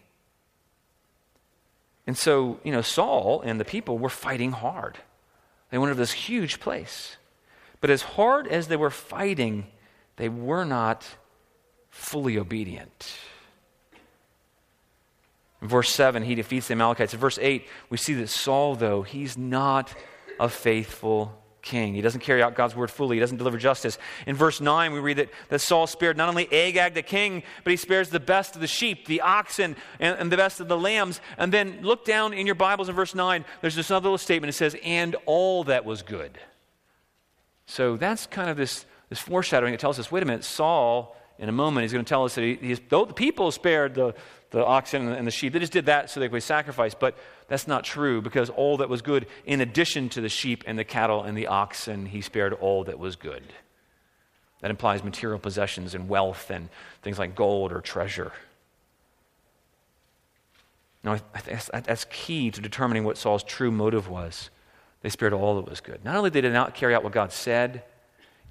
And 2.06 2.18
so, 2.18 2.60
you 2.64 2.72
know, 2.72 2.82
Saul 2.82 3.42
and 3.42 3.60
the 3.60 3.66
people 3.66 3.98
were 3.98 4.10
fighting 4.10 4.52
hard. 4.52 4.98
They 5.72 5.78
went 5.78 5.92
to 5.92 5.98
this 5.98 6.12
huge 6.12 6.60
place. 6.60 7.18
But 7.82 7.90
as 7.90 8.02
hard 8.02 8.48
as 8.48 8.68
they 8.68 8.76
were 8.76 8.90
fighting, 8.90 9.68
they 10.18 10.28
were 10.28 10.66
not 10.66 11.06
fully 11.90 12.38
obedient. 12.38 13.12
In 15.62 15.68
verse 15.68 15.90
7, 15.90 16.24
he 16.24 16.36
defeats 16.36 16.68
the 16.68 16.74
Amalekites. 16.74 17.14
In 17.14 17.20
verse 17.20 17.38
8, 17.42 17.68
we 17.90 17.98
see 17.98 18.14
that 18.16 18.30
Saul, 18.30 18.76
though, 18.76 19.02
he's 19.02 19.38
not 19.38 19.94
a 20.40 20.48
faithful 20.48 21.40
king. 21.62 21.94
He 21.94 22.02
doesn't 22.02 22.22
carry 22.22 22.42
out 22.42 22.56
God's 22.56 22.76
word 22.76 22.90
fully. 22.90 23.18
He 23.18 23.20
doesn't 23.20 23.38
deliver 23.38 23.58
justice. 23.58 23.98
In 24.26 24.36
verse 24.36 24.62
9, 24.62 24.94
we 24.94 25.00
read 25.00 25.18
that, 25.18 25.30
that 25.50 25.60
Saul 25.60 25.88
spared 25.88 26.18
not 26.18 26.30
only 26.30 26.52
Agag 26.52 26.94
the 26.94 27.02
king, 27.02 27.44
but 27.64 27.72
he 27.72 27.78
spares 27.78 28.10
the 28.10 28.20
best 28.20 28.56
of 28.56 28.62
the 28.62 28.68
sheep, 28.68 29.06
the 29.06 29.22
oxen, 29.22 29.76
and, 30.00 30.18
and 30.18 30.32
the 30.32 30.38
best 30.38 30.60
of 30.60 30.68
the 30.68 30.78
lambs. 30.78 31.20
And 31.38 31.52
then 31.52 31.80
look 31.82 32.06
down 32.06 32.34
in 32.34 32.46
your 32.46 32.56
Bibles 32.56 32.90
in 32.90 32.96
verse 32.96 33.14
9, 33.14 33.44
there's 33.62 33.76
this 33.76 33.92
other 33.92 34.06
little 34.06 34.18
statement. 34.18 34.50
It 34.50 34.58
says, 34.58 34.76
and 34.84 35.16
all 35.26 35.66
that 35.66 35.86
was 35.86 36.02
good. 36.02 36.40
So 37.66 37.98
that's 37.98 38.26
kind 38.26 38.50
of 38.50 38.58
this, 38.58 38.86
this 39.10 39.20
foreshadowing 39.20 39.74
that 39.74 39.80
tells 39.80 40.00
us 40.00 40.12
wait 40.12 40.24
a 40.24 40.26
minute, 40.26 40.44
Saul, 40.44 41.16
in 41.38 41.48
a 41.48 41.54
moment, 41.54 41.84
he's 41.84 41.94
going 41.94 42.04
to 42.04 42.10
tell 42.10 42.26
us 42.26 42.36
that 42.36 42.44
he, 42.44 42.56
he's, 42.56 42.82
though 42.90 43.06
the 43.06 43.14
people 43.14 43.52
spared 43.52 43.96
the, 43.96 44.14
the 44.52 44.66
oxen 44.66 45.10
and 45.10 45.28
the 45.28 45.32
sheep. 45.32 45.54
They 45.54 45.60
just 45.60 45.72
did 45.72 45.86
that 45.86 46.10
so 46.10 46.20
they 46.20 46.30
could 46.30 46.42
sacrifice, 46.44 46.96
but 46.96 47.18
that's 47.48 47.68
not 47.68 47.84
true 47.84 48.22
because 48.22 48.50
all 48.50 48.78
that 48.78 48.90
was 48.90 49.02
good, 49.02 49.28
in 49.46 49.62
addition 49.62 50.10
to 50.10 50.22
the 50.22 50.30
sheep 50.30 50.64
and 50.66 50.78
the 50.78 50.84
cattle 50.84 51.24
and 51.24 51.38
the 51.38 51.48
oxen, 51.48 52.08
he 52.08 52.22
spared 52.22 52.54
all 52.54 52.84
that 52.86 52.98
was 52.98 53.16
good. 53.16 53.44
That 54.62 54.72
implies 54.72 55.04
material 55.04 55.40
possessions 55.40 55.96
and 55.96 56.10
wealth 56.10 56.50
and 56.50 56.70
things 57.02 57.20
like 57.20 57.36
gold 57.36 57.72
or 57.72 57.82
treasure. 57.82 58.32
Now, 61.04 61.18
that's 61.72 62.06
key 62.10 62.52
to 62.52 62.60
determining 62.60 63.06
what 63.06 63.18
Saul's 63.18 63.44
true 63.44 63.72
motive 63.72 64.10
was. 64.10 64.50
They 65.02 65.10
spared 65.10 65.32
all 65.32 65.56
that 65.56 65.70
was 65.70 65.80
good. 65.80 66.04
Not 66.04 66.18
only 66.18 66.30
did 66.30 66.44
they 66.44 66.50
not 66.50 66.76
carry 66.76 66.94
out 66.94 67.04
what 67.04 67.14
God 67.14 67.32
said, 67.32 67.84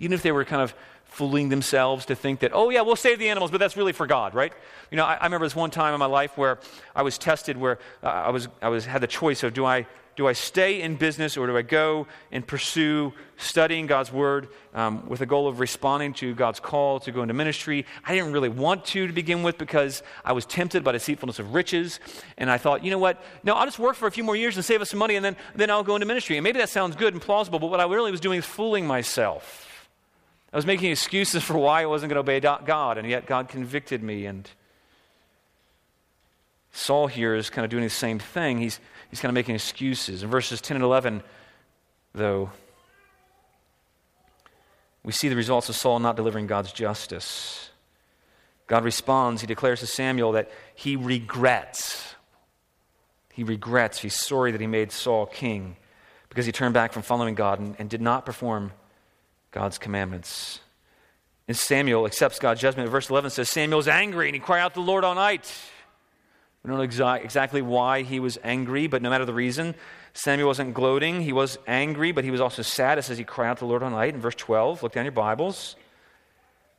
even 0.01 0.15
if 0.15 0.23
they 0.23 0.33
were 0.33 0.47
kind 0.47 0.63
of 0.63 0.75
fooling 1.09 1.49
themselves 1.49 2.07
to 2.07 2.15
think 2.15 2.41
that, 2.41 2.53
oh, 2.55 2.71
yeah, 2.71 2.83
we'll 2.83 2.97
save 2.97 3.19
the 3.19 3.29
animals, 3.29 3.51
but 3.51 3.59
that's 3.59 3.77
really 3.77 3.93
for 3.93 4.07
God, 4.07 4.35
right? 4.35 4.53
You 4.91 4.97
know, 4.97 5.05
I, 5.05 5.15
I 5.15 5.25
remember 5.25 5.47
this 5.47 5.57
one 5.57 5.71
time 5.71 5.95
in 5.95 6.01
my 6.01 6.07
life 6.07 6.37
where 6.37 6.59
I 6.95 7.03
was 7.03 7.19
tested, 7.19 7.57
where 7.57 7.79
uh, 8.03 8.07
I, 8.07 8.31
was, 8.31 8.49
I 8.63 8.69
was, 8.69 8.87
had 8.87 9.01
the 9.01 9.09
choice 9.09 9.43
of 9.43 9.55
do 9.55 9.65
I, 9.65 9.87
do 10.17 10.27
I 10.27 10.33
stay 10.33 10.83
in 10.83 10.97
business 10.97 11.37
or 11.37 11.47
do 11.47 11.57
I 11.57 11.63
go 11.63 12.09
and 12.33 12.45
pursue 12.45 13.13
studying 13.37 13.87
God's 13.87 14.13
Word 14.13 14.49
um, 14.75 15.09
with 15.09 15.21
the 15.21 15.27
goal 15.27 15.47
of 15.47 15.61
responding 15.61 16.13
to 16.15 16.35
God's 16.35 16.59
call 16.59 16.99
to 17.01 17.13
go 17.13 17.23
into 17.23 17.35
ministry? 17.35 17.87
I 18.05 18.17
didn't 18.17 18.33
really 18.33 18.49
want 18.49 18.85
to 18.87 19.07
to 19.07 19.13
begin 19.13 19.45
with 19.45 19.59
because 19.59 20.03
I 20.25 20.33
was 20.33 20.45
tempted 20.45 20.83
by 20.83 20.91
deceitfulness 20.91 21.39
of 21.39 21.55
riches. 21.55 22.01
And 22.37 22.51
I 22.51 22.59
thought, 22.59 22.83
you 22.85 22.91
know 22.91 22.99
what? 22.99 23.23
No, 23.45 23.55
I'll 23.55 23.67
just 23.67 23.79
work 23.79 23.95
for 23.95 24.09
a 24.09 24.11
few 24.11 24.25
more 24.25 24.35
years 24.35 24.57
and 24.57 24.65
save 24.65 24.81
us 24.81 24.91
some 24.91 24.99
money 24.99 25.15
and 25.15 25.25
then, 25.25 25.37
then 25.55 25.71
I'll 25.71 25.85
go 25.85 25.95
into 25.95 26.07
ministry. 26.07 26.37
And 26.37 26.43
maybe 26.43 26.59
that 26.59 26.69
sounds 26.69 26.97
good 26.97 27.15
and 27.15 27.23
plausible, 27.23 27.61
but 27.61 27.69
what 27.69 27.79
I 27.79 27.85
really 27.85 28.11
was 28.11 28.21
doing 28.21 28.41
is 28.41 28.45
fooling 28.45 28.89
myself. 28.89 29.68
I 30.53 30.57
was 30.57 30.67
making 30.67 30.91
excuses 30.91 31.43
for 31.43 31.59
why 31.59 31.83
I 31.83 31.87
wasn't 31.87 32.11
going 32.11 32.25
to 32.25 32.33
obey 32.33 32.41
God, 32.41 32.97
and 32.97 33.09
yet 33.09 33.27
God 33.27 33.49
convicted 33.49 34.03
me. 34.03 34.25
And 34.25 34.49
Saul 36.73 37.07
here 37.07 37.35
is 37.35 37.51
kind 37.51 37.65
of 37.65 37.71
doing 37.71 37.85
the 37.85 37.91
same 37.91 38.19
thing. 38.19 38.59
He's, 38.59 38.81
he's 39.11 39.21
kind 39.21 39.31
of 39.31 39.35
making 39.35 39.55
excuses. 39.55 40.23
In 40.23 40.31
verses 40.31 40.61
10 40.63 40.77
and 40.77 40.85
11, 40.85 41.23
though, 42.15 42.51
we 45.03 45.13
see 45.13 45.29
the 45.29 45.37
results 45.37 45.69
of 45.69 45.77
Saul 45.77 45.99
not 45.99 46.17
delivering 46.17 46.47
God's 46.47 46.73
justice. 46.73 47.71
God 48.67 48.85
responds. 48.85 49.41
He 49.43 49.47
declares 49.47 49.81
to 49.81 49.87
Samuel 49.87 50.33
that 50.33 50.51
he 50.75 50.97
regrets. 50.97 52.15
He 53.33 53.45
regrets. 53.45 53.99
He's 54.01 54.15
sorry 54.15 54.53
that 54.53 54.61
he 54.61 54.67
made 54.67 54.93
Saul 54.93 55.27
king 55.27 55.77
because 56.29 56.47
he 56.47 56.53
turned 56.53 56.75
back 56.75 56.93
from 56.93 57.03
following 57.03 57.35
God 57.35 57.59
and, 57.59 57.77
and 57.79 57.89
did 57.91 58.01
not 58.01 58.27
perform 58.27 58.73
God's 59.51 59.79
commandments. 59.79 60.61
And 61.47 61.57
Samuel 61.57 62.05
accepts 62.07 62.39
God's 62.39 62.61
judgment. 62.61 62.89
Verse 62.91 63.09
11 63.09 63.31
says 63.31 63.49
Samuel's 63.49 63.89
angry 63.89 64.29
and 64.29 64.35
he 64.35 64.41
cried 64.41 64.61
out 64.61 64.75
to 64.75 64.81
the 64.81 64.87
Lord 64.87 65.05
all 65.05 65.15
night. 65.15 65.51
We 66.63 66.69
don't 66.69 66.79
know 66.79 66.87
exa- 66.87 67.25
exactly 67.25 67.63
why 67.63 68.03
he 68.03 68.21
was 68.21 68.39
angry, 68.45 68.87
but 68.87 69.01
no 69.01 69.11
matter 69.11 69.25
the 69.25 69.33
reason, 69.33 69.75
Samuel 70.13 70.49
wasn't 70.49 70.75
gloating. 70.75 71.23
He 71.23 71.33
was 71.33 71.59
angry, 71.67 72.13
but 72.13 72.25
he 72.25 72.31
was 72.31 72.41
also 72.41 72.63
sad. 72.63 72.99
It 72.99 73.03
says 73.03 73.17
he 73.17 73.25
cried 73.25 73.51
out 73.51 73.59
to 73.59 73.61
the 73.61 73.67
Lord 73.67 73.83
all 73.83 73.91
night. 73.91 74.15
In 74.15 74.21
verse 74.21 74.35
12, 74.35 74.83
look 74.83 74.93
down 74.93 75.05
your 75.05 75.13
Bibles. 75.13 75.77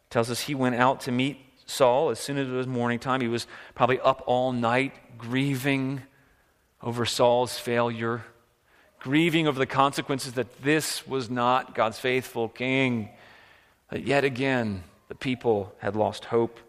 Tells 0.10 0.30
us 0.30 0.42
he 0.42 0.56
went 0.56 0.76
out 0.76 1.02
to 1.02 1.12
meet 1.12 1.40
Saul 1.66 2.10
as 2.10 2.20
soon 2.20 2.38
as 2.38 2.48
it 2.48 2.52
was 2.52 2.68
morning 2.68 3.00
time. 3.00 3.22
He 3.22 3.28
was 3.28 3.48
probably 3.76 4.00
up 4.00 4.24
all 4.28 4.52
night 4.52 4.94
grieving 5.18 6.02
over 6.82 7.06
Saul's 7.06 7.58
failure 7.58 8.24
grieving 9.00 9.48
over 9.48 9.58
the 9.58 9.66
consequences 9.66 10.34
that 10.34 10.62
this 10.62 11.08
was 11.08 11.30
not 11.30 11.74
God's 11.76 12.00
faithful 12.00 12.50
king. 12.50 13.10
That 13.90 14.06
yet 14.06 14.24
again, 14.24 14.84
the 15.08 15.16
people 15.16 15.74
had 15.80 15.96
lost 15.96 16.26
hope. 16.26 16.60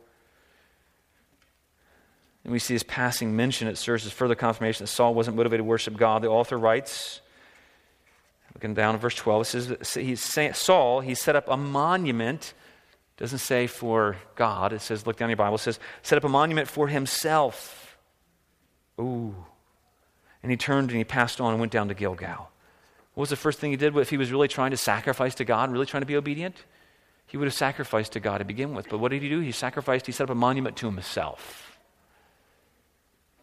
And 2.45 2.53
we 2.53 2.59
see 2.59 2.74
this 2.74 2.83
passing 2.83 3.37
mention. 3.37 3.68
It 3.68 3.76
serves 3.76 4.07
as 4.07 4.12
further 4.12 4.35
confirmation 4.35 4.85
that 4.85 4.89
Saul 4.89 5.12
wasn't 5.12 5.37
motivated 5.37 5.61
to 5.61 5.64
worship 5.64 5.97
God. 5.97 6.22
The 6.22 6.28
author 6.28 6.59
writes, 6.59 7.20
looking 8.55 8.72
down 8.74 8.95
at 8.95 9.01
verse 9.01 9.14
12, 9.14 9.43
it 9.43 9.45
says, 9.45 9.95
he's, 9.95 10.57
Saul, 10.57 11.01
he 11.01 11.14
set 11.14 11.37
up 11.37 11.49
a 11.49 11.57
monument. 11.57 12.55
doesn't 13.18 13.39
say 13.39 13.66
for 13.66 14.16
God. 14.37 14.72
It 14.72 14.81
says, 14.81 15.07
look 15.07 15.16
down 15.18 15.28
your 15.28 15.37
Bible. 15.37 15.57
It 15.57 15.61
says, 15.61 15.78
set 16.03 16.16
up 16.16 16.24
a 16.24 16.28
monument 16.28 16.68
for 16.68 16.89
himself. 16.89 17.99
Ooh. 18.99 19.35
And 20.43 20.51
he 20.51 20.57
turned 20.57 20.91
and 20.91 20.99
he 20.99 21.05
passed 21.05 21.41
on 21.41 21.53
and 21.53 21.61
went 21.61 21.72
down 21.72 21.88
to 21.88 21.95
Gilgal. 21.95 22.51
What 23.14 23.22
was 23.22 23.30
the 23.30 23.36
first 23.36 23.59
thing 23.59 23.70
he 23.70 23.76
did 23.76 23.97
if 23.97 24.11
he 24.11 24.16
was 24.16 24.30
really 24.30 24.49
trying 24.49 24.70
to 24.70 24.76
sacrifice 24.76 25.34
to 25.36 25.45
God, 25.45 25.70
really 25.70 25.86
trying 25.86 26.03
to 26.03 26.07
be 26.07 26.16
obedient? 26.16 26.57
He 27.26 27.36
would 27.36 27.47
have 27.47 27.55
sacrificed 27.55 28.12
to 28.12 28.20
God 28.20 28.38
to 28.38 28.45
begin 28.45 28.74
with. 28.74 28.88
But 28.88 28.99
what 28.99 29.11
did 29.11 29.22
he 29.22 29.28
do? 29.28 29.41
He 29.41 29.53
sacrificed, 29.53 30.07
he 30.07 30.12
set 30.12 30.24
up 30.24 30.30
a 30.30 30.34
monument 30.34 30.76
to 30.78 30.86
himself. 30.86 31.78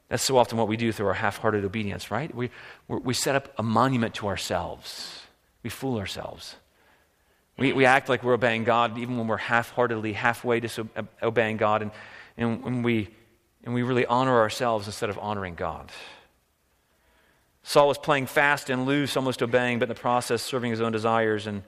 That's 0.10 0.24
so 0.24 0.38
often 0.38 0.58
what 0.58 0.68
we 0.68 0.78
do 0.78 0.92
through 0.92 1.08
our 1.08 1.14
half 1.14 1.38
hearted 1.38 1.66
obedience, 1.66 2.12
right? 2.12 2.34
We, 2.34 2.50
we 2.88 3.14
set 3.14 3.36
up 3.36 3.54
a 3.58 3.64
monument 3.64 4.14
to 4.16 4.28
ourselves. 4.28 5.22
We 5.64 5.70
fool 5.70 5.98
ourselves. 5.98 6.56
We, 7.58 7.74
we 7.74 7.86
act 7.86 8.08
like 8.08 8.24
we're 8.24 8.34
obeying 8.34 8.64
God 8.64 8.98
even 8.98 9.18
when 9.18 9.28
we're 9.28 9.38
half 9.38 9.72
heartedly, 9.72 10.14
halfway 10.14 10.60
disobeying 10.60 11.58
God, 11.58 11.82
and, 11.82 11.92
and, 12.38 12.64
and, 12.64 12.86
we, 12.86 13.10
and 13.64 13.74
we 13.74 13.84
really 13.84 14.06
honor 14.06 14.40
ourselves 14.40 14.88
instead 14.88 15.10
of 15.10 15.18
honoring 15.20 15.56
God. 15.56 15.92
Saul 17.68 17.90
was 17.90 17.98
playing 17.98 18.28
fast 18.28 18.70
and 18.70 18.86
loose, 18.86 19.18
almost 19.18 19.44
obeying, 19.44 19.78
but 19.78 19.90
in 19.90 19.90
the 19.90 20.00
process 20.00 20.42
serving 20.42 20.72
his 20.72 20.80
own 20.80 20.94
desires 20.94 21.48
and, 21.48 21.64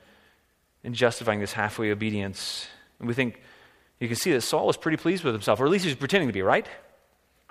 and 0.82 0.95
justifying 0.95 1.41
this 1.41 1.52
halfway 1.52 1.91
obedience. 1.91 2.70
And 3.00 3.08
we 3.10 3.14
think 3.14 3.41
you 4.00 4.08
can 4.08 4.16
see 4.16 4.32
that 4.32 4.39
Saul 4.39 4.66
was 4.66 4.78
pretty 4.78 4.95
pleased 4.95 5.26
with 5.26 5.34
himself, 5.34 5.60
or 5.60 5.66
at 5.66 5.72
least 5.72 5.84
he 5.84 5.91
was 5.91 5.97
pretending 5.97 6.30
to 6.30 6.34
be, 6.34 6.41
right? 6.41 6.66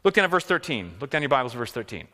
Look 0.03 0.15
down 0.15 0.25
at 0.25 0.31
verse 0.31 0.47
13. 0.47 0.95
Look 0.99 1.11
down 1.11 1.21
your 1.21 1.29
Bibles 1.29 1.53
verse 1.53 1.73
13. 1.73 2.09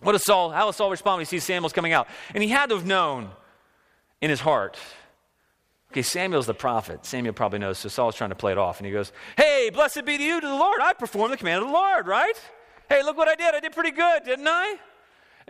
What 0.00 0.12
does 0.12 0.24
Saul, 0.24 0.50
how 0.50 0.66
does 0.66 0.74
Saul 0.74 0.90
respond 0.90 1.18
when 1.18 1.20
he 1.20 1.26
sees 1.26 1.44
Samuel's 1.44 1.72
coming 1.72 1.92
out? 1.92 2.08
And 2.34 2.42
he 2.42 2.48
had 2.48 2.70
to 2.70 2.74
have 2.74 2.84
known 2.84 3.30
in 4.20 4.30
his 4.30 4.40
heart. 4.40 4.78
Okay, 5.92 6.02
Samuel's 6.02 6.46
the 6.46 6.54
prophet. 6.54 7.06
Samuel 7.06 7.34
probably 7.34 7.60
knows, 7.60 7.78
so 7.78 7.88
Saul's 7.88 8.16
trying 8.16 8.30
to 8.30 8.36
play 8.36 8.50
it 8.50 8.58
off. 8.58 8.80
And 8.80 8.86
he 8.86 8.92
goes, 8.92 9.12
Hey, 9.36 9.70
blessed 9.72 10.04
be 10.04 10.18
to 10.18 10.24
you 10.24 10.40
to 10.40 10.46
the 10.46 10.56
Lord. 10.56 10.80
I 10.80 10.92
performed 10.92 11.32
the 11.32 11.36
command 11.36 11.62
of 11.62 11.68
the 11.68 11.72
Lord, 11.72 12.08
right? 12.08 12.34
Hey, 12.88 13.04
look 13.04 13.16
what 13.16 13.28
I 13.28 13.36
did. 13.36 13.54
I 13.54 13.60
did 13.60 13.70
pretty 13.70 13.92
good, 13.92 14.24
didn't 14.24 14.48
I? 14.48 14.80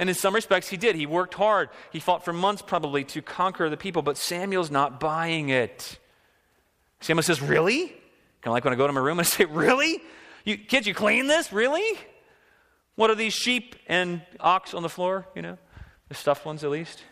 And 0.01 0.09
in 0.09 0.15
some 0.15 0.35
respects, 0.35 0.67
he 0.67 0.79
did. 0.79 0.97
He 0.97 1.05
worked 1.05 1.35
hard. 1.35 1.69
He 1.93 2.01
fought 2.01 2.25
for 2.25 2.33
months 2.33 2.63
probably 2.63 3.05
to 3.05 3.21
conquer 3.21 3.69
the 3.69 3.77
people, 3.77 4.01
but 4.01 4.17
Samuel's 4.17 4.71
not 4.71 4.99
buying 4.99 5.51
it. 5.51 5.99
Samuel 7.01 7.23
says, 7.23 7.43
Really? 7.43 7.89
Kind 7.89 8.47
of 8.47 8.53
like 8.53 8.65
when 8.65 8.73
I 8.73 8.77
go 8.77 8.87
to 8.87 8.95
my 8.95 9.01
room 9.03 9.19
and 9.19 9.27
I 9.27 9.29
say, 9.29 9.45
Really? 9.45 10.01
You, 10.47 10.57
kids, 10.57 10.87
you 10.87 10.95
clean 10.95 11.27
this? 11.27 11.53
Really? 11.53 11.99
What 12.95 13.11
are 13.11 13.15
these 13.15 13.35
sheep 13.35 13.77
and 13.87 14.23
ox 14.41 14.73
on 14.73 14.83
the 14.83 14.89
floor? 14.89 15.29
You 15.35 15.43
know, 15.43 15.59
the 16.09 16.15
stuffed 16.15 16.47
ones 16.47 16.65
at 16.65 16.71
least. 16.71 17.03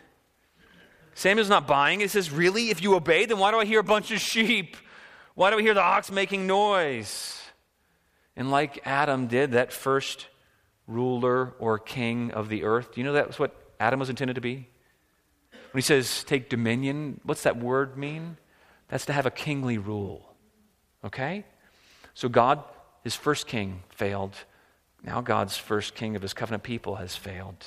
Samuel's 1.13 1.47
not 1.47 1.67
buying 1.67 2.01
it. 2.01 2.05
He 2.05 2.07
says, 2.07 2.31
Really? 2.31 2.71
If 2.71 2.81
you 2.81 2.95
obey, 2.95 3.27
then 3.27 3.37
why 3.37 3.51
do 3.51 3.59
I 3.59 3.65
hear 3.65 3.81
a 3.81 3.83
bunch 3.83 4.09
of 4.09 4.19
sheep? 4.19 4.75
Why 5.35 5.51
do 5.51 5.59
I 5.59 5.61
hear 5.61 5.75
the 5.75 5.83
ox 5.83 6.11
making 6.11 6.47
noise? 6.47 7.39
And 8.35 8.49
like 8.49 8.81
Adam 8.83 9.27
did, 9.27 9.51
that 9.51 9.71
first 9.71 10.25
ruler 10.89 11.53
or 11.59 11.79
king 11.79 12.31
of 12.31 12.49
the 12.49 12.63
earth. 12.63 12.93
Do 12.93 13.01
you 13.01 13.05
know 13.05 13.13
that's 13.13 13.39
what 13.39 13.55
Adam 13.79 13.99
was 13.99 14.09
intended 14.09 14.35
to 14.35 14.41
be? 14.41 14.67
When 15.51 15.77
he 15.77 15.81
says 15.81 16.23
take 16.23 16.49
dominion, 16.49 17.21
what's 17.23 17.43
that 17.43 17.57
word 17.57 17.97
mean? 17.97 18.37
That's 18.87 19.05
to 19.05 19.13
have 19.13 19.25
a 19.25 19.31
kingly 19.31 19.77
rule. 19.77 20.33
Okay? 21.05 21.45
So 22.15 22.27
God, 22.27 22.63
his 23.03 23.15
first 23.15 23.47
king, 23.47 23.83
failed. 23.89 24.35
Now 25.03 25.21
God's 25.21 25.55
first 25.55 25.95
king 25.95 26.15
of 26.15 26.21
his 26.21 26.33
covenant 26.33 26.63
people 26.63 26.95
has 26.95 27.15
failed. 27.15 27.65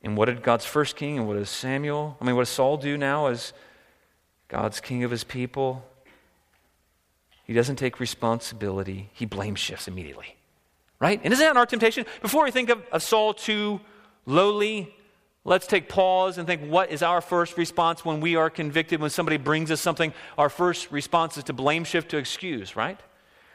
And 0.00 0.16
what 0.16 0.26
did 0.26 0.42
God's 0.42 0.64
first 0.64 0.96
king 0.96 1.18
and 1.18 1.26
what 1.26 1.34
does 1.34 1.50
Samuel, 1.50 2.16
I 2.20 2.24
mean, 2.24 2.36
what 2.36 2.42
does 2.42 2.48
Saul 2.48 2.76
do 2.76 2.96
now 2.96 3.26
as 3.26 3.52
God's 4.48 4.80
king 4.80 5.04
of 5.04 5.10
his 5.10 5.24
people? 5.24 5.84
He 7.44 7.52
doesn't 7.52 7.76
take 7.76 8.00
responsibility, 8.00 9.10
he 9.12 9.26
blame 9.26 9.56
shifts 9.56 9.88
immediately 9.88 10.36
right? 11.02 11.20
And 11.24 11.32
isn't 11.32 11.44
that 11.44 11.56
our 11.56 11.66
temptation? 11.66 12.06
Before 12.22 12.44
we 12.44 12.52
think 12.52 12.70
of, 12.70 12.80
of 12.92 13.02
Saul 13.02 13.34
too 13.34 13.80
lowly, 14.24 14.94
let's 15.44 15.66
take 15.66 15.88
pause 15.88 16.38
and 16.38 16.46
think 16.46 16.70
what 16.70 16.92
is 16.92 17.02
our 17.02 17.20
first 17.20 17.58
response 17.58 18.04
when 18.04 18.20
we 18.20 18.36
are 18.36 18.48
convicted, 18.48 19.00
when 19.00 19.10
somebody 19.10 19.36
brings 19.36 19.72
us 19.72 19.80
something? 19.80 20.14
Our 20.38 20.48
first 20.48 20.92
response 20.92 21.36
is 21.36 21.44
to 21.44 21.52
blame 21.52 21.82
shift, 21.82 22.10
to 22.10 22.18
excuse, 22.18 22.76
right? 22.76 23.00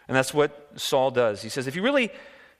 And 0.09 0.15
that's 0.17 0.33
what 0.33 0.71
Saul 0.75 1.09
does. 1.09 1.41
He 1.41 1.47
says, 1.47 1.67
if 1.67 1.75
you 1.77 1.81
really, 1.83 2.11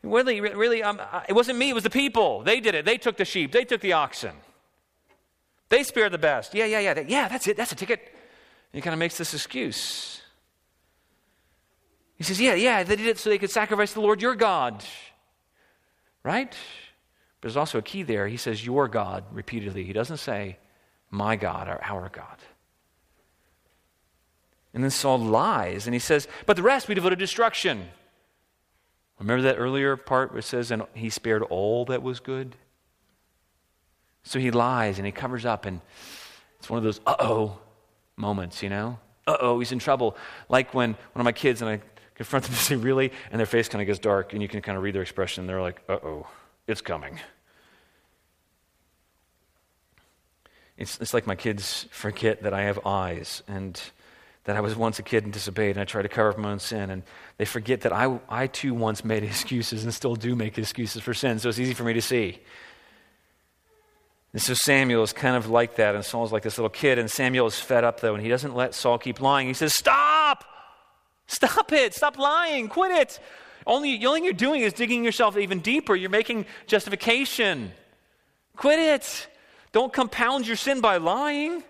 really, 0.04 0.40
really, 0.40 0.82
um, 0.82 1.02
it 1.28 1.34
wasn't 1.34 1.60
me, 1.60 1.70
it 1.70 1.76
was 1.76 1.84
the 1.84 1.90
people. 1.90 2.44
They 2.44 2.62
did 2.62 2.74
it. 2.74 2.86
They 2.86 2.98
took 2.98 3.18
the 3.18 3.26
sheep, 3.26 3.52
they 3.52 3.66
took 3.66 3.82
the 3.82 3.92
oxen. 3.92 4.38
They 5.68 5.84
spared 5.84 6.14
the 6.14 6.18
best. 6.18 6.56
Yeah, 6.56 6.64
yeah, 6.64 6.80
yeah. 6.80 7.04
Yeah, 7.06 7.28
that's 7.28 7.46
it. 7.46 7.58
That's 7.58 7.74
a 7.74 7.76
ticket. 7.76 8.00
And 8.72 8.80
he 8.80 8.82
kind 8.82 8.94
of 8.94 9.00
makes 9.00 9.18
this 9.18 9.34
excuse. 9.34 10.22
He 12.18 12.24
says, 12.24 12.42
Yeah, 12.42 12.56
yeah, 12.56 12.84
they 12.84 12.96
did 12.96 13.08
it 13.08 13.18
so 13.18 13.30
they 13.30 13.38
could 13.38 13.52
sacrifice 13.52 13.94
the 13.94 14.02
Lord 14.02 14.22
your 14.22 14.36
God. 14.36 14.84
Right? 16.24 16.50
But 16.50 17.48
there's 17.48 17.58
also 17.58 17.78
a 17.78 17.84
key 17.84 18.04
there. 18.04 18.28
He 18.28 18.38
says, 18.38 18.66
Your 18.66 18.88
God, 18.88 19.24
repeatedly. 19.32 19.84
He 19.84 19.94
doesn't 19.94 20.18
say, 20.18 20.58
My 21.12 21.36
God 21.36 21.68
or 21.68 21.84
our 21.84 22.10
God. 22.10 22.38
And 24.74 24.84
then 24.84 24.92
Saul 24.92 25.20
lies 25.20 25.88
and 25.88 25.94
he 25.94 26.00
says, 26.00 26.28
But 26.46 26.56
the 26.56 26.64
rest 26.64 26.88
we 26.88 26.96
devoted 26.96 27.18
to 27.18 27.24
destruction. 27.24 27.88
Remember 29.20 29.44
that 29.44 29.56
earlier 29.56 29.98
part 29.98 30.32
where 30.32 30.40
it 30.40 30.44
says, 30.44 30.72
And 30.72 30.84
he 30.94 31.10
spared 31.10 31.44
all 31.44 31.86
that 31.86 32.04
was 32.04 32.20
good? 32.20 32.56
So 34.24 34.40
he 34.40 34.52
lies 34.52 34.98
and 34.98 35.06
he 35.06 35.12
covers 35.12 35.46
up, 35.46 35.66
and 35.66 35.80
it's 36.60 36.70
one 36.70 36.78
of 36.78 36.84
those 36.84 37.00
uh 37.06 37.16
oh 37.20 37.60
moments, 38.18 38.62
you 38.62 38.70
know? 38.70 39.00
Uh 39.26 39.38
oh, 39.40 39.60
he's 39.60 39.72
in 39.72 39.80
trouble. 39.80 40.18
Like 40.50 40.74
when 40.74 40.92
one 40.92 41.22
of 41.22 41.24
my 41.24 41.32
kids, 41.32 41.62
and 41.62 41.70
I 41.70 41.82
confront 42.18 42.46
them 42.46 42.54
and 42.54 42.60
say, 42.60 42.76
Really? 42.76 43.14
And 43.32 43.40
their 43.40 43.46
face 43.46 43.70
kind 43.70 43.82
of 43.82 43.86
gets 43.86 44.00
dark, 44.00 44.34
and 44.34 44.42
you 44.42 44.50
can 44.50 44.62
kind 44.62 44.78
of 44.78 44.84
read 44.84 44.96
their 44.96 45.02
expression. 45.02 45.48
They're 45.48 45.62
like, 45.62 45.82
Uh 45.88 46.00
oh, 46.04 46.28
it's 46.68 46.82
coming. 46.82 47.20
It's, 50.78 51.00
it's 51.00 51.14
like 51.14 51.26
my 51.26 51.36
kids 51.36 51.88
forget 51.92 52.44
that 52.44 52.54
I 52.54 52.64
have 52.64 52.86
eyes 52.86 53.42
and 53.48 53.82
that 54.44 54.56
I 54.56 54.62
was 54.62 54.76
once 54.76 55.00
a 55.00 55.04
kid 55.04 55.24
and 55.24 55.34
disobeyed, 55.34 55.72
and 55.72 55.82
I 55.82 55.86
try 55.86 56.02
to 56.02 56.08
cover 56.08 56.30
up 56.30 56.38
my 56.38 56.52
own 56.52 56.60
sin. 56.60 56.90
And 56.90 57.04
they 57.38 57.46
forget 57.46 57.82
that 57.82 57.92
I, 57.92 58.20
I 58.30 58.48
too 58.48 58.74
once 58.74 59.04
made 59.04 59.24
excuses 59.24 59.84
and 59.84 59.94
still 59.94 60.16
do 60.16 60.36
make 60.36 60.58
excuses 60.58 61.02
for 61.02 61.14
sin, 61.14 61.40
so 61.40 61.50
it's 61.50 61.60
easy 61.60 61.74
for 61.74 61.84
me 61.84 61.94
to 61.94 62.02
see. 62.02 62.40
And 64.34 64.42
so 64.42 64.54
Samuel 64.54 65.04
is 65.04 65.14
kind 65.14 65.36
of 65.36 65.50
like 65.50 65.78
that, 65.78 65.96
and 65.96 66.06
Saul's 66.06 66.32
like 66.32 66.44
this 66.44 66.58
little 66.58 66.70
kid, 66.70 67.00
and 67.00 67.10
Samuel 67.10 67.48
is 67.48 67.60
fed 67.60 67.84
up, 67.84 68.02
though, 68.02 68.14
and 68.14 68.22
he 68.22 68.30
doesn't 68.30 68.56
let 68.56 68.76
Saul 68.76 68.98
keep 68.98 69.20
lying. 69.20 69.48
He 69.48 69.54
says, 69.54 69.74
Stop! 69.74 70.17
Stop 71.28 71.72
it! 71.74 71.94
Stop 71.94 72.18
lying! 72.18 72.68
Quit 72.70 72.92
it! 72.92 73.20
Only, 73.66 73.98
the 73.98 74.08
only 74.08 74.20
thing 74.20 74.26
you're 74.26 74.34
doing 74.34 74.62
is 74.62 74.74
digging 74.74 75.04
yourself 75.04 75.38
even 75.38 75.60
deeper. 75.60 75.96
You're 75.96 76.10
making 76.10 76.46
justification. 76.68 77.74
Quit 78.56 78.80
it! 78.80 79.28
Don't 79.74 79.92
compound 79.92 80.48
your 80.48 80.56
sin 80.56 80.80
by 80.82 80.98
lying. 80.98 81.64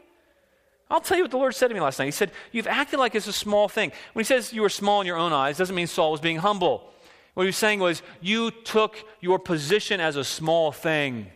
I'll 0.89 1.01
tell 1.01 1.17
you 1.17 1.23
what 1.23 1.31
the 1.31 1.37
Lord 1.37 1.55
said 1.55 1.67
to 1.67 1.73
me 1.73 1.81
last 1.81 1.99
night. 1.99 2.05
He 2.05 2.11
said, 2.11 2.31
You've 2.51 2.67
acted 2.67 2.99
like 2.99 3.15
it's 3.15 3.27
a 3.27 3.33
small 3.33 3.67
thing. 3.67 3.91
When 4.13 4.23
he 4.23 4.27
says 4.27 4.53
you 4.53 4.61
were 4.61 4.69
small 4.69 5.01
in 5.01 5.07
your 5.07 5.17
own 5.17 5.33
eyes, 5.33 5.57
doesn't 5.57 5.75
mean 5.75 5.87
Saul 5.87 6.11
was 6.11 6.21
being 6.21 6.37
humble. 6.37 6.89
What 7.33 7.43
he 7.43 7.47
was 7.47 7.57
saying 7.57 7.79
was, 7.79 8.01
You 8.21 8.51
took 8.51 8.95
your 9.19 9.39
position 9.39 9.99
as 9.99 10.15
a 10.15 10.23
small 10.23 10.71
thing. 10.71 11.27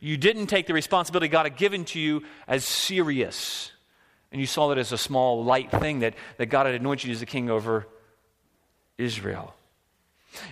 You 0.00 0.16
didn't 0.16 0.48
take 0.48 0.66
the 0.66 0.74
responsibility 0.74 1.28
God 1.28 1.46
had 1.46 1.56
given 1.56 1.84
to 1.86 2.00
you 2.00 2.24
as 2.48 2.64
serious. 2.64 3.70
And 4.32 4.40
you 4.40 4.46
saw 4.46 4.68
that 4.68 4.78
as 4.78 4.92
a 4.92 4.98
small, 4.98 5.44
light 5.44 5.70
thing 5.70 6.00
that, 6.00 6.14
that 6.38 6.46
God 6.46 6.66
had 6.66 6.74
anointed 6.74 7.04
you 7.06 7.12
as 7.12 7.22
a 7.22 7.26
king 7.26 7.50
over 7.50 7.86
Israel. 8.96 9.54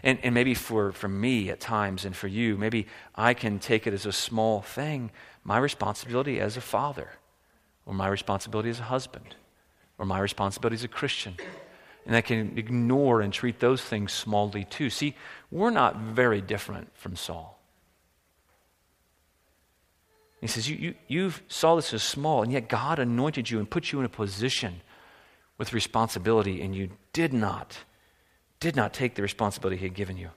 And, 0.02 0.18
and 0.22 0.34
maybe 0.34 0.54
for, 0.54 0.92
for 0.92 1.08
me 1.08 1.48
at 1.48 1.60
times 1.60 2.04
and 2.04 2.14
for 2.14 2.28
you, 2.28 2.58
maybe 2.58 2.86
I 3.14 3.32
can 3.32 3.58
take 3.58 3.86
it 3.86 3.94
as 3.94 4.06
a 4.06 4.12
small 4.12 4.60
thing 4.60 5.10
my 5.42 5.56
responsibility 5.56 6.38
as 6.38 6.58
a 6.58 6.60
father, 6.60 7.08
or 7.86 7.94
my 7.94 8.08
responsibility 8.08 8.68
as 8.68 8.78
a 8.78 8.84
husband, 8.84 9.34
or 9.96 10.04
my 10.04 10.18
responsibility 10.18 10.74
as 10.74 10.84
a 10.84 10.88
Christian. 10.88 11.34
And 12.04 12.14
I 12.14 12.20
can 12.20 12.58
ignore 12.58 13.22
and 13.22 13.32
treat 13.32 13.58
those 13.58 13.80
things 13.80 14.12
smallly 14.12 14.68
too. 14.68 14.90
See, 14.90 15.14
we're 15.50 15.70
not 15.70 15.96
very 15.96 16.42
different 16.42 16.90
from 16.94 17.16
Saul. 17.16 17.59
He 20.40 20.46
says, 20.46 20.68
you, 20.70 20.76
you, 20.76 20.94
you 21.06 21.32
saw 21.48 21.76
this 21.76 21.92
as 21.92 22.02
small, 22.02 22.42
and 22.42 22.50
yet 22.50 22.68
God 22.68 22.98
anointed 22.98 23.50
you 23.50 23.58
and 23.58 23.68
put 23.68 23.92
you 23.92 23.98
in 23.98 24.06
a 24.06 24.08
position 24.08 24.80
with 25.58 25.74
responsibility, 25.74 26.62
and 26.62 26.74
you 26.74 26.90
did 27.12 27.32
not 27.32 27.76
did 28.60 28.76
not 28.76 28.92
take 28.92 29.14
the 29.14 29.22
responsibility 29.22 29.78
he 29.78 29.86
had 29.86 29.94
given 29.94 30.18
you. 30.18 30.30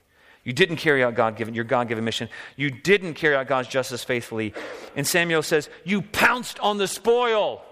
You 0.44 0.52
didn't 0.52 0.76
carry 0.76 1.02
out 1.02 1.14
God 1.14 1.36
given, 1.36 1.54
your 1.54 1.64
God 1.64 1.88
given 1.88 2.04
mission. 2.04 2.28
You 2.56 2.70
didn't 2.70 3.14
carry 3.14 3.34
out 3.34 3.46
God's 3.46 3.68
justice 3.68 4.04
faithfully. 4.04 4.52
And 4.96 5.06
Samuel 5.06 5.42
says, 5.42 5.70
You 5.84 6.02
pounced 6.02 6.58
on 6.60 6.78
the 6.78 6.88
spoil. 6.88 7.62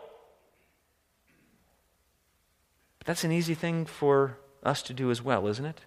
But 2.98 3.06
that's 3.06 3.24
an 3.24 3.32
easy 3.32 3.54
thing 3.54 3.84
for 3.84 4.38
us 4.62 4.82
to 4.84 4.94
do 4.94 5.10
as 5.10 5.20
well, 5.20 5.48
isn't 5.48 5.64
it? 5.64 5.80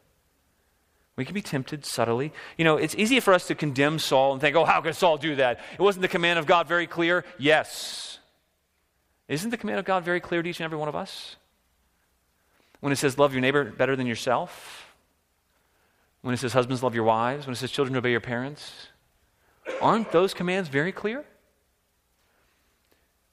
We 1.16 1.24
can 1.24 1.34
be 1.34 1.42
tempted 1.42 1.86
subtly. 1.86 2.34
You 2.58 2.66
know, 2.66 2.78
it's 2.78 2.96
easy 2.96 3.20
for 3.20 3.34
us 3.34 3.48
to 3.48 3.56
condemn 3.56 4.00
Saul 4.00 4.34
and 4.34 4.42
think, 4.42 4.56
oh, 4.56 4.66
how 4.66 4.82
could 4.82 4.96
Saul 4.96 5.18
do 5.18 5.36
that? 5.36 5.60
It 5.74 5.82
wasn't 5.82 6.02
the 6.02 6.10
command 6.10 6.40
of 6.40 6.46
God 6.46 6.68
very 6.68 6.88
clear? 6.88 7.24
Yes. 7.38 8.20
Isn't 9.28 9.50
the 9.50 9.58
command 9.58 9.80
of 9.80 9.86
God 9.86 10.04
very 10.04 10.20
clear 10.20 10.44
to 10.44 10.50
each 10.50 10.60
and 10.60 10.66
every 10.66 10.78
one 10.78 10.90
of 10.90 10.96
us? 10.96 11.38
When 12.82 12.92
it 12.92 12.98
says, 12.98 13.18
love 13.18 13.34
your 13.34 13.42
neighbor 13.42 13.64
better 13.64 13.96
than 13.96 14.08
yourself. 14.08 14.94
When 16.22 16.34
it 16.34 16.38
says, 16.38 16.54
husbands, 16.54 16.84
love 16.84 16.96
your 16.96 17.06
wives. 17.06 17.48
When 17.48 17.54
it 17.54 17.58
says, 17.58 17.72
children, 17.72 17.96
obey 17.96 18.12
your 18.12 18.20
parents. 18.20 18.90
Aren't 19.82 20.12
those 20.12 20.34
commands 20.34 20.70
very 20.70 20.92
clear? 20.92 21.24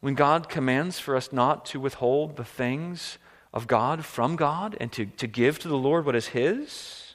When 0.01 0.15
God 0.15 0.49
commands 0.49 0.99
for 0.99 1.17
us 1.17 1.33
not 1.33 1.65
to 1.67 1.81
withhold 1.81 2.37
the 2.37 2.45
things 2.45 3.19
of 3.53 3.67
God 3.67 4.05
from 4.05 4.37
God 4.37 4.77
and 4.81 4.91
to, 4.93 5.07
to 5.07 5.27
give 5.27 5.59
to 5.61 5.69
the 5.69 5.77
Lord 5.77 6.07
what 6.07 6.17
is 6.17 6.29
His. 6.29 7.12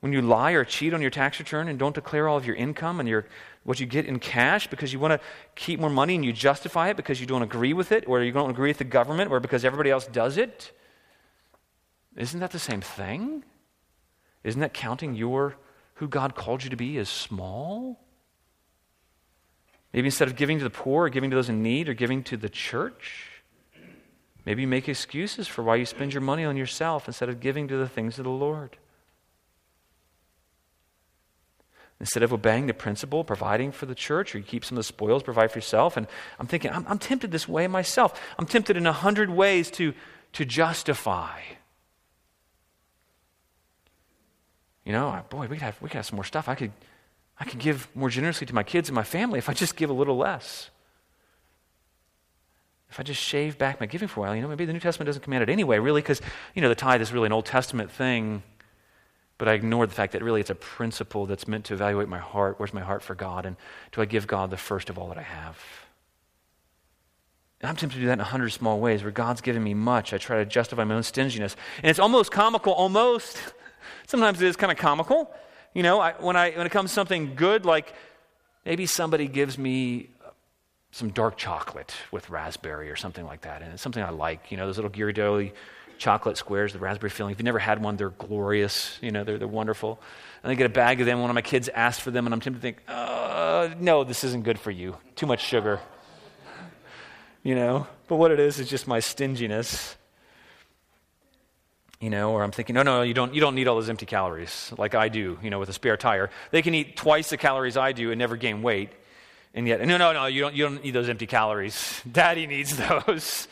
When 0.00 0.12
you 0.12 0.22
lie 0.22 0.52
or 0.52 0.64
cheat 0.64 0.94
on 0.94 1.02
your 1.02 1.10
tax 1.10 1.38
return 1.38 1.68
and 1.68 1.78
don't 1.78 1.94
declare 1.94 2.26
all 2.26 2.38
of 2.38 2.46
your 2.46 2.56
income 2.56 3.00
and 3.00 3.08
your 3.08 3.26
what 3.64 3.78
you 3.78 3.86
get 3.86 4.06
in 4.06 4.18
cash 4.18 4.66
because 4.66 4.92
you 4.92 4.98
want 4.98 5.12
to 5.12 5.20
keep 5.54 5.78
more 5.78 5.90
money 5.90 6.14
and 6.14 6.24
you 6.24 6.32
justify 6.32 6.88
it 6.88 6.96
because 6.96 7.20
you 7.20 7.26
don't 7.26 7.42
agree 7.42 7.74
with 7.74 7.92
it 7.92 8.04
or 8.06 8.22
you 8.22 8.32
don't 8.32 8.50
agree 8.50 8.70
with 8.70 8.78
the 8.78 8.84
government 8.84 9.30
or 9.30 9.40
because 9.40 9.64
everybody 9.64 9.90
else 9.90 10.06
does 10.06 10.38
it. 10.38 10.72
Isn't 12.16 12.40
that 12.40 12.50
the 12.50 12.58
same 12.58 12.80
thing? 12.80 13.44
Isn't 14.42 14.60
that 14.60 14.72
counting 14.72 15.14
your 15.14 15.56
who 15.94 16.08
God 16.08 16.34
called 16.34 16.64
you 16.64 16.70
to 16.70 16.76
be 16.76 16.96
as 16.96 17.10
small? 17.10 18.00
Maybe 19.92 20.06
instead 20.06 20.28
of 20.28 20.36
giving 20.36 20.58
to 20.58 20.64
the 20.64 20.70
poor 20.70 21.06
or 21.06 21.08
giving 21.10 21.30
to 21.30 21.36
those 21.36 21.48
in 21.48 21.62
need 21.62 21.88
or 21.88 21.94
giving 21.94 22.22
to 22.24 22.36
the 22.36 22.48
church, 22.48 23.42
maybe 24.46 24.62
you 24.62 24.68
make 24.68 24.88
excuses 24.88 25.46
for 25.46 25.62
why 25.62 25.76
you 25.76 25.84
spend 25.84 26.14
your 26.14 26.22
money 26.22 26.44
on 26.44 26.56
yourself 26.56 27.06
instead 27.06 27.28
of 27.28 27.40
giving 27.40 27.68
to 27.68 27.76
the 27.76 27.88
things 27.88 28.18
of 28.18 28.24
the 28.24 28.30
Lord. 28.30 28.78
Instead 32.00 32.22
of 32.22 32.32
obeying 32.32 32.66
the 32.66 32.72
principle, 32.72 33.22
providing 33.24 33.70
for 33.70 33.84
the 33.84 33.94
church, 33.94 34.34
or 34.34 34.38
you 34.38 34.44
keep 34.44 34.64
some 34.64 34.76
of 34.76 34.78
the 34.78 34.84
spoils, 34.84 35.22
provide 35.22 35.52
for 35.52 35.58
yourself. 35.58 35.98
And 35.98 36.06
I'm 36.38 36.46
thinking, 36.46 36.70
I'm, 36.72 36.86
I'm 36.88 36.98
tempted 36.98 37.30
this 37.30 37.46
way 37.46 37.66
myself. 37.66 38.18
I'm 38.38 38.46
tempted 38.46 38.78
in 38.78 38.86
a 38.86 38.92
hundred 38.92 39.28
ways 39.28 39.70
to, 39.72 39.92
to 40.32 40.44
justify. 40.46 41.40
You 44.84 44.92
know, 44.92 45.22
boy, 45.28 45.42
we 45.42 45.56
could, 45.56 45.62
have, 45.62 45.82
we 45.82 45.90
could 45.90 45.98
have 45.98 46.06
some 46.06 46.16
more 46.16 46.24
stuff. 46.24 46.48
I 46.48 46.54
could, 46.54 46.72
I 47.38 47.44
could 47.44 47.58
give 47.58 47.86
more 47.94 48.08
generously 48.08 48.46
to 48.46 48.54
my 48.54 48.62
kids 48.62 48.88
and 48.88 48.96
my 48.96 49.02
family 49.04 49.38
if 49.38 49.50
I 49.50 49.52
just 49.52 49.76
give 49.76 49.90
a 49.90 49.92
little 49.92 50.16
less. 50.16 50.70
If 52.90 52.98
I 52.98 53.02
just 53.02 53.22
shave 53.22 53.58
back 53.58 53.78
my 53.78 53.86
giving 53.86 54.08
for 54.08 54.20
a 54.20 54.22
while, 54.24 54.34
you 54.34 54.42
know, 54.42 54.48
maybe 54.48 54.64
the 54.64 54.72
New 54.72 54.80
Testament 54.80 55.06
doesn't 55.06 55.22
command 55.22 55.42
it 55.42 55.50
anyway, 55.50 55.78
really, 55.78 56.00
because, 56.00 56.20
you 56.54 56.62
know, 56.62 56.68
the 56.70 56.74
tithe 56.74 57.02
is 57.02 57.12
really 57.12 57.26
an 57.26 57.32
Old 57.32 57.46
Testament 57.46 57.90
thing 57.92 58.42
but 59.40 59.48
I 59.48 59.54
ignored 59.54 59.88
the 59.88 59.94
fact 59.94 60.12
that 60.12 60.22
really 60.22 60.42
it's 60.42 60.50
a 60.50 60.54
principle 60.54 61.24
that's 61.24 61.48
meant 61.48 61.64
to 61.64 61.72
evaluate 61.72 62.10
my 62.10 62.18
heart. 62.18 62.56
Where's 62.58 62.74
my 62.74 62.82
heart 62.82 63.02
for 63.02 63.14
God? 63.14 63.46
And 63.46 63.56
do 63.90 64.02
I 64.02 64.04
give 64.04 64.26
God 64.26 64.50
the 64.50 64.58
first 64.58 64.90
of 64.90 64.98
all 64.98 65.08
that 65.08 65.16
I 65.16 65.22
have? 65.22 65.58
And 67.62 67.70
I'm 67.70 67.76
tempted 67.76 67.94
to 67.94 68.00
do 68.02 68.06
that 68.08 68.12
in 68.12 68.20
a 68.20 68.24
hundred 68.24 68.50
small 68.50 68.78
ways 68.78 69.02
where 69.02 69.10
God's 69.10 69.40
given 69.40 69.64
me 69.64 69.72
much. 69.72 70.12
I 70.12 70.18
try 70.18 70.36
to 70.36 70.44
justify 70.44 70.84
my 70.84 70.94
own 70.94 71.02
stinginess. 71.02 71.56
And 71.78 71.88
it's 71.88 71.98
almost 71.98 72.30
comical, 72.30 72.74
almost. 72.74 73.38
Sometimes 74.06 74.42
it 74.42 74.46
is 74.46 74.56
kind 74.56 74.70
of 74.70 74.76
comical. 74.76 75.30
You 75.72 75.84
know, 75.84 76.00
I, 76.00 76.12
when, 76.18 76.36
I, 76.36 76.50
when 76.50 76.66
it 76.66 76.70
comes 76.70 76.90
to 76.90 76.94
something 76.94 77.34
good, 77.34 77.64
like 77.64 77.94
maybe 78.66 78.84
somebody 78.84 79.26
gives 79.26 79.56
me 79.56 80.10
some 80.90 81.08
dark 81.12 81.38
chocolate 81.38 81.94
with 82.12 82.28
raspberry 82.28 82.90
or 82.90 82.96
something 82.96 83.24
like 83.24 83.40
that. 83.40 83.62
And 83.62 83.72
it's 83.72 83.80
something 83.80 84.02
I 84.02 84.10
like. 84.10 84.50
You 84.50 84.58
know, 84.58 84.66
those 84.66 84.76
little 84.76 84.90
Ghirardelli 84.90 85.52
chocolate 86.00 86.38
squares, 86.38 86.72
the 86.72 86.78
raspberry 86.78 87.10
filling. 87.10 87.32
If 87.32 87.38
you've 87.38 87.44
never 87.44 87.58
had 87.60 87.80
one, 87.80 87.96
they're 87.96 88.10
glorious. 88.10 88.98
You 89.00 89.12
know, 89.12 89.22
they're, 89.22 89.38
they're 89.38 89.46
wonderful. 89.46 90.00
And 90.42 90.50
I 90.50 90.54
get 90.54 90.66
a 90.66 90.70
bag 90.70 91.00
of 91.00 91.06
them. 91.06 91.20
One 91.20 91.30
of 91.30 91.34
my 91.34 91.42
kids 91.42 91.68
asked 91.68 92.00
for 92.00 92.10
them, 92.10 92.26
and 92.26 92.34
I'm 92.34 92.40
tempted 92.40 92.58
to 92.58 92.62
think, 92.62 92.82
uh, 92.88 93.68
no, 93.78 94.02
this 94.02 94.24
isn't 94.24 94.42
good 94.42 94.58
for 94.58 94.70
you. 94.70 94.96
Too 95.14 95.26
much 95.26 95.44
sugar. 95.44 95.78
You 97.42 97.54
know, 97.54 97.86
but 98.08 98.16
what 98.16 98.32
it 98.32 98.40
is 98.40 98.58
is 98.58 98.68
just 98.68 98.88
my 98.88 99.00
stinginess. 99.00 99.96
You 102.00 102.08
know, 102.08 102.32
or 102.32 102.42
I'm 102.42 102.50
thinking, 102.50 102.74
no, 102.74 102.82
no, 102.82 103.02
you 103.02 103.12
don't, 103.12 103.34
you 103.34 103.42
don't 103.42 103.54
need 103.54 103.68
all 103.68 103.76
those 103.76 103.90
empty 103.90 104.06
calories 104.06 104.72
like 104.78 104.94
I 104.94 105.10
do, 105.10 105.38
you 105.42 105.50
know, 105.50 105.58
with 105.58 105.68
a 105.68 105.74
spare 105.74 105.98
tire. 105.98 106.30
They 106.50 106.62
can 106.62 106.74
eat 106.74 106.96
twice 106.96 107.28
the 107.28 107.36
calories 107.36 107.76
I 107.76 107.92
do 107.92 108.10
and 108.10 108.18
never 108.18 108.36
gain 108.36 108.62
weight. 108.62 108.90
And 109.52 109.66
yet, 109.68 109.80
no, 109.84 109.98
no, 109.98 110.12
no, 110.12 110.26
you 110.26 110.40
don't, 110.40 110.54
you 110.54 110.64
don't 110.64 110.82
need 110.82 110.92
those 110.92 111.08
empty 111.08 111.26
calories. 111.26 112.00
Daddy 112.10 112.46
needs 112.46 112.76
those. 112.76 113.48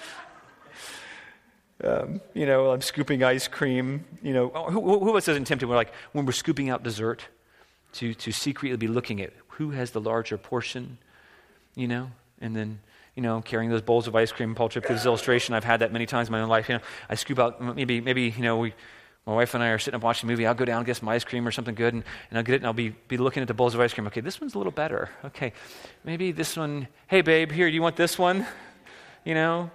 Um, 1.84 2.20
you 2.34 2.46
know, 2.46 2.70
I'm 2.72 2.80
scooping 2.80 3.22
ice 3.22 3.48
cream. 3.48 4.04
You 4.22 4.32
know, 4.32 4.48
who, 4.48 4.80
who 4.80 5.10
of 5.10 5.16
us 5.16 5.28
isn't 5.28 5.44
tempted? 5.44 5.68
We're 5.68 5.76
like, 5.76 5.92
when 6.12 6.26
we're 6.26 6.32
scooping 6.32 6.70
out 6.70 6.82
dessert, 6.82 7.26
to, 7.94 8.14
to 8.14 8.32
secretly 8.32 8.76
be 8.76 8.88
looking 8.88 9.20
at 9.20 9.32
who 9.48 9.70
has 9.70 9.90
the 9.92 10.00
larger 10.00 10.38
portion, 10.38 10.98
you 11.74 11.88
know, 11.88 12.10
and 12.40 12.54
then, 12.54 12.80
you 13.14 13.22
know, 13.22 13.40
carrying 13.40 13.70
those 13.70 13.82
bowls 13.82 14.06
of 14.06 14.14
ice 14.14 14.30
cream. 14.30 14.54
Paul 14.54 14.68
Tripp 14.68 14.86
gives 14.86 15.06
illustration. 15.06 15.54
I've 15.54 15.64
had 15.64 15.80
that 15.80 15.92
many 15.92 16.06
times 16.06 16.28
in 16.28 16.32
my 16.32 16.40
own 16.40 16.48
life. 16.48 16.68
You 16.68 16.76
know, 16.76 16.80
I 17.08 17.14
scoop 17.14 17.38
out, 17.38 17.60
maybe, 17.60 18.00
maybe, 18.00 18.34
you 18.36 18.42
know, 18.42 18.58
we, 18.58 18.74
my 19.26 19.34
wife 19.34 19.54
and 19.54 19.62
I 19.62 19.68
are 19.68 19.78
sitting 19.78 19.96
up 19.96 20.04
watching 20.04 20.28
a 20.28 20.32
movie. 20.32 20.46
I'll 20.46 20.54
go 20.54 20.64
down 20.64 20.78
and 20.78 20.86
get 20.86 20.96
some 20.96 21.08
ice 21.08 21.24
cream 21.24 21.46
or 21.46 21.50
something 21.50 21.74
good, 21.74 21.94
and, 21.94 22.04
and 22.30 22.38
I'll 22.38 22.44
get 22.44 22.54
it, 22.54 22.56
and 22.58 22.66
I'll 22.66 22.72
be, 22.72 22.90
be 23.08 23.16
looking 23.16 23.42
at 23.42 23.48
the 23.48 23.54
bowls 23.54 23.74
of 23.74 23.80
ice 23.80 23.92
cream. 23.92 24.06
Okay, 24.06 24.20
this 24.20 24.40
one's 24.40 24.54
a 24.54 24.58
little 24.58 24.72
better. 24.72 25.10
Okay, 25.24 25.52
maybe 26.04 26.32
this 26.32 26.56
one, 26.56 26.88
hey, 27.08 27.20
babe, 27.20 27.50
here, 27.50 27.68
do 27.68 27.74
you 27.74 27.82
want 27.82 27.96
this 27.96 28.18
one? 28.18 28.46
You 29.24 29.34
know, 29.34 29.70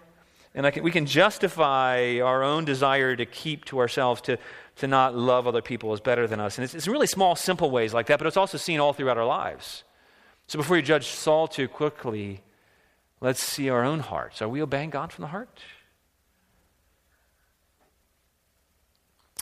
and 0.56 0.72
can, 0.72 0.84
we 0.84 0.92
can 0.92 1.06
justify 1.06 2.20
our 2.20 2.44
own 2.44 2.66
desire 2.66 3.16
to 3.16 3.26
keep 3.26 3.66
to 3.66 3.80
ourselves, 3.80 4.22
to, 4.22 4.38
to 4.78 4.88
not 4.88 5.16
love 5.16 5.48
other 5.48 5.62
people 5.62 5.94
as 5.94 6.00
better 6.00 6.28
than 6.28 6.40
us. 6.40 6.58
And 6.58 6.64
it's, 6.64 6.76
it's 6.76 6.88
really 6.88 7.08
small, 7.08 7.36
simple 7.36 7.72
ways 7.72 7.94
like 7.94 8.08
that, 8.08 8.20
but 8.20 8.28
it's 8.28 8.38
also 8.38 8.58
seen 8.58 8.80
all 8.80 8.94
throughout 8.94 9.18
our 9.18 9.26
lives. 9.26 9.84
So 10.48 10.58
before 10.58 10.76
you 10.76 10.84
judge 10.84 11.08
Saul 11.08 11.48
too 11.48 11.68
quickly, 11.68 12.42
let's 13.20 13.42
see 13.42 13.70
our 13.70 13.84
own 13.84 14.00
hearts. 14.00 14.42
Are 14.42 14.50
we 14.50 14.62
obeying 14.62 14.92
God 14.92 15.12
from 15.12 15.24
the 15.24 15.30
heart? 15.30 15.60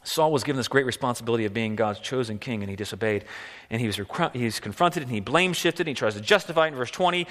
Saul 0.04 0.32
was 0.32 0.44
given 0.44 0.58
this 0.58 0.68
great 0.68 0.86
responsibility 0.86 1.46
of 1.46 1.54
being 1.54 1.76
God's 1.76 2.00
chosen 2.00 2.40
king, 2.40 2.64
and 2.64 2.70
he 2.70 2.76
disobeyed. 2.76 3.26
And 3.70 3.80
he 3.80 3.88
was 3.88 4.00
he's 4.34 4.60
confronted, 4.60 5.04
and 5.04 5.12
he 5.12 5.20
blame 5.20 5.54
shifted, 5.54 5.82
and 5.82 5.90
he 5.90 5.94
tries 5.94 6.16
to 6.16 6.22
justify 6.22 6.66
it 6.66 6.70
in 6.70 6.76
verse 6.76 6.90
20. 6.90 7.28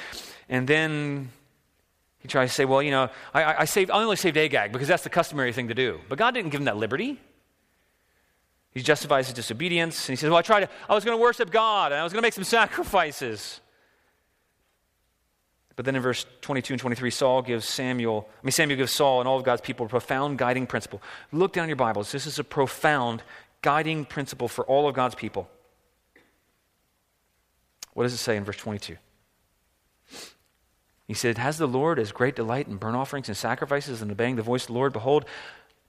And 0.48 0.68
then 0.68 1.30
he 2.20 2.28
tries 2.28 2.50
to 2.50 2.54
say, 2.54 2.64
well, 2.64 2.82
you 2.82 2.90
know, 2.90 3.08
I, 3.32 3.60
I, 3.60 3.64
saved, 3.64 3.90
I 3.90 4.02
only 4.02 4.16
saved 4.16 4.36
Agag 4.36 4.72
because 4.72 4.88
that's 4.88 5.02
the 5.02 5.10
customary 5.10 5.52
thing 5.52 5.68
to 5.68 5.74
do. 5.74 6.00
But 6.08 6.18
God 6.18 6.34
didn't 6.34 6.50
give 6.50 6.60
him 6.60 6.66
that 6.66 6.76
liberty. 6.76 7.18
He 8.72 8.82
justifies 8.82 9.26
his 9.26 9.34
disobedience, 9.34 10.08
and 10.08 10.12
he 10.12 10.16
says, 10.16 10.30
well, 10.30 10.38
I 10.38 10.42
tried 10.42 10.60
to, 10.60 10.68
I 10.88 10.94
was 10.94 11.04
going 11.04 11.16
to 11.16 11.20
worship 11.20 11.50
God, 11.50 11.92
and 11.92 12.00
I 12.00 12.04
was 12.04 12.12
going 12.12 12.22
to 12.22 12.26
make 12.26 12.34
some 12.34 12.44
sacrifices. 12.44 13.60
But 15.74 15.86
then 15.86 15.96
in 15.96 16.02
verse 16.02 16.26
22 16.42 16.74
and 16.74 16.80
23, 16.80 17.10
Saul 17.10 17.42
gives 17.42 17.64
Samuel, 17.64 18.28
I 18.30 18.46
mean, 18.46 18.52
Samuel 18.52 18.76
gives 18.76 18.92
Saul 18.92 19.20
and 19.20 19.28
all 19.28 19.38
of 19.38 19.44
God's 19.44 19.62
people 19.62 19.86
a 19.86 19.88
profound 19.88 20.38
guiding 20.38 20.66
principle. 20.66 21.02
Look 21.32 21.52
down 21.52 21.68
your 21.68 21.76
Bibles. 21.76 22.12
This 22.12 22.26
is 22.26 22.38
a 22.38 22.44
profound 22.44 23.22
guiding 23.62 24.04
principle 24.04 24.46
for 24.46 24.64
all 24.66 24.88
of 24.88 24.94
God's 24.94 25.14
people. 25.14 25.48
What 27.94 28.04
does 28.04 28.12
it 28.12 28.18
say 28.18 28.36
in 28.36 28.44
verse 28.44 28.58
22? 28.58 28.96
He 31.10 31.14
said, 31.14 31.38
Has 31.38 31.58
the 31.58 31.66
Lord 31.66 31.98
as 31.98 32.12
great 32.12 32.36
delight 32.36 32.68
in 32.68 32.76
burnt 32.76 32.94
offerings 32.94 33.26
and 33.26 33.36
sacrifices 33.36 34.00
and 34.00 34.12
obeying 34.12 34.36
the 34.36 34.42
voice 34.42 34.62
of 34.62 34.66
the 34.68 34.74
Lord? 34.74 34.92
Behold, 34.92 35.24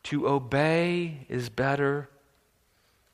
to 0.05 0.27
obey 0.27 1.27
is 1.29 1.47
better 1.47 2.09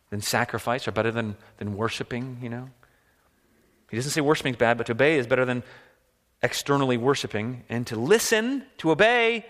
than 0.09 0.21
sacrifice 0.21 0.87
or 0.87 0.93
better 0.93 1.11
than, 1.11 1.35
than 1.57 1.75
worshiping, 1.75 2.39
you 2.41 2.47
know? 2.47 2.69
He 3.91 3.97
doesn't 3.97 4.11
say 4.11 4.21
worshiping 4.21 4.53
is 4.53 4.57
bad, 4.57 4.77
but 4.77 4.85
to 4.85 4.93
obey 4.93 5.17
is 5.17 5.27
better 5.27 5.43
than 5.43 5.63
externally 6.41 6.95
worshiping. 6.95 7.65
And 7.67 7.85
to 7.87 7.97
listen, 7.97 8.63
to 8.77 8.91
obey, 8.91 9.45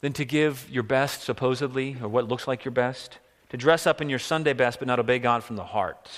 than 0.00 0.12
to 0.12 0.24
give 0.24 0.70
your 0.70 0.84
best, 0.84 1.22
supposedly, 1.22 1.96
or 2.00 2.06
what 2.06 2.28
looks 2.28 2.46
like 2.46 2.64
your 2.64 2.70
best. 2.70 3.18
To 3.48 3.56
dress 3.56 3.88
up 3.88 4.00
in 4.00 4.08
your 4.08 4.20
Sunday 4.20 4.52
best, 4.52 4.78
but 4.78 4.86
not 4.86 5.00
obey 5.00 5.18
God 5.18 5.42
from 5.42 5.56
the 5.56 5.64
heart. 5.64 6.08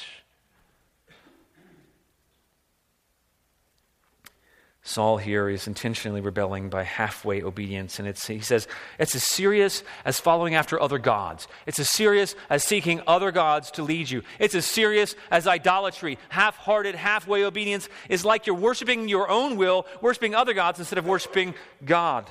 Saul 4.91 5.19
here 5.19 5.49
is 5.49 5.69
intentionally 5.69 6.21
rebelling 6.21 6.69
by 6.69 6.83
halfway 6.83 7.45
obedience. 7.45 8.01
And 8.01 8.09
he 8.09 8.41
says 8.41 8.67
it's 8.99 9.15
as 9.15 9.23
serious 9.23 9.85
as 10.05 10.19
following 10.19 10.57
after 10.57 10.83
other 10.83 10.99
gods. 10.99 11.47
It's 11.65 11.79
as 11.79 11.89
serious 11.89 12.35
as 12.51 12.65
seeking 12.65 13.01
other 13.07 13.31
gods 13.31 13.71
to 13.73 13.85
lead 13.85 14.11
you. 14.11 14.23
It's 14.41 14.57
as 14.57 14.67
serious 14.67 15.15
as 15.31 15.47
idolatry. 15.47 16.19
Half 16.29 16.57
hearted, 16.57 16.97
halfway 16.97 17.45
obedience 17.45 17.89
is 18.09 18.25
like 18.25 18.49
you're 18.49 18.57
worshiping 18.57 19.09
your 19.09 19.31
own 19.31 19.57
will, 19.57 19.87
worshiping 20.01 20.35
other 20.35 20.55
gods 20.55 20.81
instead 20.81 20.99
of 20.99 21.07
worshiping 21.07 21.55
God. 21.85 22.29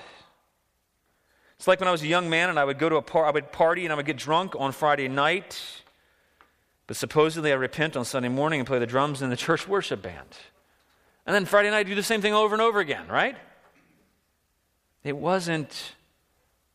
It's 1.55 1.67
like 1.67 1.79
when 1.79 1.87
I 1.87 1.93
was 1.93 2.03
a 2.03 2.07
young 2.07 2.29
man 2.29 2.49
and 2.49 2.59
I 2.59 2.65
would 2.65 2.77
go 2.77 2.89
to 2.89 2.97
a 2.97 3.01
par- 3.01 3.25
I 3.25 3.31
would 3.31 3.53
party 3.53 3.85
and 3.85 3.93
I 3.93 3.95
would 3.95 4.05
get 4.05 4.17
drunk 4.17 4.53
on 4.59 4.73
Friday 4.73 5.07
night, 5.07 5.57
but 6.87 6.97
supposedly 6.97 7.53
I 7.53 7.55
repent 7.55 7.95
on 7.95 8.03
Sunday 8.03 8.29
morning 8.29 8.59
and 8.59 8.67
play 8.67 8.79
the 8.79 8.85
drums 8.85 9.21
in 9.21 9.29
the 9.29 9.37
church 9.37 9.65
worship 9.65 10.01
band. 10.01 10.37
And 11.29 11.35
then 11.35 11.45
Friday 11.45 11.69
night, 11.69 11.85
do 11.85 11.93
the 11.93 12.01
same 12.01 12.23
thing 12.23 12.33
over 12.33 12.55
and 12.55 12.61
over 12.61 12.79
again, 12.79 13.07
right? 13.07 13.35
It 15.03 15.15
wasn't 15.15 15.93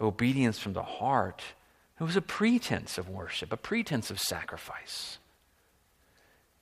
obedience 0.01 0.61
from 0.61 0.75
the 0.75 0.83
heart, 0.85 1.43
it 1.99 2.05
was 2.05 2.15
a 2.15 2.23
pretense 2.23 2.97
of 2.97 3.09
worship, 3.09 3.53
a 3.53 3.57
pretense 3.57 4.13
of 4.13 4.21
sacrifice. 4.21 5.19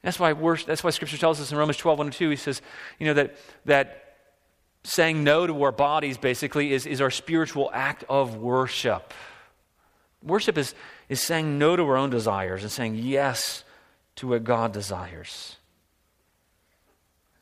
That's 0.01 0.19
why, 0.19 0.33
worship, 0.33 0.69
that's 0.69 0.83
why 0.83 0.89
Scripture 0.89 1.19
tells 1.19 1.39
us 1.39 1.53
in 1.53 1.59
Romans 1.59 1.77
12, 1.77 1.99
1 1.99 2.07
and 2.07 2.15
2, 2.15 2.31
he 2.31 2.37
says, 2.37 2.63
you 2.99 3.09
know, 3.09 3.13
that, 3.13 3.37
that 3.67 4.15
saying 4.85 5.23
no 5.23 5.47
to 5.47 5.63
our 5.63 5.71
bodies 5.71 6.17
basically 6.17 6.73
is, 6.73 6.87
is 6.87 7.03
our 7.03 7.11
spiritual 7.11 7.71
act 7.75 8.05
of 8.09 8.37
worship. 8.37 9.13
Worship 10.23 10.57
is, 10.57 10.75
is 11.11 11.21
saying 11.21 11.59
no 11.59 11.77
to 11.77 11.83
our 11.83 11.99
own 11.99 12.09
desires 12.09 12.63
and 12.63 12.73
saying 12.73 12.95
yes 12.95 13.65
to 14.17 14.29
what 14.29 14.45
God 14.45 14.73
desires 14.73 15.59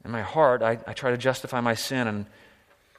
in 0.04 0.10
my 0.10 0.22
heart, 0.22 0.62
I, 0.62 0.78
I 0.86 0.92
try 0.92 1.10
to 1.10 1.16
justify 1.16 1.60
my 1.60 1.74
sin, 1.74 2.06
and, 2.06 2.26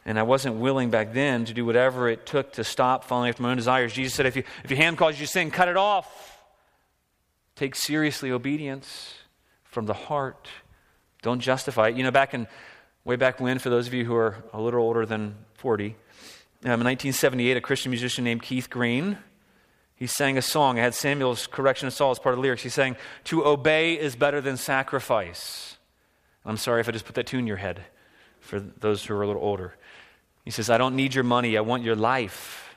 and 0.05 0.19
I 0.19 0.23
wasn't 0.23 0.55
willing 0.55 0.89
back 0.89 1.13
then 1.13 1.45
to 1.45 1.53
do 1.53 1.65
whatever 1.65 2.07
it 2.07 2.25
took 2.25 2.53
to 2.53 2.63
stop 2.63 3.03
following 3.03 3.29
after 3.29 3.43
my 3.43 3.51
own 3.51 3.57
desires. 3.57 3.93
Jesus 3.93 4.13
said, 4.13 4.25
if, 4.25 4.35
you, 4.35 4.43
if 4.63 4.69
your 4.69 4.77
hand 4.77 4.97
causes 4.97 5.19
you 5.19 5.25
sin, 5.25 5.51
cut 5.51 5.67
it 5.67 5.77
off. 5.77 6.39
Take 7.55 7.75
seriously 7.75 8.31
obedience 8.31 9.15
from 9.63 9.85
the 9.85 9.93
heart. 9.93 10.47
Don't 11.21 11.39
justify 11.39 11.89
it. 11.89 11.95
You 11.95 12.03
know, 12.03 12.11
back 12.11 12.33
in 12.33 12.47
way 13.03 13.15
back 13.15 13.39
when, 13.39 13.57
for 13.59 13.69
those 13.69 13.87
of 13.87 13.93
you 13.93 14.05
who 14.05 14.15
are 14.15 14.43
a 14.53 14.61
little 14.61 14.81
older 14.81 15.05
than 15.05 15.35
40, 15.55 15.95
um, 16.63 16.79
in 16.79 16.85
1978, 16.85 17.57
a 17.57 17.61
Christian 17.61 17.89
musician 17.89 18.23
named 18.23 18.43
Keith 18.43 18.69
Green, 18.69 19.17
he 19.95 20.07
sang 20.07 20.37
a 20.37 20.41
song. 20.41 20.79
I 20.79 20.83
had 20.83 20.93
Samuel's 20.93 21.47
correction 21.47 21.87
of 21.87 21.93
Saul 21.93 22.11
as 22.11 22.19
part 22.19 22.33
of 22.33 22.37
the 22.37 22.41
lyrics. 22.41 22.63
He 22.63 22.69
sang, 22.69 22.95
To 23.25 23.45
obey 23.45 23.93
is 23.93 24.15
better 24.15 24.41
than 24.41 24.57
sacrifice. 24.57 25.77
I'm 26.45 26.57
sorry 26.57 26.81
if 26.81 26.89
I 26.89 26.91
just 26.91 27.05
put 27.05 27.15
that 27.15 27.27
tune 27.27 27.41
in 27.41 27.47
your 27.47 27.57
head 27.57 27.83
for 28.39 28.59
those 28.59 29.05
who 29.05 29.13
are 29.13 29.21
a 29.21 29.27
little 29.27 29.43
older. 29.43 29.75
He 30.43 30.51
says, 30.51 30.69
I 30.69 30.77
don't 30.77 30.95
need 30.95 31.13
your 31.13 31.23
money, 31.23 31.57
I 31.57 31.61
want 31.61 31.83
your 31.83 31.95
life. 31.95 32.75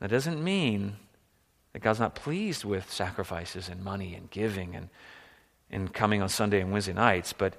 That 0.00 0.10
doesn't 0.10 0.42
mean 0.42 0.96
that 1.72 1.80
God's 1.80 2.00
not 2.00 2.14
pleased 2.14 2.64
with 2.64 2.90
sacrifices 2.90 3.68
and 3.68 3.82
money 3.82 4.14
and 4.14 4.30
giving 4.30 4.74
and, 4.76 4.88
and 5.70 5.92
coming 5.92 6.20
on 6.20 6.28
Sunday 6.28 6.60
and 6.60 6.70
Wednesday 6.70 6.92
nights, 6.92 7.32
but 7.32 7.54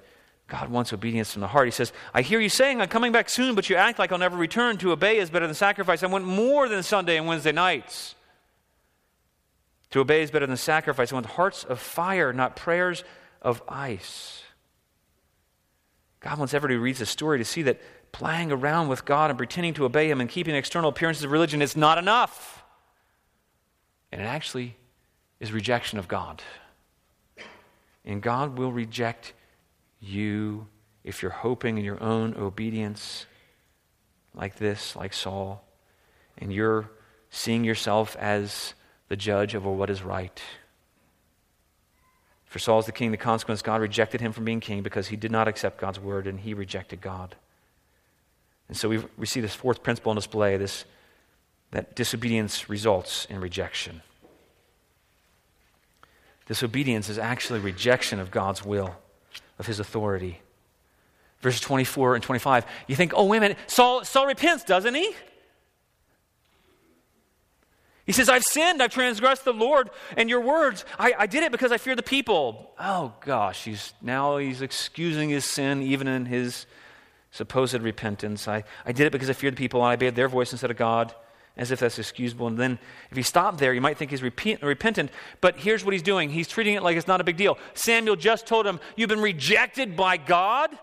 God 0.46 0.68
wants 0.68 0.92
obedience 0.92 1.32
from 1.32 1.40
the 1.40 1.48
heart. 1.48 1.66
He 1.66 1.72
says, 1.72 1.92
I 2.12 2.22
hear 2.22 2.38
you 2.38 2.48
saying, 2.48 2.80
I'm 2.80 2.88
coming 2.88 3.12
back 3.12 3.28
soon, 3.28 3.54
but 3.54 3.68
you 3.68 3.76
act 3.76 3.98
like 3.98 4.12
I'll 4.12 4.18
never 4.18 4.36
return. 4.36 4.76
To 4.78 4.92
obey 4.92 5.18
is 5.18 5.30
better 5.30 5.46
than 5.46 5.54
sacrifice. 5.54 6.02
I 6.02 6.06
want 6.06 6.24
more 6.24 6.68
than 6.68 6.82
Sunday 6.82 7.16
and 7.16 7.26
Wednesday 7.26 7.52
nights. 7.52 8.14
To 9.90 10.00
obey 10.00 10.22
is 10.22 10.30
better 10.30 10.46
than 10.46 10.56
sacrifice. 10.56 11.12
I 11.12 11.14
want 11.16 11.26
hearts 11.26 11.64
of 11.64 11.80
fire, 11.80 12.32
not 12.32 12.56
prayers 12.56 13.04
of 13.40 13.62
ice. 13.68 14.43
God 16.24 16.38
wants 16.38 16.54
everybody 16.54 16.76
who 16.76 16.80
reads 16.80 17.00
this 17.00 17.10
story 17.10 17.36
to 17.36 17.44
see 17.44 17.60
that 17.62 17.78
playing 18.10 18.50
around 18.50 18.88
with 18.88 19.04
God 19.04 19.30
and 19.30 19.36
pretending 19.36 19.74
to 19.74 19.84
obey 19.84 20.10
Him 20.10 20.22
and 20.22 20.30
keeping 20.30 20.54
external 20.54 20.88
appearances 20.88 21.22
of 21.24 21.30
religion 21.30 21.60
is 21.60 21.76
not 21.76 21.98
enough. 21.98 22.64
And 24.10 24.22
it 24.22 24.24
actually 24.24 24.74
is 25.38 25.52
rejection 25.52 25.98
of 25.98 26.08
God. 26.08 26.42
And 28.06 28.22
God 28.22 28.56
will 28.56 28.72
reject 28.72 29.34
you 30.00 30.66
if 31.02 31.20
you're 31.20 31.30
hoping 31.30 31.76
in 31.76 31.84
your 31.84 32.02
own 32.02 32.34
obedience 32.38 33.26
like 34.34 34.56
this, 34.56 34.96
like 34.96 35.12
Saul, 35.12 35.62
and 36.38 36.50
you're 36.50 36.90
seeing 37.28 37.64
yourself 37.64 38.16
as 38.16 38.72
the 39.08 39.16
judge 39.16 39.54
over 39.54 39.70
what 39.70 39.90
is 39.90 40.02
right. 40.02 40.40
For 42.54 42.60
Saul 42.60 42.78
is 42.78 42.86
the 42.86 42.92
king, 42.92 43.10
the 43.10 43.16
consequence, 43.16 43.62
God 43.62 43.80
rejected 43.80 44.20
him 44.20 44.30
from 44.30 44.44
being 44.44 44.60
king 44.60 44.84
because 44.84 45.08
he 45.08 45.16
did 45.16 45.32
not 45.32 45.48
accept 45.48 45.76
God's 45.76 45.98
word 45.98 46.28
and 46.28 46.38
he 46.38 46.54
rejected 46.54 47.00
God. 47.00 47.34
And 48.68 48.76
so 48.76 48.88
we, 48.88 49.02
we 49.18 49.26
see 49.26 49.40
this 49.40 49.56
fourth 49.56 49.82
principle 49.82 50.10
on 50.10 50.14
display 50.14 50.56
this, 50.56 50.84
that 51.72 51.96
disobedience 51.96 52.70
results 52.70 53.24
in 53.24 53.40
rejection. 53.40 54.02
Disobedience 56.46 57.08
is 57.08 57.18
actually 57.18 57.58
rejection 57.58 58.20
of 58.20 58.30
God's 58.30 58.64
will, 58.64 58.94
of 59.58 59.66
his 59.66 59.80
authority. 59.80 60.40
Verses 61.40 61.60
24 61.60 62.14
and 62.14 62.22
25, 62.22 62.66
you 62.86 62.94
think, 62.94 63.14
oh, 63.16 63.24
wait 63.24 63.38
a 63.38 63.40
minute, 63.40 63.58
Saul, 63.66 64.04
Saul 64.04 64.28
repents, 64.28 64.62
doesn't 64.62 64.94
he? 64.94 65.12
He 68.06 68.12
says, 68.12 68.28
I've 68.28 68.44
sinned, 68.44 68.82
I've 68.82 68.92
transgressed 68.92 69.44
the 69.44 69.54
Lord 69.54 69.88
and 70.16 70.28
your 70.28 70.40
words. 70.40 70.84
I, 70.98 71.14
I, 71.20 71.26
did 71.26 71.42
it 71.42 71.52
because 71.52 71.72
I 71.72 71.78
fear 71.78 71.96
the 71.96 72.02
people. 72.02 72.72
Oh 72.78 73.14
gosh, 73.20 73.64
he's 73.64 73.94
now 74.02 74.36
he's 74.36 74.60
excusing 74.60 75.30
his 75.30 75.46
sin 75.46 75.82
even 75.82 76.06
in 76.06 76.26
his 76.26 76.66
supposed 77.30 77.80
repentance. 77.80 78.46
I, 78.46 78.64
I 78.84 78.92
did 78.92 79.06
it 79.06 79.12
because 79.12 79.30
I 79.30 79.32
feared 79.32 79.54
the 79.54 79.58
people 79.58 79.80
and 79.80 79.90
I 79.90 79.94
obeyed 79.94 80.16
their 80.16 80.28
voice 80.28 80.52
instead 80.52 80.70
of 80.70 80.76
God, 80.76 81.14
as 81.56 81.70
if 81.70 81.80
that's 81.80 81.98
excusable. 81.98 82.46
And 82.46 82.58
then 82.58 82.78
if 83.10 83.16
he 83.16 83.22
stopped 83.22 83.56
there, 83.58 83.72
you 83.72 83.80
might 83.80 83.96
think 83.96 84.10
he's 84.10 84.22
repent, 84.22 84.62
repentant. 84.62 85.10
But 85.40 85.56
here's 85.56 85.82
what 85.82 85.94
he's 85.94 86.02
doing. 86.02 86.28
He's 86.28 86.46
treating 86.46 86.74
it 86.74 86.82
like 86.82 86.98
it's 86.98 87.08
not 87.08 87.22
a 87.22 87.24
big 87.24 87.38
deal. 87.38 87.56
Samuel 87.72 88.16
just 88.16 88.46
told 88.46 88.66
him, 88.66 88.80
You've 88.96 89.08
been 89.08 89.22
rejected 89.22 89.96
by 89.96 90.18
God. 90.18 90.70
And 90.70 90.78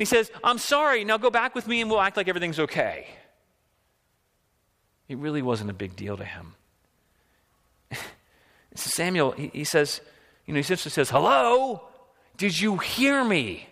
he 0.00 0.06
says, 0.06 0.30
I'm 0.42 0.56
sorry, 0.56 1.04
now 1.04 1.18
go 1.18 1.28
back 1.28 1.54
with 1.54 1.68
me 1.68 1.82
and 1.82 1.90
we'll 1.90 2.00
act 2.00 2.16
like 2.16 2.28
everything's 2.28 2.58
okay. 2.58 3.08
It 5.06 5.18
really 5.18 5.42
wasn't 5.42 5.68
a 5.68 5.74
big 5.74 5.96
deal 5.96 6.16
to 6.16 6.24
him. 6.24 6.54
Samuel, 8.74 9.32
he, 9.32 9.50
he 9.52 9.64
says, 9.64 10.00
you 10.46 10.54
know, 10.54 10.58
he 10.58 10.62
simply 10.62 10.90
says, 10.90 11.10
Hello, 11.10 11.82
did 12.36 12.58
you 12.58 12.78
hear 12.78 13.24
me? 13.24 13.68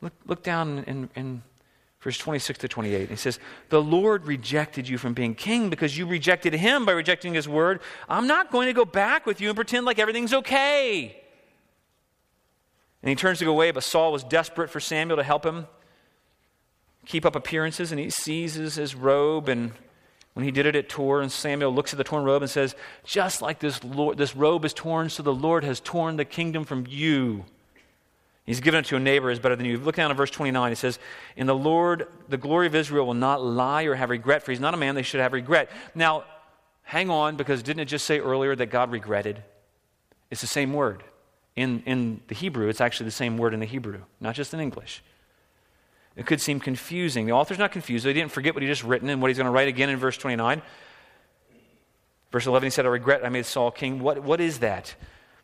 Look, 0.00 0.12
look 0.26 0.42
down 0.42 0.84
in, 0.86 1.10
in 1.16 1.42
verse 2.00 2.18
26 2.18 2.60
to 2.60 2.68
28. 2.68 3.08
He 3.08 3.16
says, 3.16 3.38
The 3.68 3.82
Lord 3.82 4.26
rejected 4.26 4.88
you 4.88 4.98
from 4.98 5.14
being 5.14 5.34
king 5.34 5.70
because 5.70 5.98
you 5.98 6.06
rejected 6.06 6.54
him 6.54 6.84
by 6.84 6.92
rejecting 6.92 7.34
his 7.34 7.48
word. 7.48 7.80
I'm 8.08 8.26
not 8.26 8.50
going 8.50 8.66
to 8.66 8.72
go 8.72 8.84
back 8.84 9.26
with 9.26 9.40
you 9.40 9.48
and 9.48 9.56
pretend 9.56 9.86
like 9.86 9.98
everything's 9.98 10.34
okay. 10.34 11.20
And 13.02 13.08
he 13.10 13.16
turns 13.16 13.38
to 13.38 13.44
go 13.44 13.52
away, 13.52 13.70
but 13.70 13.84
Saul 13.84 14.12
was 14.12 14.24
desperate 14.24 14.70
for 14.70 14.80
Samuel 14.80 15.16
to 15.16 15.22
help 15.22 15.44
him 15.44 15.66
keep 17.06 17.24
up 17.24 17.34
appearances, 17.34 17.90
and 17.90 18.00
he 18.00 18.10
seizes 18.10 18.74
his 18.74 18.94
robe 18.94 19.48
and 19.48 19.72
when 20.38 20.44
he 20.44 20.52
did 20.52 20.66
it 20.66 20.76
at 20.76 20.88
Tor, 20.88 21.20
and 21.20 21.32
Samuel 21.32 21.74
looks 21.74 21.92
at 21.92 21.96
the 21.96 22.04
torn 22.04 22.22
robe 22.22 22.42
and 22.42 22.48
says, 22.48 22.76
Just 23.02 23.42
like 23.42 23.58
this, 23.58 23.82
Lord, 23.82 24.18
this 24.18 24.36
robe 24.36 24.64
is 24.64 24.72
torn, 24.72 25.10
so 25.10 25.20
the 25.24 25.34
Lord 25.34 25.64
has 25.64 25.80
torn 25.80 26.16
the 26.16 26.24
kingdom 26.24 26.62
from 26.62 26.86
you. 26.88 27.44
He's 28.46 28.60
given 28.60 28.78
it 28.78 28.86
to 28.86 28.94
a 28.94 29.00
neighbor 29.00 29.32
is 29.32 29.40
better 29.40 29.56
than 29.56 29.66
you. 29.66 29.78
Look 29.78 29.96
down 29.96 30.12
at 30.12 30.16
verse 30.16 30.30
29. 30.30 30.70
He 30.70 30.76
says, 30.76 31.00
In 31.36 31.48
the 31.48 31.56
Lord, 31.56 32.06
the 32.28 32.36
glory 32.36 32.68
of 32.68 32.76
Israel 32.76 33.04
will 33.04 33.14
not 33.14 33.42
lie 33.42 33.82
or 33.82 33.96
have 33.96 34.10
regret, 34.10 34.44
for 34.44 34.52
he's 34.52 34.60
not 34.60 34.74
a 34.74 34.76
man 34.76 34.94
they 34.94 35.02
should 35.02 35.20
have 35.20 35.32
regret. 35.32 35.70
Now, 35.92 36.22
hang 36.84 37.10
on, 37.10 37.34
because 37.34 37.64
didn't 37.64 37.80
it 37.80 37.86
just 37.86 38.06
say 38.06 38.20
earlier 38.20 38.54
that 38.54 38.66
God 38.66 38.92
regretted? 38.92 39.42
It's 40.30 40.40
the 40.40 40.46
same 40.46 40.72
word. 40.72 41.02
In, 41.56 41.82
in 41.84 42.20
the 42.28 42.36
Hebrew, 42.36 42.68
it's 42.68 42.80
actually 42.80 43.06
the 43.06 43.10
same 43.10 43.38
word 43.38 43.54
in 43.54 43.58
the 43.58 43.66
Hebrew, 43.66 44.02
not 44.20 44.36
just 44.36 44.54
in 44.54 44.60
English. 44.60 45.02
It 46.18 46.26
could 46.26 46.40
seem 46.40 46.58
confusing. 46.58 47.26
The 47.26 47.32
author's 47.32 47.60
not 47.60 47.70
confused. 47.70 48.04
He 48.04 48.12
didn't 48.12 48.32
forget 48.32 48.52
what 48.52 48.62
he 48.62 48.68
just 48.68 48.82
written 48.82 49.08
and 49.08 49.22
what 49.22 49.28
he's 49.28 49.38
going 49.38 49.46
to 49.46 49.52
write 49.52 49.68
again 49.68 49.88
in 49.88 49.98
verse 49.98 50.18
29. 50.18 50.60
Verse 52.32 52.44
11, 52.44 52.66
he 52.66 52.70
said, 52.70 52.84
I 52.84 52.88
regret 52.88 53.24
I 53.24 53.28
made 53.28 53.46
Saul 53.46 53.70
king. 53.70 54.00
What, 54.00 54.24
what 54.24 54.40
is 54.40 54.58
that? 54.58 54.96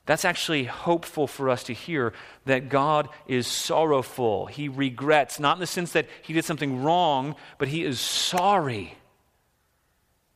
That's 0.05 0.25
actually 0.25 0.65
hopeful 0.65 1.29
for 1.29 1.49
us 1.49 1.63
to 1.65 1.73
hear 1.73 2.13
that 2.47 2.71
God 2.71 3.09
is 3.29 3.47
sorrowful. 3.47 4.47
He 4.47 4.69
regrets, 4.69 5.39
not 5.39 5.57
in 5.57 5.61
the 5.61 5.67
sense 5.69 5.93
that 5.93 6.09
he 6.23 6.33
did 6.33 6.45
something 6.45 6.83
wrong, 6.83 7.37
but 7.59 7.69
he 7.69 7.85
is 7.85 8.01
sorry. 8.01 8.99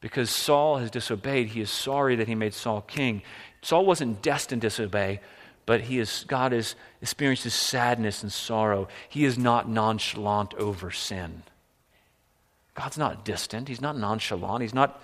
Because 0.01 0.31
Saul 0.31 0.77
has 0.77 0.93
disobeyed, 0.93 1.49
he 1.49 1.61
is 1.61 1.71
sorry 1.71 2.15
that 2.15 2.29
he 2.29 2.37
made 2.37 2.55
Saul 2.55 2.81
king. 2.83 3.23
Saul 3.61 3.85
wasn't 3.85 4.23
destined 4.23 4.63
to 4.63 4.69
disobey, 4.69 5.21
but 5.69 5.83
he 5.83 5.99
is, 5.99 6.25
God 6.27 6.53
has 6.53 6.75
experienced 7.03 7.45
his 7.45 7.53
sadness 7.53 8.23
and 8.23 8.33
sorrow. 8.33 8.89
He 9.07 9.27
is 9.27 9.37
not 9.37 9.69
nonchalant 9.69 10.55
over 10.55 10.91
sin. 10.91 11.43
God's 12.75 12.97
not 12.97 13.23
distant. 13.23 13.69
He's 13.69 13.83
not 13.83 13.95
nonchalant. 13.95 14.63
He's 14.63 14.73
not, 14.73 15.03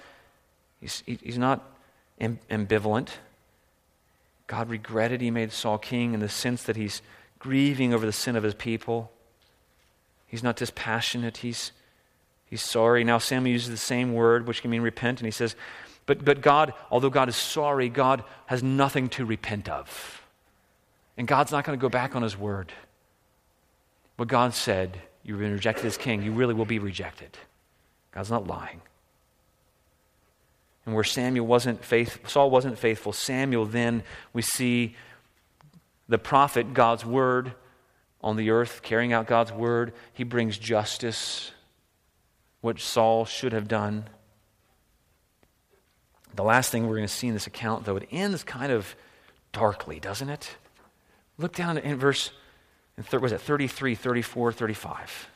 he's, 0.80 1.02
he's 1.04 1.36
not 1.36 1.70
ambivalent. 2.18 3.10
God 4.46 4.70
regretted 4.70 5.20
he 5.20 5.30
made 5.30 5.52
Saul 5.52 5.76
king 5.76 6.14
in 6.14 6.20
the 6.20 6.30
sense 6.30 6.62
that 6.62 6.76
he's 6.76 7.02
grieving 7.38 7.92
over 7.92 8.06
the 8.06 8.10
sin 8.10 8.34
of 8.34 8.42
his 8.42 8.54
people. 8.54 9.12
He's 10.26 10.42
not 10.42 10.56
dispassionate. 10.56 11.36
He's, 11.36 11.72
he's 12.46 12.62
sorry. 12.62 13.04
Now, 13.04 13.18
Samuel 13.18 13.52
uses 13.52 13.68
the 13.68 13.76
same 13.76 14.14
word, 14.14 14.46
which 14.46 14.62
can 14.62 14.70
mean 14.70 14.80
repent, 14.80 15.20
and 15.20 15.26
he 15.26 15.30
says, 15.30 15.56
but, 16.06 16.24
but 16.24 16.40
God, 16.40 16.72
although 16.90 17.10
God 17.10 17.28
is 17.28 17.36
sorry, 17.36 17.90
God 17.90 18.24
has 18.46 18.62
nothing 18.62 19.10
to 19.10 19.26
repent 19.26 19.68
of. 19.68 20.22
And 21.16 21.28
God's 21.28 21.52
not 21.52 21.64
going 21.64 21.78
to 21.78 21.80
go 21.80 21.88
back 21.88 22.16
on 22.16 22.22
his 22.22 22.36
word. 22.36 22.72
What 24.16 24.28
God 24.28 24.54
said, 24.54 24.98
you've 25.22 25.38
been 25.38 25.52
rejected 25.52 25.86
as 25.86 25.96
king, 25.96 26.22
you 26.22 26.32
really 26.32 26.54
will 26.54 26.64
be 26.64 26.78
rejected. 26.78 27.36
God's 28.12 28.30
not 28.30 28.46
lying. 28.46 28.80
And 30.86 30.94
where 30.94 31.04
Samuel 31.04 31.46
wasn't 31.46 31.84
faith, 31.84 32.28
Saul 32.28 32.50
wasn't 32.50 32.78
faithful, 32.78 33.12
Samuel 33.12 33.64
then 33.64 34.02
we 34.32 34.42
see 34.42 34.96
the 36.08 36.18
prophet, 36.18 36.74
God's 36.74 37.04
word 37.04 37.54
on 38.22 38.36
the 38.36 38.50
earth, 38.50 38.82
carrying 38.82 39.12
out 39.12 39.26
God's 39.26 39.52
word. 39.52 39.92
He 40.12 40.24
brings 40.24 40.58
justice, 40.58 41.52
which 42.60 42.84
Saul 42.84 43.24
should 43.24 43.52
have 43.52 43.68
done. 43.68 44.04
The 46.34 46.44
last 46.44 46.70
thing 46.70 46.86
we're 46.86 46.96
going 46.96 47.06
to 47.06 47.12
see 47.12 47.28
in 47.28 47.34
this 47.34 47.46
account, 47.46 47.84
though, 47.84 47.96
it 47.96 48.08
ends 48.10 48.42
kind 48.44 48.72
of 48.72 48.94
darkly, 49.52 50.00
doesn't 50.00 50.28
it? 50.28 50.56
Look 51.39 51.55
down 51.55 51.78
in 51.78 51.99
verse, 51.99 52.30
was 53.12 53.32
it 53.32 53.41
33, 53.41 53.95
34, 53.95 54.53
35. 54.53 55.28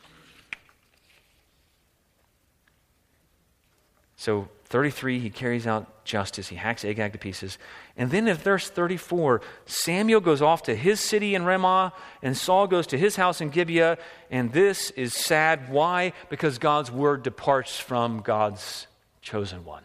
So 4.16 4.48
33, 4.64 5.20
he 5.20 5.30
carries 5.30 5.66
out 5.66 6.04
justice. 6.04 6.48
He 6.48 6.56
hacks 6.56 6.84
Agag 6.84 7.12
to 7.12 7.18
pieces. 7.18 7.56
And 7.96 8.10
then 8.10 8.28
in 8.28 8.36
verse 8.36 8.68
34, 8.68 9.40
Samuel 9.66 10.20
goes 10.20 10.42
off 10.42 10.64
to 10.64 10.74
his 10.74 11.00
city 11.00 11.34
in 11.34 11.44
Ramah, 11.44 11.92
and 12.22 12.36
Saul 12.36 12.66
goes 12.66 12.86
to 12.88 12.98
his 12.98 13.16
house 13.16 13.40
in 13.40 13.50
Gibeah. 13.50 13.96
And 14.30 14.52
this 14.52 14.90
is 14.90 15.14
sad. 15.14 15.70
Why? 15.70 16.12
Because 16.28 16.58
God's 16.58 16.90
word 16.90 17.22
departs 17.22 17.78
from 17.78 18.20
God's 18.20 18.88
chosen 19.22 19.64
one. 19.64 19.84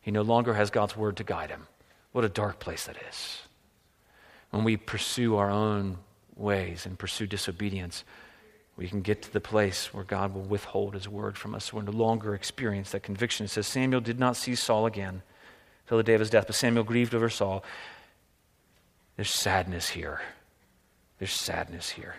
He 0.00 0.10
no 0.10 0.22
longer 0.22 0.54
has 0.54 0.70
God's 0.70 0.96
word 0.96 1.16
to 1.18 1.24
guide 1.24 1.50
him. 1.50 1.66
What 2.12 2.24
a 2.24 2.28
dark 2.28 2.58
place 2.58 2.86
that 2.86 2.96
is 3.08 3.42
when 4.52 4.64
we 4.64 4.76
pursue 4.76 5.36
our 5.36 5.50
own 5.50 5.98
ways 6.36 6.86
and 6.86 6.98
pursue 6.98 7.26
disobedience, 7.26 8.04
we 8.76 8.86
can 8.86 9.00
get 9.00 9.22
to 9.22 9.32
the 9.32 9.40
place 9.40 9.92
where 9.92 10.04
God 10.04 10.34
will 10.34 10.42
withhold 10.42 10.94
his 10.94 11.08
word 11.08 11.36
from 11.36 11.54
us. 11.54 11.72
We'll 11.72 11.82
no 11.82 11.92
longer 11.92 12.34
experience 12.34 12.92
that 12.92 13.02
conviction. 13.02 13.44
It 13.44 13.48
says 13.48 13.66
Samuel 13.66 14.00
did 14.00 14.18
not 14.18 14.36
see 14.36 14.54
Saul 14.54 14.86
again 14.86 15.22
till 15.88 15.96
the 15.96 16.02
day 16.02 16.14
of 16.14 16.20
his 16.20 16.30
death, 16.30 16.46
but 16.46 16.54
Samuel 16.54 16.84
grieved 16.84 17.14
over 17.14 17.28
Saul. 17.28 17.64
There's 19.16 19.30
sadness 19.30 19.90
here. 19.90 20.20
There's 21.18 21.32
sadness 21.32 21.90
here. 21.90 22.16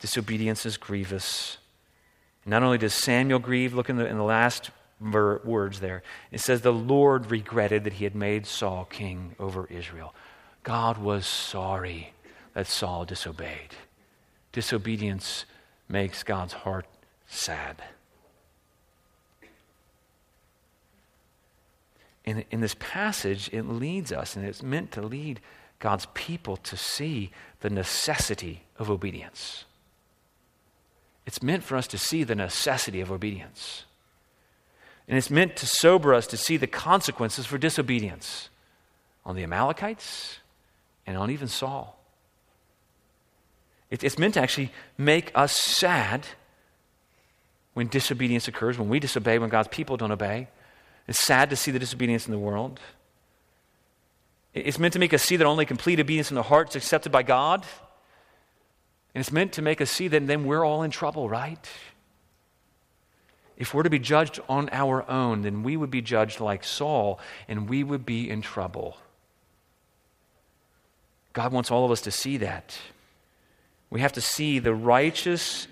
Disobedience 0.00 0.64
is 0.66 0.76
grievous. 0.76 1.58
not 2.46 2.62
only 2.62 2.78
does 2.78 2.94
Samuel 2.94 3.38
grieve, 3.38 3.74
look 3.74 3.88
in 3.88 3.96
the, 3.96 4.06
in 4.06 4.16
the 4.16 4.24
last 4.24 4.70
ver- 5.00 5.40
words 5.44 5.80
there. 5.80 6.02
It 6.32 6.40
says, 6.40 6.60
The 6.60 6.72
Lord 6.72 7.30
regretted 7.30 7.84
that 7.84 7.94
he 7.94 8.04
had 8.04 8.14
made 8.14 8.46
Saul 8.46 8.86
king 8.86 9.36
over 9.38 9.66
Israel. 9.66 10.14
God 10.62 10.98
was 10.98 11.26
sorry 11.26 12.12
that 12.54 12.66
Saul 12.66 13.04
disobeyed. 13.04 13.74
Disobedience 14.52 15.44
makes 15.88 16.22
God's 16.22 16.52
heart 16.52 16.86
sad. 17.26 17.82
In, 22.24 22.44
in 22.50 22.60
this 22.60 22.76
passage, 22.78 23.48
it 23.52 23.62
leads 23.62 24.12
us, 24.12 24.36
and 24.36 24.44
it's 24.44 24.62
meant 24.62 24.92
to 24.92 25.00
lead 25.00 25.40
God's 25.78 26.06
people 26.12 26.56
to 26.58 26.76
see 26.76 27.30
the 27.60 27.70
necessity 27.70 28.64
of 28.78 28.90
obedience. 28.90 29.64
It's 31.26 31.42
meant 31.42 31.64
for 31.64 31.76
us 31.76 31.86
to 31.88 31.98
see 31.98 32.22
the 32.22 32.34
necessity 32.34 33.00
of 33.00 33.10
obedience. 33.10 33.84
And 35.08 35.16
it's 35.16 35.30
meant 35.30 35.56
to 35.56 35.66
sober 35.66 36.12
us 36.12 36.26
to 36.28 36.36
see 36.36 36.56
the 36.56 36.66
consequences 36.66 37.46
for 37.46 37.56
disobedience 37.56 38.50
on 39.24 39.36
the 39.36 39.42
Amalekites 39.42 40.39
and 41.06 41.16
on 41.16 41.30
even 41.30 41.48
Saul. 41.48 41.98
It, 43.90 44.04
it's 44.04 44.18
meant 44.18 44.34
to 44.34 44.40
actually 44.40 44.72
make 44.96 45.32
us 45.34 45.54
sad 45.54 46.26
when 47.74 47.88
disobedience 47.88 48.48
occurs, 48.48 48.78
when 48.78 48.88
we 48.88 49.00
disobey, 49.00 49.38
when 49.38 49.50
God's 49.50 49.68
people 49.68 49.96
don't 49.96 50.12
obey. 50.12 50.48
It's 51.06 51.24
sad 51.24 51.50
to 51.50 51.56
see 51.56 51.70
the 51.70 51.78
disobedience 51.78 52.26
in 52.26 52.32
the 52.32 52.38
world. 52.38 52.80
It's 54.52 54.78
meant 54.78 54.92
to 54.94 54.98
make 54.98 55.14
us 55.14 55.22
see 55.22 55.36
that 55.36 55.46
only 55.46 55.64
complete 55.64 56.00
obedience 56.00 56.30
in 56.30 56.34
the 56.34 56.42
heart 56.42 56.70
is 56.70 56.76
accepted 56.76 57.12
by 57.12 57.22
God. 57.22 57.64
And 59.14 59.20
it's 59.20 59.32
meant 59.32 59.52
to 59.54 59.62
make 59.62 59.80
us 59.80 59.90
see 59.90 60.08
that 60.08 60.26
then 60.26 60.44
we're 60.44 60.64
all 60.64 60.82
in 60.82 60.90
trouble, 60.90 61.28
right? 61.28 61.68
If 63.56 63.74
we're 63.74 63.82
to 63.82 63.90
be 63.90 63.98
judged 63.98 64.40
on 64.48 64.68
our 64.72 65.08
own, 65.08 65.42
then 65.42 65.62
we 65.62 65.76
would 65.76 65.90
be 65.90 66.00
judged 66.00 66.40
like 66.40 66.64
Saul, 66.64 67.20
and 67.46 67.68
we 67.68 67.84
would 67.84 68.06
be 68.06 68.28
in 68.28 68.40
trouble. 68.40 68.96
God 71.32 71.52
wants 71.52 71.70
all 71.70 71.84
of 71.84 71.90
us 71.90 72.00
to 72.02 72.10
see 72.10 72.38
that. 72.38 72.76
We 73.88 74.00
have 74.00 74.12
to 74.12 74.20
see 74.20 74.58
the 74.58 74.74
righteous 74.74 75.66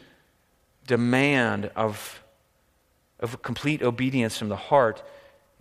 demand 0.87 1.71
of, 1.77 2.23
of 3.21 3.43
complete 3.43 3.83
obedience 3.83 4.39
from 4.39 4.49
the 4.49 4.57
heart 4.57 5.03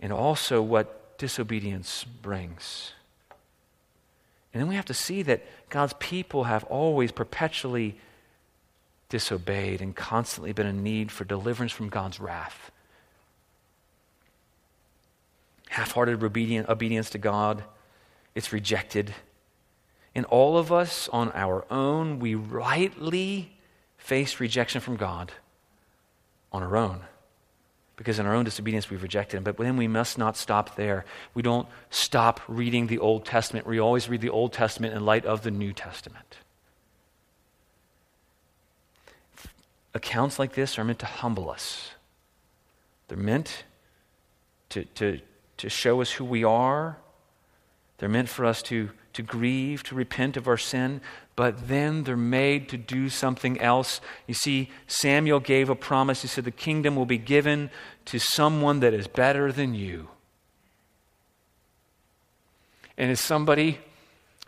and 0.00 0.12
also 0.12 0.62
what 0.62 1.18
disobedience 1.18 2.04
brings. 2.04 2.92
And 4.52 4.60
then 4.60 4.68
we 4.68 4.76
have 4.76 4.86
to 4.86 4.94
see 4.94 5.22
that 5.22 5.44
God's 5.68 5.94
people 5.98 6.44
have 6.44 6.64
always 6.64 7.12
perpetually 7.12 7.98
disobeyed 9.08 9.80
and 9.80 9.94
constantly 9.94 10.52
been 10.52 10.66
in 10.66 10.82
need 10.82 11.10
for 11.10 11.24
deliverance 11.24 11.72
from 11.72 11.88
God's 11.88 12.20
wrath. 12.20 12.70
Half 15.68 15.92
hearted 15.92 16.22
obedience 16.22 17.10
to 17.10 17.18
God, 17.18 17.62
it's 18.34 18.52
rejected. 18.52 19.14
And 20.18 20.26
all 20.26 20.58
of 20.58 20.72
us 20.72 21.08
on 21.12 21.30
our 21.32 21.64
own, 21.70 22.18
we 22.18 22.34
rightly 22.34 23.52
face 23.98 24.40
rejection 24.40 24.80
from 24.80 24.96
God 24.96 25.30
on 26.50 26.60
our 26.60 26.76
own. 26.76 27.02
Because 27.94 28.18
in 28.18 28.26
our 28.26 28.34
own 28.34 28.44
disobedience, 28.44 28.90
we've 28.90 29.04
rejected 29.04 29.36
Him. 29.36 29.44
But 29.44 29.56
then 29.58 29.76
we 29.76 29.86
must 29.86 30.18
not 30.18 30.36
stop 30.36 30.74
there. 30.74 31.04
We 31.34 31.42
don't 31.42 31.68
stop 31.90 32.40
reading 32.48 32.88
the 32.88 32.98
Old 32.98 33.26
Testament. 33.26 33.64
We 33.64 33.78
always 33.78 34.08
read 34.08 34.20
the 34.20 34.28
Old 34.28 34.52
Testament 34.52 34.92
in 34.92 35.04
light 35.04 35.24
of 35.24 35.42
the 35.42 35.52
New 35.52 35.72
Testament. 35.72 36.38
Accounts 39.94 40.36
like 40.36 40.54
this 40.54 40.80
are 40.80 40.84
meant 40.84 40.98
to 40.98 41.06
humble 41.06 41.48
us, 41.48 41.92
they're 43.06 43.16
meant 43.16 43.62
to, 44.70 44.84
to, 44.84 45.20
to 45.58 45.68
show 45.68 46.00
us 46.00 46.10
who 46.10 46.24
we 46.24 46.42
are 46.42 46.96
They're 47.98 48.08
meant 48.08 48.28
for 48.28 48.44
us 48.44 48.62
to, 48.62 48.90
to 49.18 49.22
grieve, 49.24 49.82
to 49.82 49.96
repent 49.96 50.36
of 50.36 50.46
our 50.46 50.56
sin, 50.56 51.00
but 51.34 51.66
then 51.66 52.04
they're 52.04 52.16
made 52.16 52.68
to 52.68 52.76
do 52.76 53.08
something 53.08 53.60
else. 53.60 54.00
You 54.28 54.34
see, 54.34 54.70
Samuel 54.86 55.40
gave 55.40 55.68
a 55.68 55.74
promise. 55.74 56.22
He 56.22 56.28
said, 56.28 56.44
The 56.44 56.52
kingdom 56.52 56.94
will 56.94 57.04
be 57.04 57.18
given 57.18 57.70
to 58.04 58.20
someone 58.20 58.78
that 58.78 58.94
is 58.94 59.08
better 59.08 59.50
than 59.50 59.74
you. 59.74 60.06
And 62.96 63.10
it's 63.10 63.20
somebody 63.20 63.80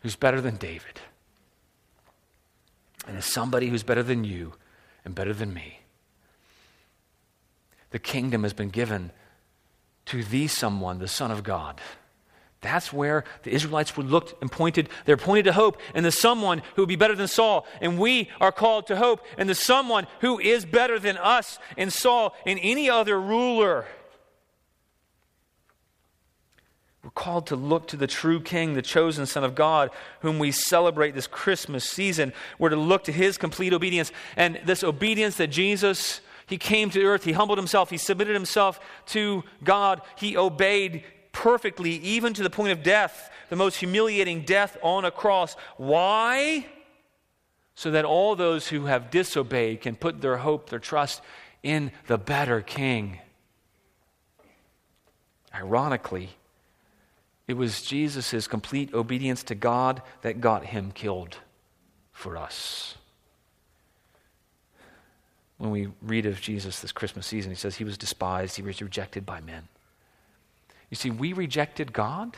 who's 0.02 0.14
better 0.14 0.40
than 0.40 0.54
David. 0.54 1.00
And 3.08 3.16
it's 3.16 3.32
somebody 3.32 3.70
who's 3.70 3.82
better 3.82 4.04
than 4.04 4.22
you 4.22 4.52
and 5.04 5.16
better 5.16 5.34
than 5.34 5.52
me. 5.52 5.80
The 7.90 7.98
kingdom 7.98 8.44
has 8.44 8.52
been 8.52 8.70
given 8.70 9.10
to 10.06 10.22
the 10.22 10.46
someone, 10.46 11.00
the 11.00 11.08
Son 11.08 11.32
of 11.32 11.42
God. 11.42 11.80
That's 12.62 12.92
where 12.92 13.24
the 13.42 13.52
Israelites 13.52 13.96
were 13.96 14.04
looked 14.04 14.40
and 14.42 14.52
pointed. 14.52 14.90
They're 15.06 15.16
pointed 15.16 15.44
to 15.44 15.52
hope 15.52 15.78
and 15.94 16.04
the 16.04 16.12
someone 16.12 16.62
who 16.74 16.82
would 16.82 16.88
be 16.88 16.96
better 16.96 17.16
than 17.16 17.28
Saul. 17.28 17.66
And 17.80 17.98
we 17.98 18.28
are 18.40 18.52
called 18.52 18.86
to 18.88 18.96
hope 18.96 19.24
and 19.38 19.48
the 19.48 19.54
someone 19.54 20.06
who 20.20 20.38
is 20.38 20.66
better 20.66 20.98
than 20.98 21.16
us 21.16 21.58
and 21.78 21.90
Saul 21.90 22.34
and 22.44 22.60
any 22.62 22.90
other 22.90 23.18
ruler. 23.18 23.86
We're 27.02 27.10
called 27.10 27.46
to 27.46 27.56
look 27.56 27.88
to 27.88 27.96
the 27.96 28.06
true 28.06 28.42
King, 28.42 28.74
the 28.74 28.82
chosen 28.82 29.24
Son 29.24 29.42
of 29.42 29.54
God, 29.54 29.88
whom 30.20 30.38
we 30.38 30.52
celebrate 30.52 31.14
this 31.14 31.26
Christmas 31.26 31.88
season. 31.88 32.34
We're 32.58 32.68
to 32.68 32.76
look 32.76 33.04
to 33.04 33.12
his 33.12 33.38
complete 33.38 33.72
obedience. 33.72 34.12
And 34.36 34.60
this 34.66 34.84
obedience 34.84 35.36
that 35.36 35.46
Jesus, 35.46 36.20
he 36.46 36.58
came 36.58 36.90
to 36.90 37.02
earth, 37.02 37.24
he 37.24 37.32
humbled 37.32 37.56
himself, 37.56 37.88
he 37.88 37.96
submitted 37.96 38.34
himself 38.34 38.80
to 39.06 39.44
God, 39.64 40.02
he 40.16 40.36
obeyed 40.36 41.04
perfectly, 41.32 41.92
even 41.92 42.34
to 42.34 42.42
the 42.42 42.50
point 42.50 42.72
of 42.72 42.82
death, 42.82 43.30
the 43.48 43.56
most 43.56 43.76
humiliating 43.76 44.42
death 44.42 44.76
on 44.82 45.04
a 45.04 45.10
cross. 45.10 45.56
Why? 45.76 46.66
So 47.74 47.90
that 47.92 48.04
all 48.04 48.36
those 48.36 48.68
who 48.68 48.86
have 48.86 49.10
disobeyed 49.10 49.80
can 49.80 49.96
put 49.96 50.20
their 50.20 50.38
hope, 50.38 50.70
their 50.70 50.78
trust 50.78 51.22
in 51.62 51.92
the 52.06 52.18
better 52.18 52.60
King. 52.60 53.18
Ironically, 55.54 56.30
it 57.48 57.54
was 57.54 57.82
Jesus' 57.82 58.46
complete 58.46 58.94
obedience 58.94 59.42
to 59.44 59.54
God 59.54 60.02
that 60.22 60.40
got 60.40 60.66
him 60.66 60.92
killed 60.92 61.38
for 62.12 62.36
us. 62.36 62.94
When 65.58 65.70
we 65.70 65.88
read 66.00 66.26
of 66.26 66.40
Jesus 66.40 66.80
this 66.80 66.92
Christmas 66.92 67.26
season, 67.26 67.50
he 67.50 67.56
says 67.56 67.76
he 67.76 67.84
was 67.84 67.98
despised, 67.98 68.56
he 68.56 68.62
was 68.62 68.80
rejected 68.80 69.26
by 69.26 69.40
men. 69.40 69.68
You 70.90 70.96
see, 70.96 71.10
we 71.10 71.32
rejected 71.32 71.92
God, 71.92 72.36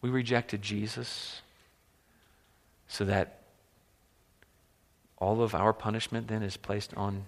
we 0.00 0.10
rejected 0.10 0.62
Jesus, 0.62 1.42
so 2.88 3.04
that 3.04 3.40
all 5.18 5.42
of 5.42 5.54
our 5.54 5.72
punishment 5.72 6.28
then 6.28 6.42
is 6.42 6.56
placed 6.56 6.94
on 6.94 7.24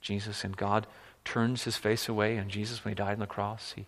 Jesus, 0.00 0.44
and 0.44 0.56
God 0.56 0.86
turns 1.24 1.64
his 1.64 1.76
face 1.76 2.08
away 2.08 2.36
And 2.36 2.48
Jesus 2.48 2.84
when 2.84 2.92
he 2.92 2.94
died 2.94 3.14
on 3.14 3.18
the 3.18 3.26
cross. 3.26 3.72
He, 3.74 3.84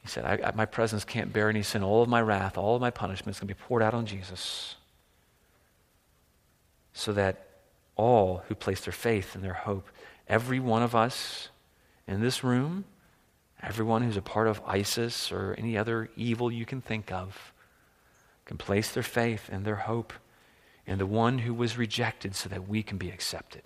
he 0.00 0.08
said, 0.08 0.24
I, 0.24 0.48
I, 0.48 0.52
My 0.52 0.64
presence 0.64 1.04
can't 1.04 1.32
bear 1.32 1.48
any 1.48 1.62
sin. 1.62 1.82
All 1.82 2.02
of 2.02 2.08
my 2.08 2.20
wrath, 2.22 2.56
all 2.56 2.74
of 2.74 2.80
my 2.80 2.90
punishment 2.90 3.36
is 3.36 3.40
going 3.40 3.48
to 3.48 3.54
be 3.54 3.60
poured 3.60 3.82
out 3.82 3.94
on 3.94 4.06
Jesus. 4.06 4.76
So 6.94 7.12
that 7.12 7.46
all 7.94 8.42
who 8.48 8.54
place 8.54 8.80
their 8.80 8.92
faith 8.92 9.34
and 9.34 9.44
their 9.44 9.52
hope, 9.52 9.86
every 10.26 10.58
one 10.58 10.82
of 10.82 10.94
us 10.94 11.48
in 12.08 12.20
this 12.20 12.42
room, 12.42 12.84
Everyone 13.62 14.02
who's 14.02 14.16
a 14.16 14.22
part 14.22 14.48
of 14.48 14.60
ISIS 14.66 15.30
or 15.30 15.54
any 15.56 15.78
other 15.78 16.10
evil 16.16 16.50
you 16.50 16.66
can 16.66 16.80
think 16.80 17.12
of 17.12 17.52
can 18.44 18.58
place 18.58 18.90
their 18.90 19.02
faith 19.04 19.48
and 19.52 19.64
their 19.64 19.76
hope 19.76 20.12
in 20.86 20.98
the 20.98 21.06
one 21.06 21.38
who 21.38 21.54
was 21.54 21.78
rejected 21.78 22.34
so 22.34 22.48
that 22.48 22.68
we 22.68 22.82
can 22.82 22.98
be 22.98 23.08
accepted, 23.08 23.62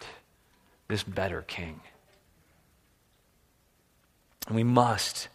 this 0.88 1.02
better 1.02 1.42
king. 1.42 1.80
And 4.46 4.54
we 4.54 4.64
must 4.64 5.28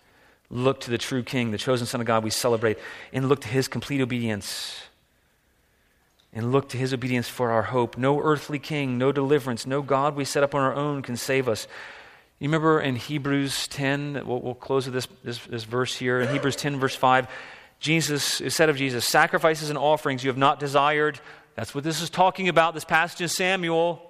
look 0.50 0.80
to 0.82 0.92
the 0.92 0.98
true 0.98 1.24
king, 1.24 1.52
the 1.52 1.58
chosen 1.58 1.88
son 1.88 2.02
of 2.02 2.08
God 2.08 2.24
we 2.24 2.30
celebrate, 2.30 2.78
and 3.12 3.28
look 3.28 3.42
to 3.42 3.48
his 3.48 3.68
complete 3.68 4.02
obedience. 4.02 4.84
And 6.34 6.52
look 6.52 6.70
to 6.70 6.78
his 6.78 6.94
obedience 6.94 7.28
for 7.28 7.52
our 7.52 7.64
hope. 7.64 7.98
No 7.98 8.22
earthly 8.22 8.60
king, 8.60 8.98
no 8.98 9.12
deliverance, 9.12 9.66
no 9.66 9.82
God 9.82 10.16
we 10.16 10.24
set 10.24 10.44
up 10.44 10.56
on 10.56 10.62
our 10.62 10.74
own 10.74 11.02
can 11.02 11.18
save 11.18 11.50
us. 11.50 11.68
You 12.42 12.48
remember 12.48 12.82
in 12.82 12.96
Hebrews 12.96 13.68
10, 13.68 14.24
we'll, 14.26 14.42
we'll 14.42 14.56
close 14.56 14.88
with 14.88 14.96
this, 14.96 15.08
this, 15.24 15.38
this 15.46 15.64
verse 15.64 15.96
here. 15.96 16.22
In 16.22 16.30
Hebrews 16.30 16.56
10, 16.56 16.80
verse 16.80 16.96
5, 16.96 17.28
Jesus, 17.80 18.42
said 18.48 18.68
of 18.68 18.78
Jesus, 18.78 19.06
sacrifices 19.06 19.70
and 19.70 19.78
offerings 19.78 20.24
you 20.24 20.30
have 20.32 20.40
not 20.40 20.60
desired. 20.60 21.20
That's 21.54 21.76
what 21.76 21.84
this 21.84 22.02
is 22.02 22.10
talking 22.10 22.50
about, 22.50 22.74
this 22.74 22.84
passage 22.84 23.22
in 23.22 23.28
Samuel. 23.28 24.02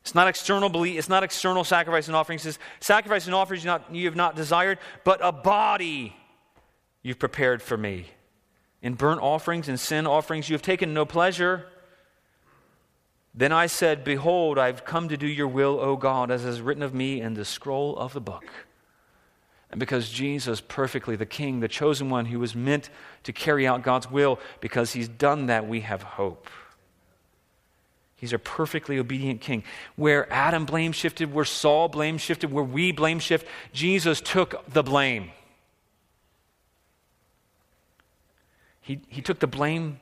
It's 0.00 0.14
not 0.14 0.28
external 0.28 0.70
belief, 0.70 0.96
it's 0.98 1.10
not 1.10 1.22
external 1.22 1.62
sacrifice 1.62 2.06
and 2.06 2.16
offerings. 2.16 2.46
It's 2.46 2.58
sacrifice 2.80 3.26
and 3.26 3.34
offerings 3.34 3.64
you, 3.64 3.68
not, 3.68 3.94
you 3.94 4.06
have 4.06 4.16
not 4.16 4.34
desired, 4.34 4.78
but 5.04 5.20
a 5.22 5.30
body 5.30 6.16
you've 7.02 7.18
prepared 7.18 7.60
for 7.60 7.76
me. 7.76 8.06
In 8.80 8.94
burnt 8.94 9.20
offerings 9.20 9.68
and 9.68 9.78
sin 9.78 10.06
offerings 10.06 10.48
you 10.48 10.54
have 10.54 10.62
taken 10.62 10.94
no 10.94 11.04
pleasure. 11.04 11.66
Then 13.34 13.50
I 13.50 13.66
said, 13.66 14.04
Behold, 14.04 14.58
I've 14.58 14.84
come 14.84 15.08
to 15.08 15.16
do 15.16 15.26
your 15.26 15.48
will, 15.48 15.80
O 15.80 15.96
God, 15.96 16.30
as 16.30 16.44
is 16.44 16.60
written 16.60 16.82
of 16.82 16.94
me 16.94 17.20
in 17.20 17.34
the 17.34 17.44
scroll 17.44 17.96
of 17.96 18.12
the 18.12 18.20
book. 18.20 18.44
And 19.70 19.80
because 19.80 20.08
Jesus, 20.08 20.60
perfectly 20.60 21.16
the 21.16 21.26
King, 21.26 21.58
the 21.58 21.66
chosen 21.66 22.10
one 22.10 22.26
who 22.26 22.38
was 22.38 22.54
meant 22.54 22.90
to 23.24 23.32
carry 23.32 23.66
out 23.66 23.82
God's 23.82 24.08
will, 24.08 24.38
because 24.60 24.92
he's 24.92 25.08
done 25.08 25.46
that, 25.46 25.66
we 25.66 25.80
have 25.80 26.02
hope. 26.02 26.48
He's 28.14 28.32
a 28.32 28.38
perfectly 28.38 28.98
obedient 28.98 29.40
king. 29.40 29.64
Where 29.96 30.32
Adam 30.32 30.64
blame 30.64 30.92
shifted, 30.92 31.34
where 31.34 31.44
Saul 31.44 31.88
blame 31.88 32.16
shifted, 32.16 32.52
where 32.52 32.64
we 32.64 32.92
blame 32.92 33.18
shift, 33.18 33.46
Jesus 33.72 34.20
took 34.20 34.64
the 34.66 34.82
blame. 34.82 35.32
He, 38.80 39.00
he 39.08 39.20
took 39.20 39.40
the 39.40 39.46
blame 39.46 40.00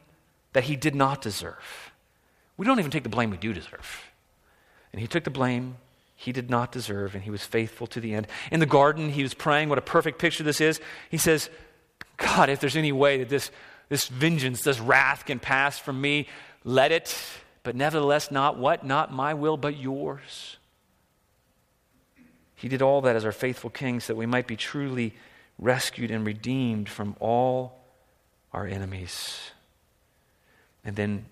that 0.52 0.64
he 0.64 0.76
did 0.76 0.94
not 0.94 1.22
deserve. 1.22 1.91
We 2.62 2.66
don't 2.66 2.78
even 2.78 2.92
take 2.92 3.02
the 3.02 3.08
blame 3.08 3.30
we 3.30 3.38
do 3.38 3.52
deserve. 3.52 4.12
And 4.92 5.00
he 5.00 5.08
took 5.08 5.24
the 5.24 5.30
blame 5.30 5.78
he 6.14 6.30
did 6.30 6.48
not 6.48 6.70
deserve, 6.70 7.16
and 7.16 7.24
he 7.24 7.30
was 7.30 7.44
faithful 7.44 7.88
to 7.88 7.98
the 7.98 8.14
end. 8.14 8.28
In 8.52 8.60
the 8.60 8.66
garden, 8.66 9.10
he 9.10 9.24
was 9.24 9.34
praying. 9.34 9.68
What 9.68 9.78
a 9.78 9.82
perfect 9.82 10.20
picture 10.20 10.44
this 10.44 10.60
is. 10.60 10.80
He 11.10 11.18
says, 11.18 11.50
God, 12.18 12.48
if 12.48 12.60
there's 12.60 12.76
any 12.76 12.92
way 12.92 13.18
that 13.18 13.28
this, 13.28 13.50
this 13.88 14.06
vengeance, 14.06 14.62
this 14.62 14.78
wrath 14.78 15.26
can 15.26 15.40
pass 15.40 15.76
from 15.76 16.00
me, 16.00 16.28
let 16.62 16.92
it. 16.92 17.12
But 17.64 17.74
nevertheless, 17.74 18.30
not 18.30 18.56
what? 18.56 18.86
Not 18.86 19.12
my 19.12 19.34
will, 19.34 19.56
but 19.56 19.76
yours. 19.76 20.58
He 22.54 22.68
did 22.68 22.80
all 22.80 23.00
that 23.00 23.16
as 23.16 23.24
our 23.24 23.32
faithful 23.32 23.70
king 23.70 23.98
so 23.98 24.12
that 24.12 24.16
we 24.16 24.26
might 24.26 24.46
be 24.46 24.54
truly 24.54 25.16
rescued 25.58 26.12
and 26.12 26.24
redeemed 26.24 26.88
from 26.88 27.16
all 27.18 27.80
our 28.52 28.68
enemies. 28.68 29.50
And 30.84 30.94
then 30.94 31.24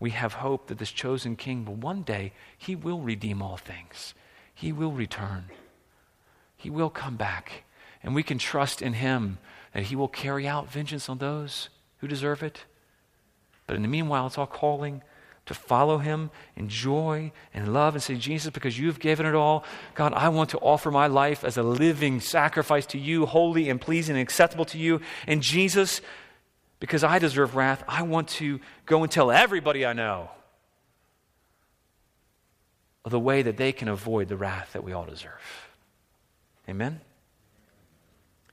we 0.00 0.10
have 0.10 0.34
hope 0.34 0.66
that 0.66 0.78
this 0.78 0.90
chosen 0.90 1.36
king 1.36 1.64
will 1.64 1.74
one 1.74 2.02
day, 2.02 2.32
he 2.58 2.74
will 2.76 3.00
redeem 3.00 3.40
all 3.40 3.56
things. 3.56 4.14
He 4.54 4.72
will 4.72 4.92
return. 4.92 5.44
He 6.56 6.70
will 6.70 6.90
come 6.90 7.16
back. 7.16 7.64
And 8.02 8.14
we 8.14 8.22
can 8.22 8.38
trust 8.38 8.82
in 8.82 8.94
him 8.94 9.38
that 9.72 9.84
he 9.84 9.96
will 9.96 10.08
carry 10.08 10.46
out 10.46 10.70
vengeance 10.70 11.08
on 11.08 11.18
those 11.18 11.68
who 11.98 12.08
deserve 12.08 12.42
it. 12.42 12.64
But 13.66 13.76
in 13.76 13.82
the 13.82 13.88
meanwhile, 13.88 14.26
it's 14.26 14.38
all 14.38 14.46
calling 14.46 15.02
to 15.46 15.54
follow 15.54 15.98
him 15.98 16.30
in 16.56 16.68
joy 16.68 17.30
and 17.52 17.72
love 17.72 17.94
and 17.94 18.02
say, 18.02 18.14
Jesus, 18.14 18.50
because 18.50 18.78
you've 18.78 18.98
given 18.98 19.26
it 19.26 19.34
all, 19.34 19.64
God, 19.94 20.12
I 20.14 20.28
want 20.30 20.50
to 20.50 20.58
offer 20.58 20.90
my 20.90 21.06
life 21.06 21.44
as 21.44 21.56
a 21.56 21.62
living 21.62 22.20
sacrifice 22.20 22.86
to 22.86 22.98
you, 22.98 23.26
holy 23.26 23.68
and 23.68 23.80
pleasing 23.80 24.16
and 24.16 24.22
acceptable 24.22 24.64
to 24.66 24.78
you. 24.78 25.00
And 25.26 25.42
Jesus, 25.42 26.00
because 26.84 27.02
I 27.02 27.18
deserve 27.18 27.56
wrath, 27.56 27.82
I 27.88 28.02
want 28.02 28.28
to 28.28 28.60
go 28.84 29.02
and 29.02 29.10
tell 29.10 29.30
everybody 29.30 29.86
I 29.86 29.94
know 29.94 30.28
of 33.06 33.10
the 33.10 33.18
way 33.18 33.40
that 33.40 33.56
they 33.56 33.72
can 33.72 33.88
avoid 33.88 34.28
the 34.28 34.36
wrath 34.36 34.74
that 34.74 34.84
we 34.84 34.92
all 34.92 35.06
deserve. 35.06 35.40
Amen? 36.68 37.00